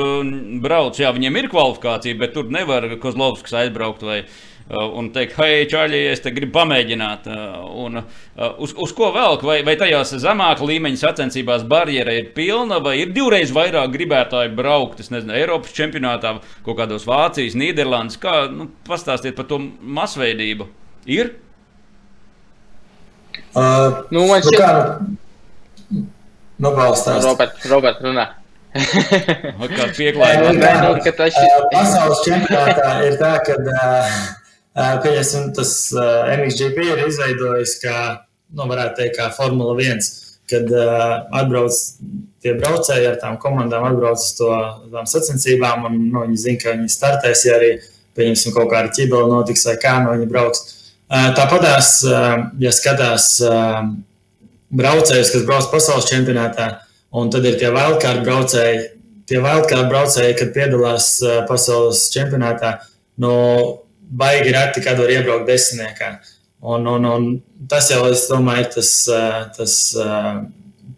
[0.58, 0.98] brauc.
[0.98, 6.00] Jā, viņiem ir kvalifikācija, bet tur nevar Kozlovskis aizbraukt vai Uh, un teikt, hei, čaļi,
[6.12, 7.28] es te gribu pamēģināt.
[7.32, 9.38] Uh, un, uh, uz, uz ko vēl?
[9.40, 15.00] Vai, vai tajās zemākā līmeņa sacensībās barjera ir pilna, vai ir divreiz vairāk gribētāji braukt,
[15.00, 16.34] es nezinu, Eiropas čempionātā,
[16.66, 18.20] kaut kādos Vācijas, Nīderlandes?
[18.20, 19.60] Kā, nu, pastāstiet par to
[19.98, 20.68] masveidību.
[21.08, 21.32] Ir?
[23.56, 26.02] Uh, nu, man nu šķiet, ka.
[26.58, 27.24] Nu, balstās.
[27.24, 28.26] Robert, Robert, runā.
[28.76, 30.60] Kā pieklājīgi.
[30.84, 30.92] Nu,
[31.72, 34.18] Pasaules čempionātā ir tā, ka uh,
[34.78, 35.74] Pieņemsim, tas
[36.38, 37.98] MXGP ir izveidojis kā,
[38.54, 40.02] nu, varētu teikt, kā Formula 1,
[40.48, 40.70] kad
[41.34, 41.76] atbrauc
[42.44, 44.50] tie braucēji ar tām komandām, atbrauc uz to
[45.10, 47.72] sacensībām, un nu, viņi zina, ka viņi startēs, ja arī,
[48.18, 50.62] pieņemsim, kaut kāda ķibela notiks vai kā no viņi brauks.
[51.08, 51.90] Tāpatās,
[52.62, 53.28] ja skatās
[54.78, 56.70] braucējus, kas brauc pasaules čempionātā,
[57.18, 58.86] un tad ir tie wildcard braucēji,
[59.28, 61.10] tie wildcard braucēji, kad piedalās
[61.50, 62.76] pasaules čempionātā,
[63.18, 63.34] no
[64.08, 66.12] baigi reti, kad var iebraukt desmitniekā.
[66.60, 67.26] Un, un, un
[67.70, 68.92] tas jau, es domāju, ir tas,
[69.56, 69.74] tas,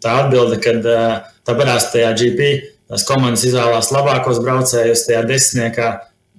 [0.01, 0.85] tā atbilde, kad
[1.45, 2.47] tā parās tajā GP,
[2.89, 5.91] tās komandas izvēlās labākos braucējus tajā desmitniekā.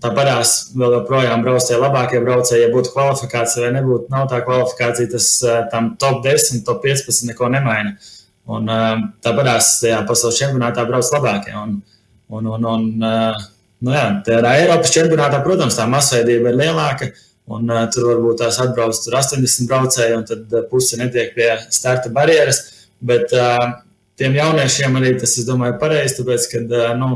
[0.03, 2.65] Tā parās vēl joprojām brauc tie labākie braucēji.
[2.65, 5.29] Ja būtu kvalifikācija vai nebūtu, nav tā kvalifikācija, tas
[5.71, 7.95] tam top 10, top 15 neko nemaina.
[8.51, 8.67] Un,
[9.23, 11.55] tā parās tajā pasaules čempionātā brauc labākie.
[11.55, 11.77] Un,
[12.35, 12.89] un, un, un,
[13.83, 17.11] Nu, jā, tā Eiropas čempionātā, protams, tā masveidība ir lielāka.
[17.51, 22.13] Un, uh, tur varbūt tās atbrauc 80 braucēji, un tad uh, puse netiek pie starta
[22.15, 22.61] barjeras.
[23.03, 23.81] Bet uh,
[24.21, 27.09] tiem jauniešiem arī tas, es domāju, ir pareizi, tāpēc, ka, uh, nu,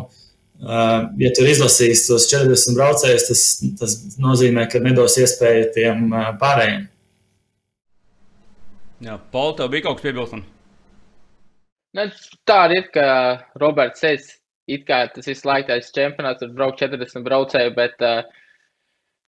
[0.67, 3.45] uh, ja tur izlasīs tos 40 braucējus, tas,
[3.79, 6.89] tas nozīmē, ka nedos iespēju tiem uh, pārējiem.
[9.07, 10.51] Jā, Paul, tev bija kaut kas piebilstams?
[11.97, 12.11] Nu,
[12.49, 13.07] tā ir, ka
[13.63, 14.35] Roberts teica,
[14.67, 18.23] it kā tas visu laiku tāds čempionāts, tur braukt 40 braucēju, bet uh,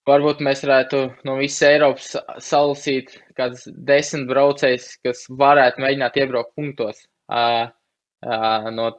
[0.09, 2.13] varbūt mēs varētu no visas Eiropas
[2.45, 7.05] salasīt kāds desmit braucējs, kas varētu mēģināt iebraukt punktos.
[7.29, 7.69] Uh,
[8.27, 8.93] uh, no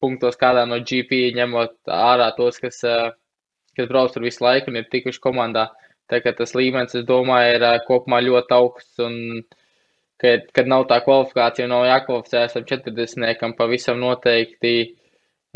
[0.00, 3.10] punktos kādā no GP, ņemot ārā tos, kas, uh,
[3.76, 5.68] kas brauc tur visu laiku un ir tikuši komandā.
[6.10, 9.42] Tā kā tas līmenis, es domāju, ir uh, kopumā ļoti augsts un
[10.20, 13.52] kad, kad nav tā kvalifikācija, nav jākvalificējas ar 40.
[13.58, 14.74] pavisam noteikti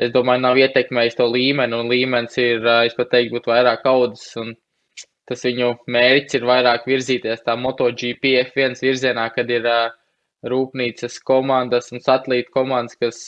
[0.00, 4.32] es domāju, nav ietekmējis to līmeni, un līmenis ir, es pat teiktu, būt vairāk audzis,
[4.40, 4.54] un
[5.28, 9.68] tas viņu mērķis ir vairāk virzīties tā MotoGP F1 virzienā, kad ir
[10.44, 13.20] rūpnīcas komandas un satelīta komandas, kas,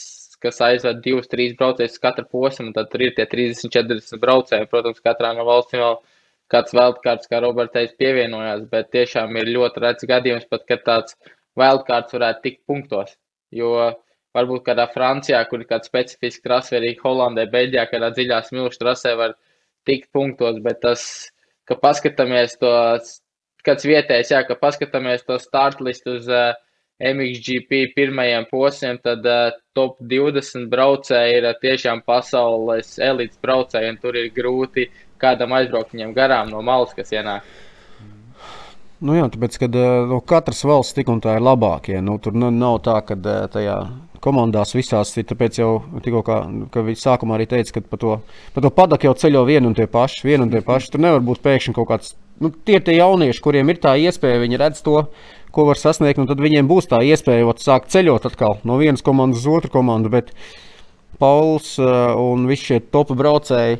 [0.43, 4.69] kas aizved divus, trīs braucējus katra posmu, un tad tur ir tie 30, 40 braucēji.
[4.69, 5.97] Protams, katrā no valstīm vēl
[6.53, 11.17] kāds wildcards, kā Roberts pievienojās, bet tiešām ir ļoti redzams gadījums, pat, kad tāds
[11.57, 13.17] wildcards varētu tikt punktos.
[13.55, 13.97] Jo uh,
[14.37, 18.83] varbūt kādā Francijā, kur ir kāda specifiska trase, vai arī Holandē, Beļģijā, kādā dziļā smilšu
[18.83, 19.35] trasē var
[19.87, 21.03] tikt punktos, bet tas,
[21.67, 22.71] ka paskatāmies to,
[23.67, 26.53] kāds vietējais, jā, ka paskatāmies to startlistu uz uh,
[26.97, 34.01] MXGP pirmajiem posmiem, tad uh, top 20 braucēji ir uh, tiešām pasaules elites braucēji, un
[34.01, 34.87] tur ir grūti
[35.21, 37.45] kādam aizbraukt viņam garām no malas, kas ienāk.
[38.97, 39.67] Nu jā, tāpēc, ka
[40.09, 41.99] nu, katras valsts tik un tā ir labākie.
[42.01, 43.17] Nu, tur nav tā, ka
[43.53, 43.75] tajā
[44.23, 45.25] komandās visās ir.
[45.29, 45.71] Tāpēc jau
[46.03, 46.37] tikko, kā,
[46.75, 48.17] viņi sākumā arī teica, ka pa to,
[48.55, 50.23] pa to padaku jau ceļo vienu un tie paši.
[50.27, 50.91] Vienu un tie paši.
[50.93, 52.13] Tur nevar būt pēkšņi kaut kāds.
[52.43, 55.07] Nu, tie ir tie jaunieši, kuriem ir tā iespēja, viņi redz to,
[55.55, 59.57] ko var sasniegt, tad viņiem būs tā iespēja sākt ceļot atkal no vienas komandas uz
[59.57, 60.11] otru komandu.
[60.13, 60.29] Bet
[61.17, 63.79] Pauls uh, un visi šie topu braucēji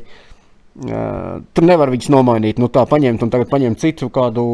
[0.78, 2.60] Uh, tur nevar viņus nomainīt.
[2.62, 4.44] Nu, tā paņemt un tagad paņemt citu kādu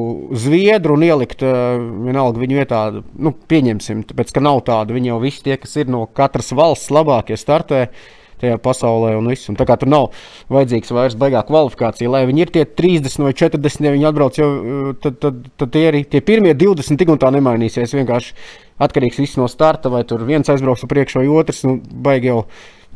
[0.41, 2.81] zviedru un ielikt uh, vienalga viņu vietā.
[3.21, 4.97] Nu, pieņemsim, tāpēc ka nav tāda.
[4.97, 7.91] Viņi jau visi tie, kas ir no katras valsts labākie startē
[8.41, 9.51] tajā pasaulē un viss.
[9.53, 10.07] Un tā kā tur nav
[10.53, 14.49] vajadzīgs vairs baigā kvalifikācija, lai viņi ir tie 30 vai 40, ja viņi atbrauc jau,
[15.05, 17.97] tad, tad, tad tie arī tie pirmie 20 tik un tā nemainīsies.
[18.01, 18.33] Vienkārši
[18.85, 21.67] atkarīgs no starta, vai tur viens aizbrauks uz priekšu vai otrs.
[21.69, 22.47] Nu, baigi jau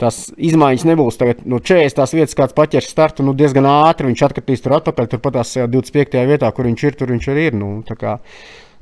[0.01, 1.19] tās izmaiņas nebūs.
[1.21, 4.11] Tagad no nu, 40 vietas kāds paķers startu nu, diezgan ātri.
[4.11, 6.23] Viņš atkritīs tur atpakaļ, turpat tās 25.
[6.31, 7.59] vietā, kur viņš ir, tur viņš arī ir.
[7.59, 8.19] Nu, tā, kā,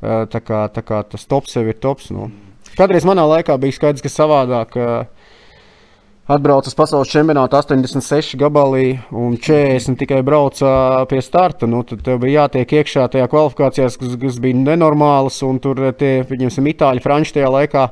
[0.02, 2.12] tā, kā, tā kā tas tops sev ir tops.
[2.14, 2.30] Nu.
[2.76, 4.80] Kādreiz manā laikā bija skaidrs, ka savādāk.
[6.26, 11.68] Atbraucis pasaules čempionātā 86 gabalī un 40 tikai brauca pie starta.
[11.70, 15.38] Nu, tad tev bija jātiek iekšā tajā kvalifikācijā, kas, kas bija nenormālas.
[15.46, 17.84] Un tur tie, pieņemsim, itāļi, franči tajā laikā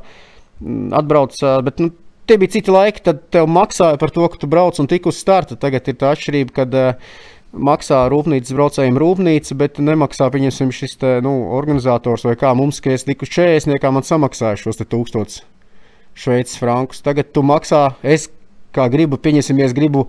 [0.98, 1.60] atbrauca.
[1.62, 1.92] Bet nu,
[2.28, 5.20] tie bija citi laiki, tad tev maksāja par to, ka tu brauc un tik uz
[5.20, 5.58] starta.
[5.60, 7.16] Tagad ir tā atšķirība, kad uh,
[7.54, 12.94] maksā rūpnīcas braucējiem rūpnīca, bet nemaksā viņam šis te, nu, organizators vai kā mums, ka
[12.94, 15.42] es tiku 40, kā man samaksāja šos 1000
[16.14, 17.02] šveicis frankus.
[17.02, 18.28] Tagad tu maksā, es
[18.74, 20.08] kā gribu, pieņemsim, ja es gribu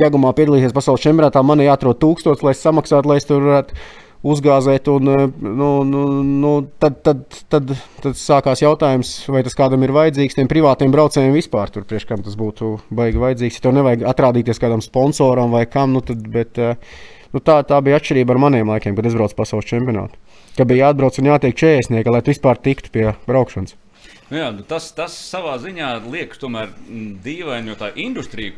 [0.00, 3.76] ķegumā piedalīties pasaules čempionātā, man jāatrod 1000, lai es samaksātu, lai es tur varētu
[4.24, 4.88] uzgāzēt.
[4.92, 9.94] Un, eh, nu, nu, nu, tad, tad, tad, tad sākās jautājums, vai tas kādam ir
[9.94, 11.72] vajadzīgs, tiem privātiem braucējiem vispār.
[11.74, 13.60] Tur priekš kam tas būtu baigi vajadzīgs.
[13.60, 16.80] Ja tev nevajag atrādīties kādam sponsoram vai kam, nu, tad, bet, eh,
[17.36, 20.20] nu, tā, tā bija atšķirība ar maniem laikiem, kad es braucu pasaules čempionātu.
[20.54, 23.74] Ka bija jāatbrauc un jātiek 40, lai tu vispār tiktu pie braukšanas.
[24.30, 28.54] Nu jā, nu tas, tas savā ziņā liekas tomēr mm, dīvaini, jo tā industrija,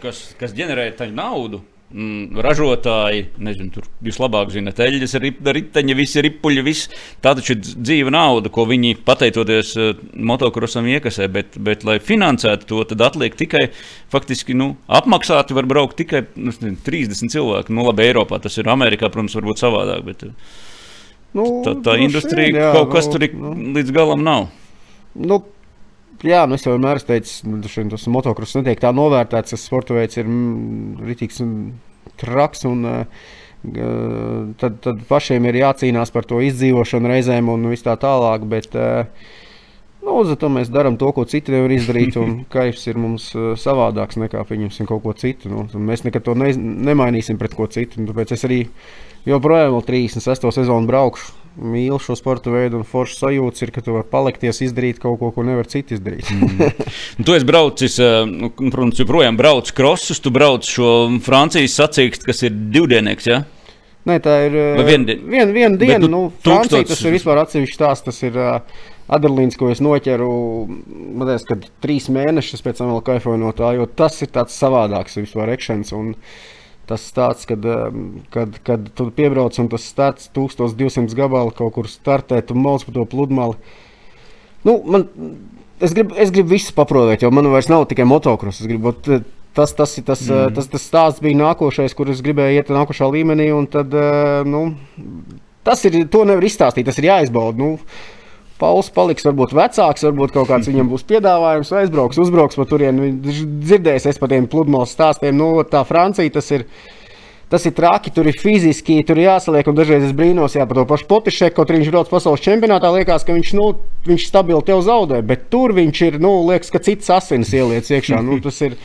[0.00, 1.60] kas, kas ģenerē tādu naudu,
[1.90, 5.16] ražotāji, nezinu, tur jūs labāk zinat, eļļas,
[5.56, 6.90] riteņi, visi ripuļi, viss.
[7.22, 12.68] Tā taču ir dzīva nauda, ko viņi pateicoties uh, motokrosam iekasē, bet, bet, lai finansētu
[12.70, 13.66] to, tad atliek tikai
[14.12, 17.74] faktiski nu, apmaksāti var braukt tikai nu, 30 cilvēki.
[17.74, 20.58] Nu, labi, Eiropā tas ir, Amerikā, protams, varbūt savādāk, bet uh,
[21.34, 23.56] nu, tā, tā industrija jā, kaut kas nu, tur nu.
[23.80, 24.46] līdz galam nav.
[25.18, 25.42] Nu,
[26.26, 29.54] Jā, nu es jau vienmēr teicu, ka tas motocross netiek tā novērtēts.
[29.54, 31.54] Tas sporta veids ir mm, rītīgs un
[32.20, 32.66] traks.
[32.68, 33.30] Un, uh,
[34.60, 38.44] tad, tad pašiem ir jācīnās par to izdzīvošanu reizēm un tā tālāk.
[38.52, 39.08] Bet, uh,
[40.00, 42.16] Nu, zato mēs darām to, ko citi nevar izdarīt.
[42.20, 45.50] Un kaifs ir mums uh, savādāks nekā pieņemsim kaut ko citu.
[45.52, 48.00] Nu, mēs nekad to ne, nemainīsim pret ko citu.
[48.08, 48.62] Tāpēc es arī
[49.28, 50.48] joprojām 36.
[50.56, 55.00] sezonu braukšu mīlu šo sporta veidu, un foršs sajūta ir, ka tu vari palikties, izdarīt
[55.02, 56.30] kaut ko, ko nevar citi izdarīt.
[56.30, 57.24] mm.
[57.26, 60.92] Tu esi braucis, eh, nu, protams, joprojām brauc krosus, tu brauc šo
[61.26, 63.28] Francijas sacīkstu, kas ir divdienīgs.
[63.28, 63.42] Ja?
[64.08, 64.54] Nē, tā ir
[64.86, 66.08] viena vien, vien diena.
[66.08, 68.06] Nu, Francija tas ir vispār atsevišķs stāsts.
[68.06, 68.62] Tas ir uh,
[69.10, 70.30] adrenalīns, ko es noķeru.
[70.68, 74.56] Man liekas, ka trīs mēnešus pēc tam vēl kaifoju no tā, jo tas ir tāds
[74.56, 75.54] savādāks vispār.
[75.98, 76.14] Un,
[76.90, 77.66] tas stāsts, kad,
[78.34, 82.94] kad, kad tu piebrauc un tas starts 1200 gabalu kaut kur startē, tu mauc pa
[82.96, 83.58] to pludmali.
[84.66, 85.06] Nu, man,
[85.78, 88.64] es, gribu, es gribu visu paprovēt, jo man vairs nav tikai motocross.
[88.66, 88.92] Gribu,
[89.54, 90.56] tas, tas, tas, mm.
[90.56, 93.50] tas, tas stāsts bija nākošais, kur es gribēju iet nākošā līmenī.
[93.70, 93.94] Tad,
[94.50, 94.64] nu,
[95.66, 97.58] tas ir, to nevar izstāstīt, tas ir jāizbauda.
[97.62, 97.76] Nu,
[98.60, 103.12] Pauls paliks varbūt vecāks, varbūt kaut kāds viņam būs piedāvājums, vai aizbrauks, uzbrauks pa turieni.
[103.24, 106.66] Dzirdējis es par tiem pludmales stāstiem, nu, tā Francija tas ir.
[107.50, 110.78] Tas ir traki, tur ir fiziski, tur ir jāsaliek, un dažreiz es brīnos, jā, par
[110.78, 113.64] to pašu Potišeku, kaut arī viņš brauc pasaules čempionātā, liekas, ka viņš, nu,
[114.06, 118.20] viņš stabili tev zaudē, bet tur viņš ir, nu, liekas, ka cits asins ieliec iekšā.
[118.22, 118.78] Nu, tas ir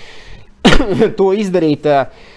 [1.19, 1.85] to izdarīt.
[1.85, 2.34] Uh,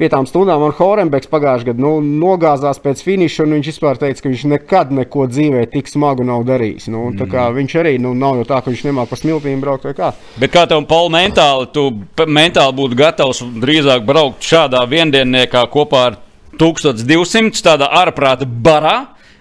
[0.00, 0.64] pie tām stundām.
[0.64, 4.94] Un Horenbeks pagājušajā gadā nu, nogāzās pēc finiša, un viņš vispār teica, ka viņš nekad
[4.96, 6.88] neko dzīvē tik smagu nav darījis.
[6.92, 7.36] Nu, mm.
[7.60, 10.10] Viņš arī nu, nav jau tā, ka viņš nemāķi pa smiltīm braukt vai kā.
[10.40, 11.86] Bet kā tev, Paul, mentāli, tu
[12.26, 16.20] mentāli būtu gatavs drīzāk braukt šādā viendienniekā kopā ar
[16.60, 18.98] 1200 tādā ārprāta barā?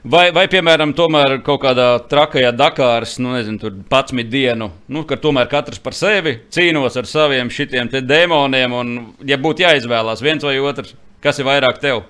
[0.08, 5.18] Vai, vai, piemēram, tomēr kaut kādā trakajā Dakāras, nu, nezinu, tur 11 dienu, nu, ka
[5.20, 8.96] tomēr katrs par sevi cīnos ar saviem šitiem demoniem, un,
[9.28, 12.06] ja būtu jāizvēlās viens vai otrs, kas ir vairāk tev?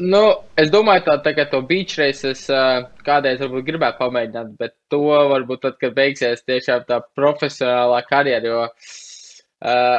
[0.00, 0.24] Nu,
[0.56, 5.04] es domāju, tā, tā, ka to beach races uh, kādreiz varbūt gribētu pamēģināt, bet to
[5.04, 9.98] varbūt tad, kad beigsies tiešām tā profesionālā karjera, jo uh,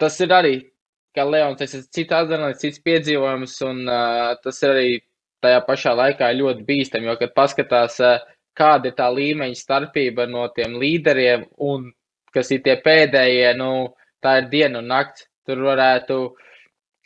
[0.00, 0.54] tas ir arī,
[1.12, 4.94] kā Leons, tas ir cits adrenalīns, cits piedzīvojums, un uh, tas ir arī
[5.44, 8.24] tajā pašā laikā ļoti bīstami, jo, kad paskatās, eh,
[8.56, 11.92] kāda ir tā līmeņa starpība no tiem līderiem un
[12.34, 13.94] kas ir tie pēdējie, nu,
[14.24, 15.28] tā ir diena un nakts.
[15.44, 16.18] Tur varētu,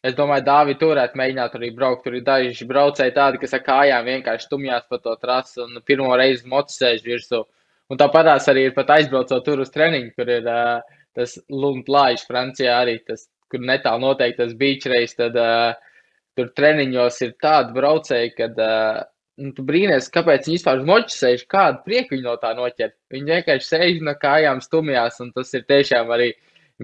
[0.07, 2.05] es domāju, Dāvidi tur varētu mēģināt arī braukt.
[2.05, 6.13] Tur ir daži braucēji tādi, kas ar kājām vienkārši stumjās pa to trasi un pirmo
[6.17, 7.43] reizi mocēž virsū.
[7.91, 10.79] Un tāpatās arī ir pat aizbraucot tur uz treniņu, kur ir uh,
[11.17, 15.73] tas Lundlāģis Francijā arī, tas, kur netālu noteikti tas beach race, tad uh,
[16.39, 19.03] tur treniņos ir tādi braucēji, kad uh,
[19.43, 22.95] nu, tu brīnies, kāpēc viņi vispār uz moča sēž, kādu prieku viņi no tā noķer.
[23.15, 26.33] Viņi vienkārši sēž no kājām stumjās, un tas ir tiešām arī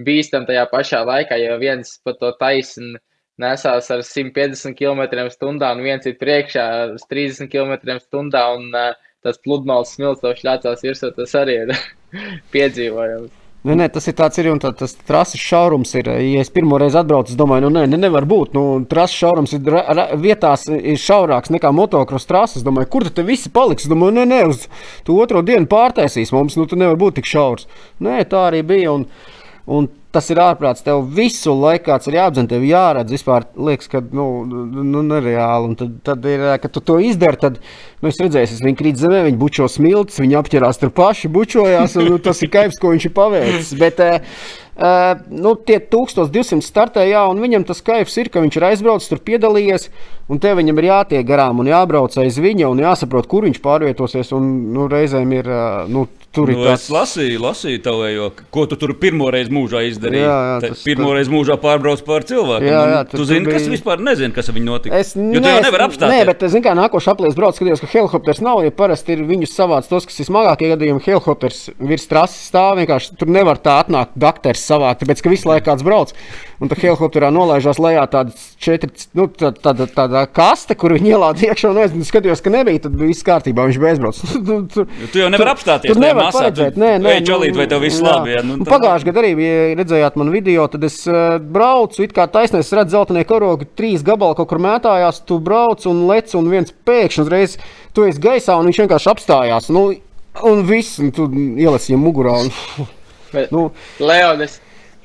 [0.05, 2.99] bīstam tajā pašā laikā, jo viens pa to taisnu
[3.41, 8.21] nesās ar 150 km/h, un viens ir priekšā ar 30 km/h,
[8.51, 8.91] un uh,
[9.25, 11.73] tas pludmales smilstoši ļācās virsū, tas arī ir
[12.55, 13.44] piedzīvojums.
[13.65, 16.11] Nē, nē, tas ir tāds ir un tā, tas trases šaurums ir.
[16.21, 18.53] Ja es pirmo reizi atbraucu, es domāju, nu, nē, ne, nevar būt.
[18.53, 22.59] Nu, trases šaurums ir ra, ra, vietās ir šaurāks nekā motocross trases.
[22.61, 23.87] Es domāju, kur tad visi paliks?
[23.87, 24.67] Es domāju, nē, nē, uz
[25.07, 26.59] to otro dienu pārtaisīs mums.
[26.59, 27.65] Nu, tu nevar būt tik šaurs.
[28.05, 28.93] Nē, tā arī bija.
[28.99, 29.07] Un,
[29.65, 30.83] un tas ir ārprāts.
[30.85, 33.11] Tev visu laiku kāds ir jāapzina, tev jāredz.
[33.11, 35.71] Vispār liekas, ka nu, nu, nereāli.
[35.71, 39.01] Un tad, tad ir, kad tu to izdari, tad nu, es redzēju, es viņu krīt
[39.01, 41.97] zemē, viņi bučo smilts, viņi apķerās tur paši, bučojās.
[41.99, 43.73] Un, nu, tas ir kaivs, ko viņš ir paveicis.
[43.81, 44.05] Bet,
[44.75, 49.07] Uh, nu, tie 1200 startē, jā, un viņam tas kaifs ir, ka viņš ir aizbraucis,
[49.07, 49.85] tur piedalījies,
[50.27, 54.33] un te viņam ir jātiek garām un jābrauc aiz viņa, un jāsaprot, kur viņš pārvietosies.
[54.35, 56.03] Un, nu, reizēm ir uh, nu,
[56.35, 56.85] Tur nu, tāds...
[56.85, 60.23] Es lasīju, lasīju tavējo, ko tu tur pirmo reizi mūžā izdarīji.
[60.25, 62.67] Jā, jā, tas, pirmo reizi mūžā pārbrauc pār cilvēku.
[62.67, 63.59] Jā, jā, tu, tu zini, bija...
[63.59, 64.99] kas vispār nezina, kas ar viņu notika.
[64.99, 66.11] Es, jo jau nevari apstāties.
[66.11, 69.55] Nē, bet zini, kā nākošais aplies brauc, skatījos, ka helikopters nav, ja parasti ir viņus
[69.55, 71.03] savāds tos, kas ir smagākie gadījumi.
[71.07, 75.69] Helikopters virs trases stāv, vienkārši tur nevar tā atnākt dakters savākt, tāpēc, ka visu laiku
[75.69, 76.11] kāds brauc.
[76.63, 78.31] Un tad helikopterā nolaižās lejā tāda
[78.63, 78.87] četri,
[79.17, 81.71] nu, tā, tāda, tāda kaste, kur viņi ielāda iekšā.
[81.73, 84.21] Un es skatījos, ka nebija, tad viss kārtībā, viņš bezbrauc.
[84.73, 85.91] tu, tu jau nevari apstāties.
[85.91, 87.11] Tu nevari paredzēt, nē, nē.
[87.11, 88.07] Vai čalīt, vai tev viss jā.
[88.07, 88.35] labi?
[88.37, 92.15] Jā, nu, nu, Pagājušajā gadā arī, ja redzējāt manu video, tad es uh, braucu, it
[92.15, 96.47] kā taisnēs redzu zeltanie karogi, trīs gabali kaut kur mētājās, tu brauc un lec, un
[96.51, 97.59] viens pēkšņi uzreiz
[97.95, 99.71] tu esi gaisā, un viņš vienkārši apstājās.
[99.75, 99.89] Nu,
[100.47, 102.39] un viss, un tu ielasi viņam mugurā.
[102.45, 102.93] Un,
[103.35, 103.69] Bet, nu,
[103.99, 104.59] Leonis,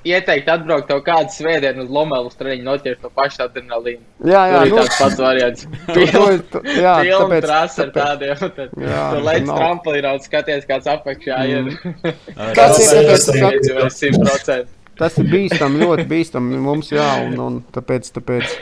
[0.07, 4.03] ieteikt atbraukt tev kādu svētdienu uz Lomelu strēļu, noķert to pašu adrenalīnu.
[4.27, 5.69] Jā, jā, nu, tāds pats variants.
[5.95, 9.57] Pilnu, jā, tāpēc, trasi ar tādiem, tad jā, tu lec no.
[9.61, 11.71] trampolīnā un skaties, kāds apakšā mm.
[11.71, 12.21] ir.
[12.57, 14.77] Tas ir, tas ir 100%.
[15.01, 18.57] Tas ir bīstami, ļoti bīstami mums, jā, un, un tāpēc, tāpēc,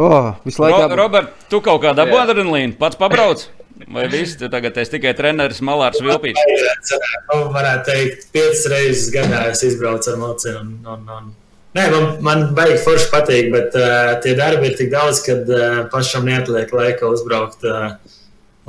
[0.00, 0.86] oh, visu laiku.
[0.88, 3.44] Ro, Robert, tu kaut kādā adrenalīnu pats pabrauc?
[3.88, 6.40] Vai viss tagad esi tikai treneris Malārs Vilpīts?
[7.30, 10.52] Nu, varētu teikt, piecas reizes gadā es izbraucu ar moci.
[10.58, 11.30] Un, un, un...
[11.78, 15.80] Nē, man, man baigi forši patīk, bet uh, tie darbi ir tik daudz, ka uh,
[15.92, 17.64] pašam neatliek laika uzbraukt.
[17.64, 18.18] Uh,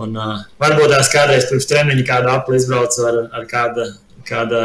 [0.01, 3.91] un, uh, varbūt tās kādreiz pirms treniņa kādu apli izbraucu ar, ar kādu.
[4.27, 4.63] kāda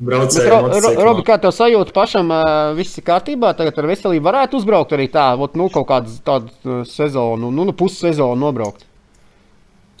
[0.00, 0.48] braucēju.
[0.48, 2.30] Ro, ro, Robi, kā tev sajūta pašam,
[2.78, 6.80] viss ir kārtībā, tagad ar veselību varētu uzbraukt arī tā, ot, nu, kaut kādu tādu
[6.88, 8.86] sezonu, nu, nu pussezonu nobraukt.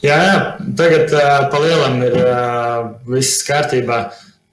[0.00, 0.36] Jā, jā,
[0.78, 4.00] tagad uh, pa lielam ir uh, viss kārtībā.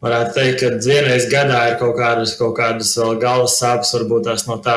[0.03, 4.43] varētu teikt, ka vienreiz gadā ir kaut kādas, kaut kādas vēl galvas sāpes, varbūt tās
[4.45, 4.75] no tā,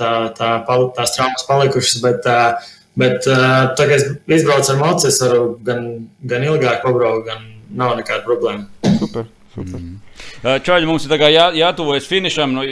[0.00, 0.52] tā, tā,
[0.96, 2.00] tās traumas palikušas.
[2.00, 2.30] Bet,
[2.96, 4.08] bet tagad, kad es
[4.40, 5.84] izbraucu ar mocu, es varu gan,
[6.24, 8.94] gan ilgāk pabraukt, gan nav nekāda problēma.
[8.96, 9.28] Super.
[9.52, 9.98] Mm.
[10.64, 12.54] Čaļi mums ir jā, jātuvojas finišam.
[12.56, 12.62] Nu,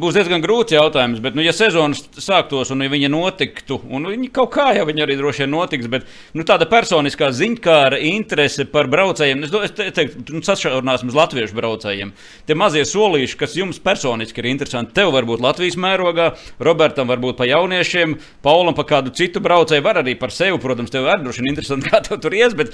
[0.00, 4.30] būs diezgan grūts jautājums, bet, nu, ja sezonas sāktos un ja viņa notiktu, un viņa
[4.38, 6.06] kaut kā jau viņa arī droši vien notiks, bet
[6.36, 11.58] nu, tāda personiskā ziņkāra interese par braucējiem, es, es te, teiktu, nu, sašaurināsim uz latviešu
[11.58, 12.14] braucējiem.
[12.48, 16.32] Tie mazie solīši, kas jums personiski ir interesanti, tev varbūt Latvijas mērogā,
[16.64, 18.16] Robertam varbūt pa jauniešiem,
[18.46, 21.88] Paulam pa kādu citu braucēju, var arī par sevi, protams, tev ir droši vien interesanti,
[21.92, 22.72] kā tev tur ies, bet,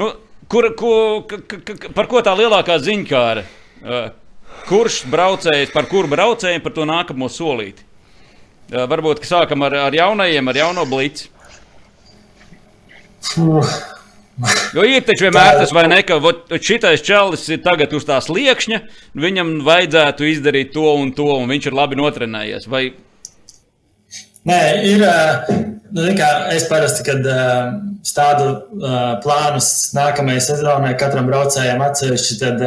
[0.00, 0.10] nu,
[0.48, 0.92] Kur, ko,
[1.96, 3.44] par ko tā lielākā ziņkāra?
[4.68, 7.84] Kurš braucējs, par kuru braucēju, par to nākamo solīti?
[8.72, 11.28] Varbūt sākam ar, ar jaunajiem, ar jauno blīci.
[14.74, 16.18] Jo ir taču vienmēr tas, vai ne, ka
[16.58, 18.80] šitais čalis ir tagad uz tās liekšņa,
[19.14, 22.68] viņam vajadzētu izdarīt to un to, un viņš ir labi notrenējies.
[22.70, 22.88] Vai...
[24.44, 25.06] Nē, ir.
[25.94, 26.02] Nu,
[26.50, 32.64] es parasti, kad uh, stādu uh, plānus nākamajai sezonai, katram braucējam atsevišķi, tad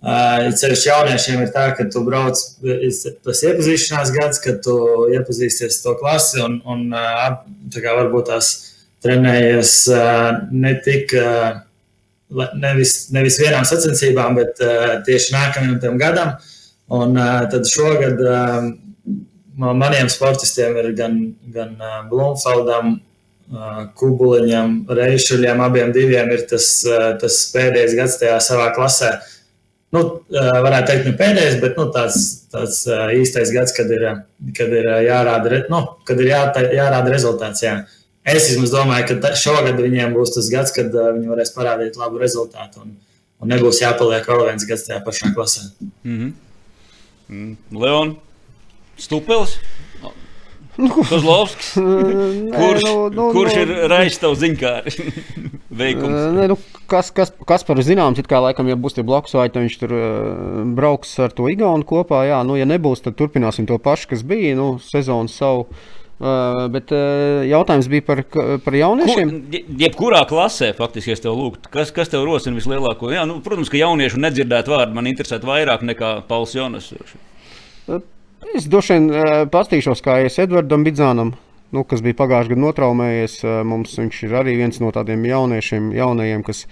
[0.00, 2.38] ceļš jauniešiem ir tā, ka tu brauc,
[3.24, 4.76] tas iepazīšanās gads, kad tu
[5.12, 6.86] iepazīsties to klasi un, un
[7.68, 8.48] tā kā varbūt tās
[9.04, 9.74] trenējies
[10.52, 11.12] ne tik.
[12.30, 14.60] Nevis, nevis vienām sacensībām, bet
[15.04, 16.36] tieši nākamajam gadam.
[16.94, 17.16] Un
[17.50, 18.22] tad šogad
[19.60, 21.20] uh, maniem sportistiem ir gan,
[21.54, 21.76] gan
[22.10, 22.98] Blūmfeldam,
[23.98, 26.68] Kubuliņam, Reišuļam, abiem diviem ir tas,
[27.18, 29.16] tas pēdējais gads tajā savā klasē.
[29.90, 32.20] Nu, varētu teikt, ne pēdējais, bet nu, tāds,
[32.52, 32.84] tāds
[33.16, 34.04] īstais gads, kad ir,
[34.54, 36.44] kad ir, jārāda, nu, kad ir jā,
[36.78, 37.64] jārāda rezultāts.
[37.64, 37.80] Jā.
[38.30, 42.84] Es domāju, ka šogad viņiem būs tas gads, kad viņi varēs parādīt labu rezultātu.
[42.84, 42.94] Un,
[43.42, 45.66] un nebūs jāpaliek vēl viens gads tajā pašā klasē.
[46.04, 46.32] Mm -hmm.
[47.28, 47.56] mm.
[47.82, 48.14] Leon,
[49.00, 49.58] Stupils.
[50.88, 51.74] Kozlovskis.
[52.58, 54.98] kurš nu, nu, kurš nu, ir reizes tavs ziņkāris?
[55.80, 56.56] ne, nu,
[56.90, 59.94] kas, kas, kas par zināms, it kā laikam, ja būs tie blakus vai viņš tur
[59.96, 60.04] uh,
[60.76, 64.54] brauks ar to Igaunu kopā, jā, nu, ja nebūs, tad turpināsim to pašu, kas bija,
[64.58, 65.66] nu, sezonu savu.
[66.20, 68.20] Uh, bet uh, jautājums bija par,
[68.60, 69.30] par jauniešiem.
[69.48, 73.08] Kur, jebkurā klasē, faktiski, es tev lūgtu, kas, kas tev rosina vislielāko?
[73.14, 76.90] Jā, nu, protams, ka jauniešu nedzirdēt vārdu man interesē vairāk nekā Pauls Jonas.
[77.88, 78.04] Uh,
[78.40, 81.34] Es droši vien uh, pastīšos, kā es Edvardam Bidzānam,
[81.76, 83.34] nu, kas bija pagājušajā gadā notraumējies.
[83.44, 86.64] Uh, mums viņš ir arī viens no tādiem jauniešiem, jaunajiem, kas,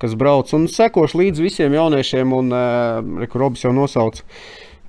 [0.00, 2.32] kas brauc un sekošu līdzi visiem jauniešiem.
[2.32, 4.24] Un uh, Robs jau nosauca.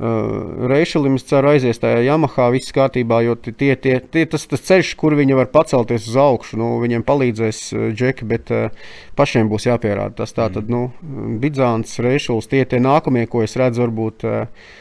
[0.02, 4.64] Uh, Reišelim es ceru aizies tajā Yamaha, viss kārtībā, jo tie, tie, tie tas, tas
[4.72, 7.60] ceļš, kur viņi var pacelties uz augšu, nu, viņiem palīdzēs
[7.92, 10.32] džeki, bet uh, pašiem būs jāpierāda tas.
[10.32, 10.72] Tā tad, mm.
[10.72, 14.26] nu, Bidzāns, Reišels, tie tie nākamie, ko es redzu, varbūt.
[14.26, 14.80] Uh,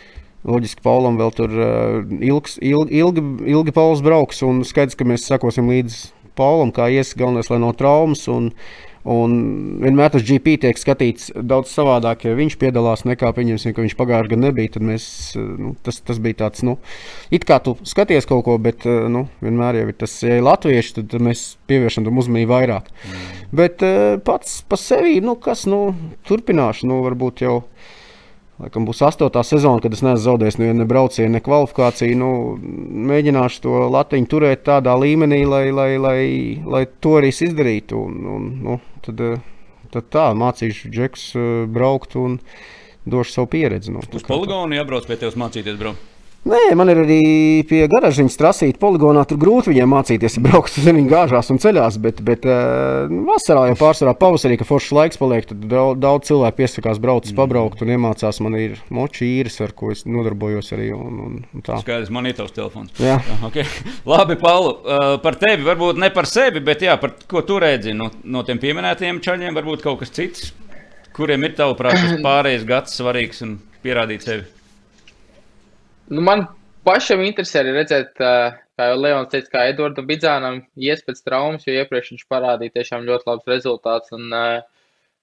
[0.48, 5.26] Loģiski, Paulam vēl tur uh, ilgs, ilgi, ilgi, ilgi Pauls brauks, un skaidrs, ka mēs
[5.28, 8.22] sekosim līdzi Paulam, kā ies, galvenais, lai nav traumas.
[8.32, 8.48] Un,
[9.04, 9.34] un
[9.82, 14.32] vienmēr tas GP tiek skatīts daudz savādāk, ja viņš piedalās nekā pieņemsim, ka viņš pagājušajā
[14.32, 14.72] gadā nebija.
[14.78, 15.06] Tad mēs,
[15.36, 16.78] nu, tas, tas bija tāds, nu,
[17.34, 20.96] it kā tu skaties kaut ko, bet nu, vienmēr jau ir tas, ja ir latvieši,
[21.02, 22.88] tad, mēs pievēršam tam uzmanību vairāk.
[22.88, 23.30] Mm.
[23.60, 23.84] Bet
[24.24, 25.90] pats par sevi, nu, kas, nu,
[26.30, 27.60] turpināšu, nu, varbūt jau.
[28.60, 32.16] Laikam būs astotā sezona, kad es neesmu zaudējis nevienu ne braucienu, ne kvalifikāciju.
[32.20, 32.30] Nu,
[33.08, 36.20] mēģināšu to latiņu turēt tādā līmenī, lai, lai, lai,
[36.68, 38.02] lai to arī izdarītu.
[38.04, 38.76] Un, un, nu,
[39.06, 39.22] tad,
[39.94, 42.36] tad tā mācīšu džekus eh, braukt un
[43.08, 43.94] došu savu pieredzi.
[43.96, 46.19] Nu, Uz poligonu jābrauc pie tevis mācīties braukt.
[46.40, 47.22] Nē, man ir arī
[47.68, 49.26] pie garažiņas trasīt poligonā.
[49.28, 51.98] Tur grūti viņiem mācīties, braukt uz zemes gāžās un ceļās.
[52.00, 56.62] Bet, bet uh, vasarā jau pārsvarā pavasarī, kad foršs laiks paliek, tad daudz, daudz cilvēku
[56.62, 57.36] piesakās braukt, mm.
[57.36, 58.40] pabraukt un iemācās.
[58.40, 60.88] Man ir moči īres, ar ko es nodarbojos arī.
[60.96, 61.76] Un, un, un tā.
[61.82, 62.94] Skaidrs, man ir tavs telefons.
[62.96, 63.18] Jā.
[63.48, 63.66] okay.
[64.08, 67.92] Labi, Pauli, uh, par tevi varbūt ne par sevi, bet jā, par ko tu redzi
[67.96, 70.54] no, no tiem pieminētajiem čaļiem, varbūt kaut kas cits,
[71.16, 74.48] kuriem ir tavuprāt pārējais gads svarīgs un pierādīt sevi.
[76.10, 76.46] Nu, man
[76.86, 81.76] pašam interesē arī redzēt, kā jau Leons teica, kā Edvardam Bidzānam ies pēc traumas, jo
[81.78, 84.10] iepriekš viņš parādīja tiešām ļoti labs rezultāts.
[84.16, 84.32] Un,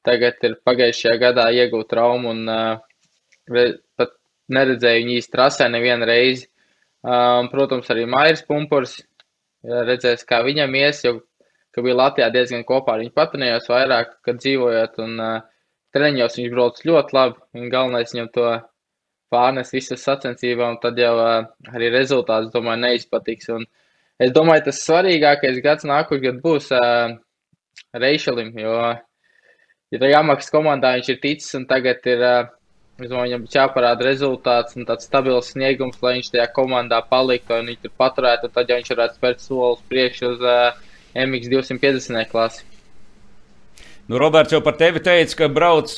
[0.08, 2.46] tagad ir pagājušajā gadā iegūt traumu un
[4.00, 4.14] pat
[4.54, 6.48] neredzēju viņu īsti trasē nevienu reizi.
[7.52, 8.96] Protams, arī Mairis Pumpurs
[9.68, 11.18] redzēs, kā viņam ies, jo
[11.76, 15.20] ka bija Latvijā diezgan kopā ar viņu patinējos vairāk, kad dzīvojot un
[15.96, 17.70] treniņos viņš brauc ļoti labi.
[17.76, 18.48] Galvenais viņam to
[19.34, 23.50] pārnes visas sacensībām, tad jau arī rezultāts, domāju, neizpatiks.
[23.56, 23.66] Un
[24.24, 26.72] es domāju, tas svarīgākais gads nākošais gads būs
[27.98, 28.78] Reišelim, jo
[29.94, 32.24] ja jāmaksā komandā, viņš ir ticis un tagad ir.
[32.98, 37.70] Domāju, viņam būtu jāparāda rezultāts un tāds stabils sniegums, lai viņš tajā komandā paliktu un
[37.70, 38.50] viņš tur paturētu.
[38.56, 40.80] Tad jau viņš varētu spērt soli uz priekšu uz uh,
[41.14, 42.66] MX 250 klasi.
[44.08, 45.92] Nu, Roberts jau par tevi teica, ka brauc,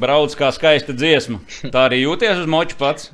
[0.00, 1.42] brauc kā skaista dziesma.
[1.74, 3.10] Tā arī jūties uz moču pats.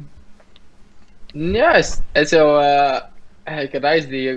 [1.34, 3.00] Jā, es, es jau, uh,
[3.72, 4.36] kad aizdīju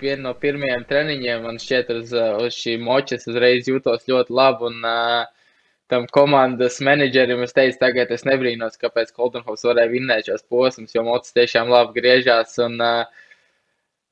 [0.00, 4.70] vienu no pirmajiem treniņiem, man šķiet, uz, uz šī močas uzreiz jūtos ļoti labi.
[4.70, 5.52] Un, uh,
[5.92, 11.04] tam komandas menedžerim es teicu, tagad es nebrīnos, kāpēc Koldenhovs varēja vinnēt šos posmus, jo
[11.04, 12.56] mocis tiešām labi griežās.
[12.64, 13.23] Un, uh,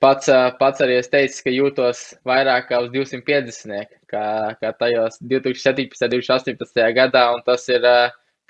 [0.02, 4.24] pats, pats arī es teicu, ka jūtos vairāk kā uz 250, kā,
[4.58, 6.02] kā tajos 2017.
[6.08, 6.82] un 2018.
[6.98, 7.86] gadā, un tas ir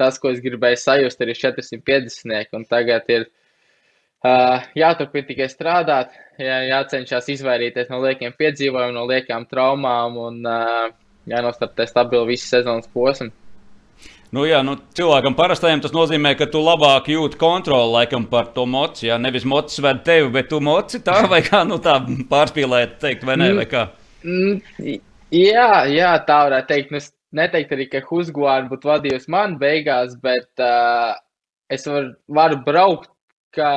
[0.00, 2.56] tas, ko es gribēju sajust, arī 450.
[2.56, 3.28] Un tagad ir
[4.78, 10.18] jāturpina tikai strādāt, jā, jācenšas izvairīties no liekiem piedzīvojumiem, no liekām traumām.
[10.30, 10.42] Un,
[11.30, 13.30] jānostartē stabili visu sezonas posmu.
[14.32, 18.64] Nu, jā, nu, cilvēkam parastajam tas nozīmē, ka tu labāk jūti kontroli laikam, par to
[18.64, 19.10] moci.
[19.10, 21.98] Jā, nevis mocis ved tevi, bet tu moci tā vai kā nu, tā
[22.30, 23.82] pārspīlēt, teikt, vai nē, vai kā.
[24.24, 24.62] Mm,
[25.36, 26.94] jā, jā, tā varētu teikt.
[26.94, 31.12] Nu, es neteiktu arī, ka Husguāra būtu vadījusi man beigās, bet uh,
[31.72, 32.08] es var,
[32.40, 33.12] varu braukt,
[33.52, 33.74] kā,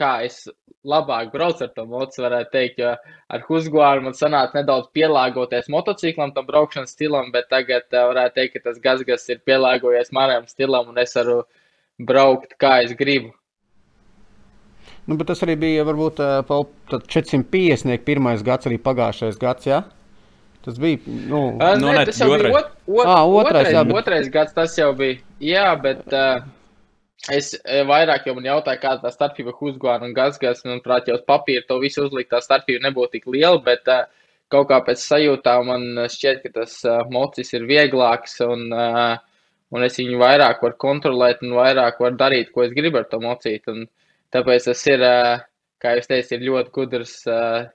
[0.00, 0.46] kā es
[0.86, 2.92] labāk brauc ar to mocu, varētu teikt, jo
[3.34, 8.54] ar Husguāru man sanāca nedaudz pielāgoties motociklam, tam braukšanas stilam, bet tagad uh, varētu teikt,
[8.54, 11.42] ka tas gazgas ir pielāgojies manam stilam un es varu
[11.98, 13.34] braukt, kā es gribu.
[15.08, 17.96] Nu, bet tas arī bija varbūt 450.
[18.04, 19.66] pirmais gads, arī pagājušais gads.
[19.66, 19.82] Ja?
[20.64, 21.00] Tas bija.
[21.06, 22.52] Nu, uh, nu, ne, tas jau otrais.
[22.52, 23.96] bija ot, ot, à, otrais, otrais, jā, bet...
[24.02, 24.54] otrais gads.
[24.56, 25.18] Tas jau bija.
[25.40, 26.04] Jā, bet.
[26.12, 26.44] Uh,
[27.26, 30.62] Es e, vairāk jau man jautāju, kāda tā starpība Husgāra un Gazgas.
[30.64, 34.06] Manuprāt, jau uz papīra to visu uzlikt, tā starpība nebūtu tik liela, bet uh,
[34.54, 39.18] kaut kā pēc sajūtām man šķiet, ka tas uh, mocis ir vieglāks un, uh,
[39.74, 43.20] un es viņu vairāk varu kontrolēt un vairāk varu darīt, ko es gribu ar to
[43.24, 43.66] mocīt.
[43.68, 43.84] Un
[44.32, 45.42] tāpēc tas ir, uh,
[45.82, 47.66] kā jūs teicat, ir ļoti gudrs uh,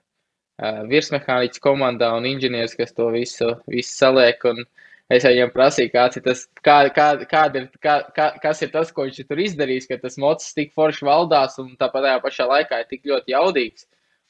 [0.64, 4.40] uh, virsmehāniķis komandā un inženieris, kas to visu, visu saliek.
[4.50, 8.62] Un, uh, Es viņam prasīju, kāds ir tas, kā, kā, kāda ir, kā, kā, kas
[8.64, 12.22] ir tas, ko viņš tur izdarījis, ka tas mocis tik forši valdās un tāpat tajā
[12.24, 13.88] pašā laikā ir tik ļoti jaudīgs.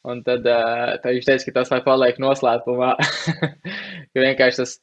[0.09, 2.89] Un tad, uh, tad viņš teica, ka tas lai paliek noslēpumā.
[4.15, 4.73] jo vienkārši tas,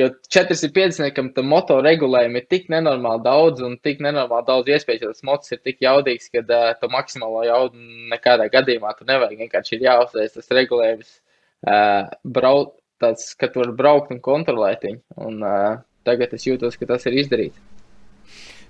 [0.00, 5.02] jo 450 kam tam moto regulējumi ir tik nenormāli daudz un tik nenormāli daudz iespējas,
[5.02, 7.82] jo tas mocis ir tik jaudīgs, ka uh, to maksimālo jaudu
[8.14, 9.44] nekādā gadījumā tu nevajag.
[9.44, 11.12] Vienkārši ir jāuzliek tas regulējums
[11.66, 15.04] uh, braukt tāds, ka tu vari braukt un kontrolēt viņu.
[15.28, 15.78] Un, uh,
[16.08, 17.62] tagad es jūtos, ka tas ir izdarīts.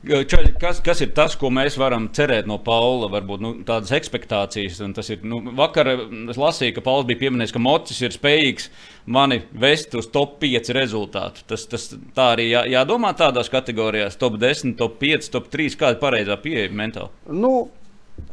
[0.04, 3.06] Čaļ, kas, kas ir tas, ko mēs varam cerēt no Paula?
[3.12, 4.80] Varbūt nu, tādas expectācijas.
[5.14, 8.68] Ir, nu, vakar es lasīju, ka Pauls bija pieminējis, ka Mocis ir spējīgs
[9.16, 11.46] mani vest uz top 5 rezultātu.
[11.48, 15.78] Tas, tas tā arī jā, jādomā tādās kategorijās, top 10, top 5, top 3.
[15.80, 17.08] Kāda ir pareizā pieeja mentāli?
[17.32, 17.54] Nu,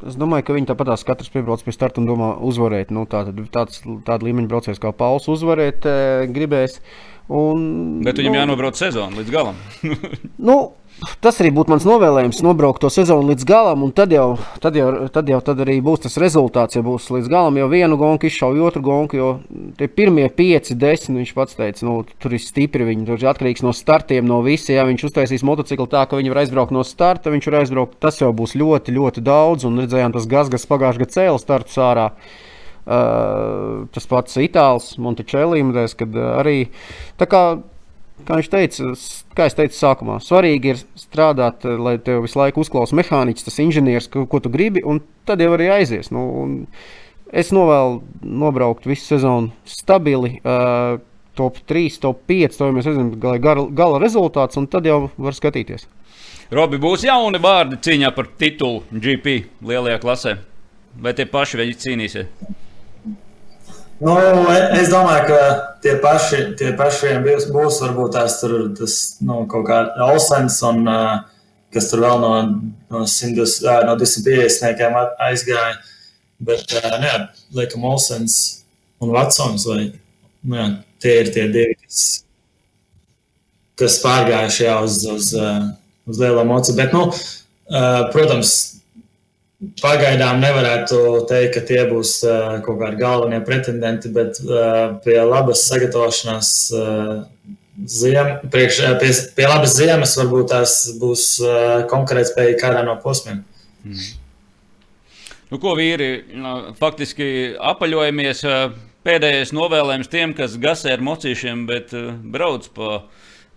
[0.06, 2.92] Es domāju, ka viņi tāpatās katrs piebrauc pie starta un domā uzvarēt.
[2.94, 5.96] Nu, tā, tāds, tāda līmeņa braucējs kā Pauls uzvarēt e,
[6.34, 6.80] gribēs.
[7.32, 9.60] Un, Bet viņam nu, jānobrauc sezonu līdz galam.
[10.50, 10.58] nu,
[11.22, 14.90] tas arī būtu mans novēlējums, nobraukt to sezonu līdz galam, un tad jau, tad jau,
[15.14, 16.78] tad jau tad arī būs tas rezultāts.
[16.78, 19.32] Ja būs līdz galam jau vienu gonku izšauju, otru gonku, jo
[19.80, 22.86] tie pirmie pieci, desmit, viņš pats teica, nu, tur ir stipri.
[22.92, 24.78] Viņi tur ir atkarīgs no startiem, no visiem.
[24.78, 27.98] Ja viņš uztaisīs motociklu tā, ka viņi var aizbraukt no starta, viņš var aizbraukt.
[28.04, 32.08] Tas jau būs ļoti, ļoti daudz, un redzējām, tas gazgas pagājušajā gadā cēlus startu sārā.
[32.82, 35.62] Uh, tas pats Itālijas Montečēlī,
[35.98, 36.56] kad uh, arī
[37.22, 37.44] tā kā
[38.26, 38.90] kā viņš teica,
[39.38, 43.62] kā es teicu sākumā, svarīgi ir strādāt, eh, lai tev visu laiku uzklausa mehāniķis, tas
[43.64, 46.12] inženieris, ko, ko tu gribi, un tad jau arī aizies.
[46.16, 46.26] Nu,
[47.32, 50.40] es novēlu nobraukt visu sezonu stabili.
[50.44, 51.00] Uh,
[51.32, 55.32] Top 3, top 5, to jau mēs redzam, gala, gala rezultāts, un tad jau var
[55.32, 55.86] skatīties.
[56.52, 60.34] Robi, būs jauni vārdi cīņā par titulu GP lielajā klasē.
[61.00, 62.28] Vai tie paši viņi cīnīsies?
[64.02, 64.16] Nu,
[64.74, 65.42] es domāju, ka
[65.84, 70.90] tie paši, tie paši būs, būs varbūt tās tur tas, nu, kaut kā Olsens un
[71.72, 72.32] kas tur vēl no,
[72.90, 75.76] no, 100, uh, no 250 aizgāja.
[76.42, 77.14] Bet, uh, jā,
[77.54, 78.40] liekam, Olsens
[79.02, 80.68] un Vatsons, vai nu, jā,
[81.06, 82.02] tie ir tie divi, kas,
[83.78, 85.30] kas pārgājuši jau uz, uz,
[86.10, 86.74] uz lielo mocu.
[86.74, 87.06] Bet, nu,
[88.18, 88.81] protams,
[89.82, 90.98] Pagaidām nevarētu
[91.30, 97.60] teikt, ka tie būs uh, kaut kādi galvenie pretendenti, bet uh, pie labas sagatavošanās, uh,
[97.86, 101.28] ziem, priekš, pie, pie labas ziemas varbūt tās būs
[101.94, 103.44] konkurētspēja kādā no posmiem.
[103.86, 104.10] Mm.
[105.52, 106.10] Nu, ko vīri
[106.80, 107.28] faktiski
[107.60, 108.46] apaļojamies?
[109.02, 111.94] Pēdējais novēlējums tiem, kas gasē ar mocīšiem, bet
[112.34, 113.02] brauc pa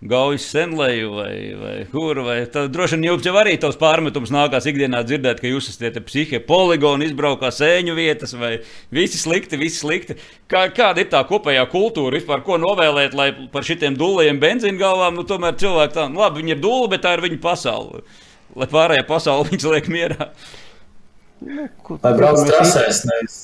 [0.05, 2.19] Gaujas senleju vai, vai kur.
[2.25, 5.97] Vai tad, droši vien jums jau arī tos pārmetumus nākās ikdienā dzirdēt, ka jūs esat
[6.05, 8.51] psihe, poligoni, izbraukā sēņu vietas vai
[8.93, 10.17] visi slikti, visi slikti.
[10.51, 15.17] Kā, kāda ir tā kopējā kultūra vispār, ko novēlēt, lai par šitiem dūliem benzīna galvām,
[15.17, 18.05] nu tomēr cilvēki tā, nu labi, viņi ir dūli, bet tā ir viņu pasaule.
[18.55, 20.31] Lai pārējā pasaule viņus liek mierā.
[21.45, 23.43] Nu, ko, lai brauc trasēs, nevis,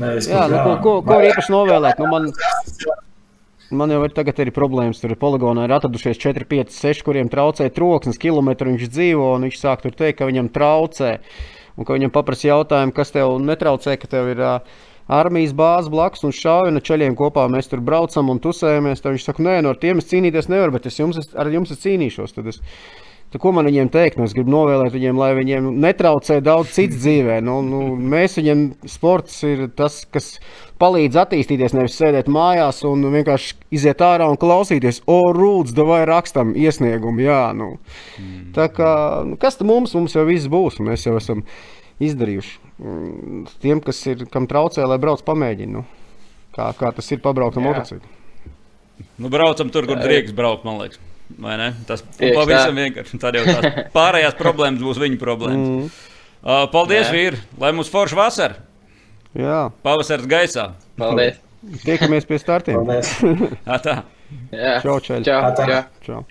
[0.00, 2.00] nevis Jā, nu, ko, ko, ko īpaši novēlēt?
[2.00, 2.32] Nu, man...
[3.72, 5.00] Man jau ir tagad arī problēmas.
[5.00, 9.58] Tur poligonā ir atradušies 4, 5, 6, kuriem traucē troksnis, kilometru viņš dzīvo, un viņš
[9.58, 11.14] sāk tur teikt, ka viņam traucē.
[11.80, 16.26] Un ka viņam paprasa jautājumu, kas tev netraucē, ka tev ir uh, armijas bāze blakus
[16.28, 16.34] un
[16.74, 17.46] no ceļiem kopā.
[17.48, 19.00] Mēs tur braucam un tusējamies.
[19.00, 22.36] Tad viņš saka, nē, no tiem es cīnīties nevaru, bet es jums, ar jums cīnīšos.
[22.36, 22.60] Tad es
[23.32, 24.18] Tad, ko man viņiem teikt?
[24.20, 27.38] Nu, es gribu novēlēt viņiem, lai viņiem netraucē daudz citas dzīvē.
[27.40, 30.34] Nu, nu, mēs viņiem sports ir tas, kas
[30.82, 36.52] palīdz attīstīties, nevis sēdēt mājās un vienkārši iziet ārā un klausīties, o, rūdz, vai rakstam
[36.60, 37.24] iesniegumu.
[37.24, 37.70] Jā, nu.
[38.20, 38.42] mm.
[38.58, 38.90] Tā kā,
[39.24, 41.40] nu, kas tam mums, mums jau viss būs, mēs jau esam
[42.04, 42.58] izdarījuši.
[42.82, 45.86] Mm, tiem, kas ir, kam traucē, lai brauc pamēģina, nu,
[46.52, 48.12] kā, kā tas ir pabraukt ar motociklu.
[49.16, 51.00] Nu, braucam tur, kur drīkst braukt, man liekas.
[51.40, 51.68] Vai ne?
[51.88, 53.20] Tas pavisam vienkārši.
[53.22, 55.68] Tad jau tās pārējās problēmas būs viņa problēmas.
[55.68, 56.10] Mm.
[56.42, 57.14] Uh, paldies, Jā.
[57.14, 57.40] vīri!
[57.62, 58.58] Lai mums forša vasara!
[59.38, 59.70] Jā.
[59.86, 60.72] Pavasaris gaisā!
[60.98, 61.38] Paldies!
[61.86, 62.82] Tiekamies pie startiem!
[62.82, 63.14] Paldies!
[63.86, 64.00] tā!
[64.50, 64.78] Jā.
[64.82, 65.22] Čau, čau!
[65.22, 65.82] Čau!
[66.02, 66.22] čau.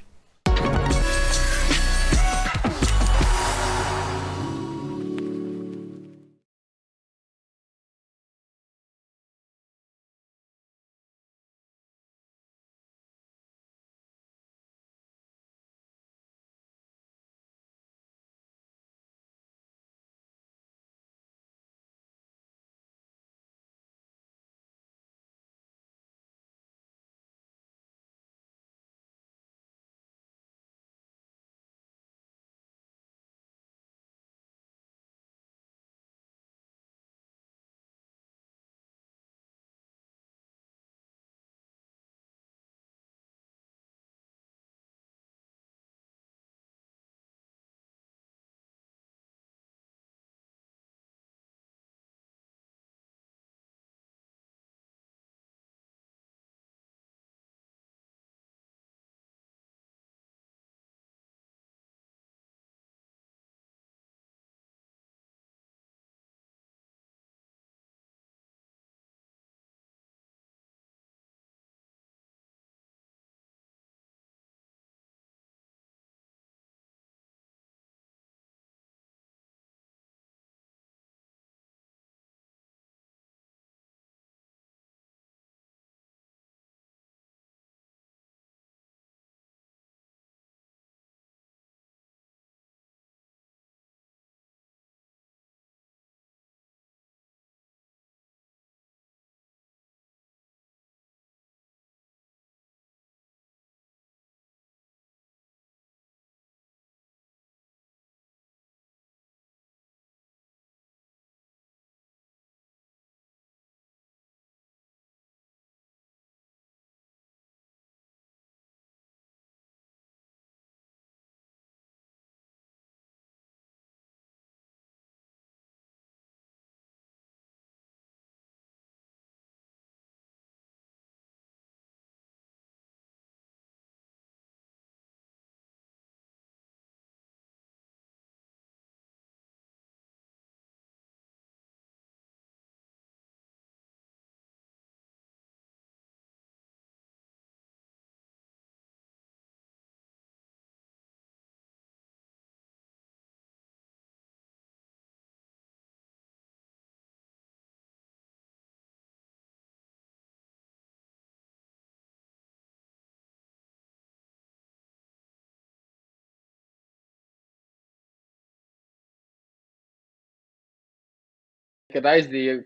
[171.93, 172.61] Kad aizdīju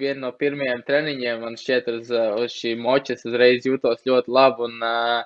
[0.00, 2.10] vienu no pirmajiem treniņiem, man šķiet, uz,
[2.42, 4.68] uz šī močas uzreiz jūtos ļoti labi.
[4.68, 5.22] Un, uh,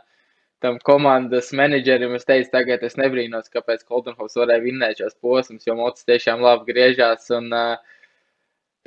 [0.65, 5.77] tam komandas menedžerim es teicu, tagad es nebrīnos, kāpēc Koldenhovs varēja vinnēt šos posmus, jo
[5.79, 7.31] mocis tiešām labi griežās.
[7.39, 7.99] Un, uh,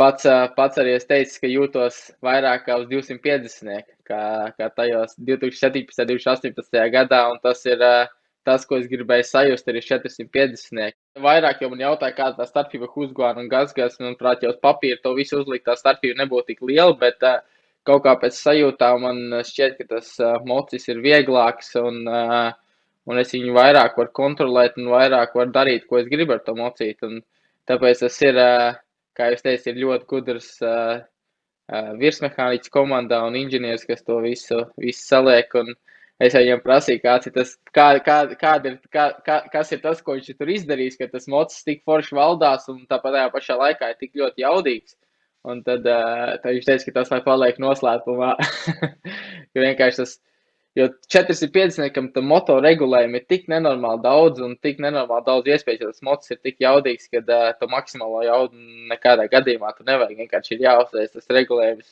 [0.02, 0.28] pats,
[0.58, 4.24] pats arī es teicu, ka jūtos vairāk kā uz 250, kā,
[4.58, 6.02] kā tajos 2017.
[6.06, 6.82] un 2018.
[6.94, 8.10] gadā, tas ir uh,
[8.48, 10.96] tas, ko es gribēju sajust, ir 450.
[11.22, 15.00] Vairāk jau man jautāja, kāda tā starpība Husgāna un Gazgas, un, manuprāt, jau uz papīra
[15.04, 17.40] to visu uzlikt, tā starpība nebūtu tik liela, bet uh,
[17.88, 22.50] kaut kā pēc sajūtām man šķiet, ka tas uh, mocis ir vieglāks un, uh,
[23.10, 26.58] un es viņu vairāk varu kontrolēt un vairāk varu darīt, ko es gribu ar to
[26.58, 27.10] mocītu.
[27.10, 27.22] Un
[27.70, 28.82] tāpēc tas ir, uh,
[29.18, 31.02] kā jūs teicat, ir ļoti gudrs uh,
[31.70, 35.54] uh, virsmehāniķis komandā un inženieris, kas to visu, visu saliek.
[35.62, 35.74] Un
[36.22, 40.02] es viņam prasīju, kāds ir tas, kā, kā, kāda ir, kā, kā, kas ir tas,
[40.06, 43.92] ko viņš tur izdarījis, ka tas mocis tik forši valdās un tāpat tajā pašā laikā
[43.92, 44.98] ir tik ļoti jaudīgs.
[45.50, 48.36] Un tad, uh, tad viņš teica, ka tas lai paliek noslēpumā.
[49.56, 50.12] jo vienkārši tas,
[50.78, 55.90] jo 450 tam moto regulējumu ir tik nenormāli daudz un tik nenormāli daudz iespēju, ka
[55.96, 58.62] tas motos ir tik jaudīgs, ka uh, to maksimālo jaudu
[58.92, 60.22] nekādā gadījumā tu nevajag.
[60.22, 61.90] Vienkārši ir jāuzliek tas regulējums,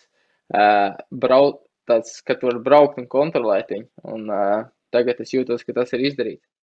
[0.53, 0.93] uh,
[1.25, 3.89] braukt, tāds, ka tu vari braukt un kontrolēt viņu.
[4.13, 6.45] Un uh, tagad es jūtos, ka tas ir izdarīts.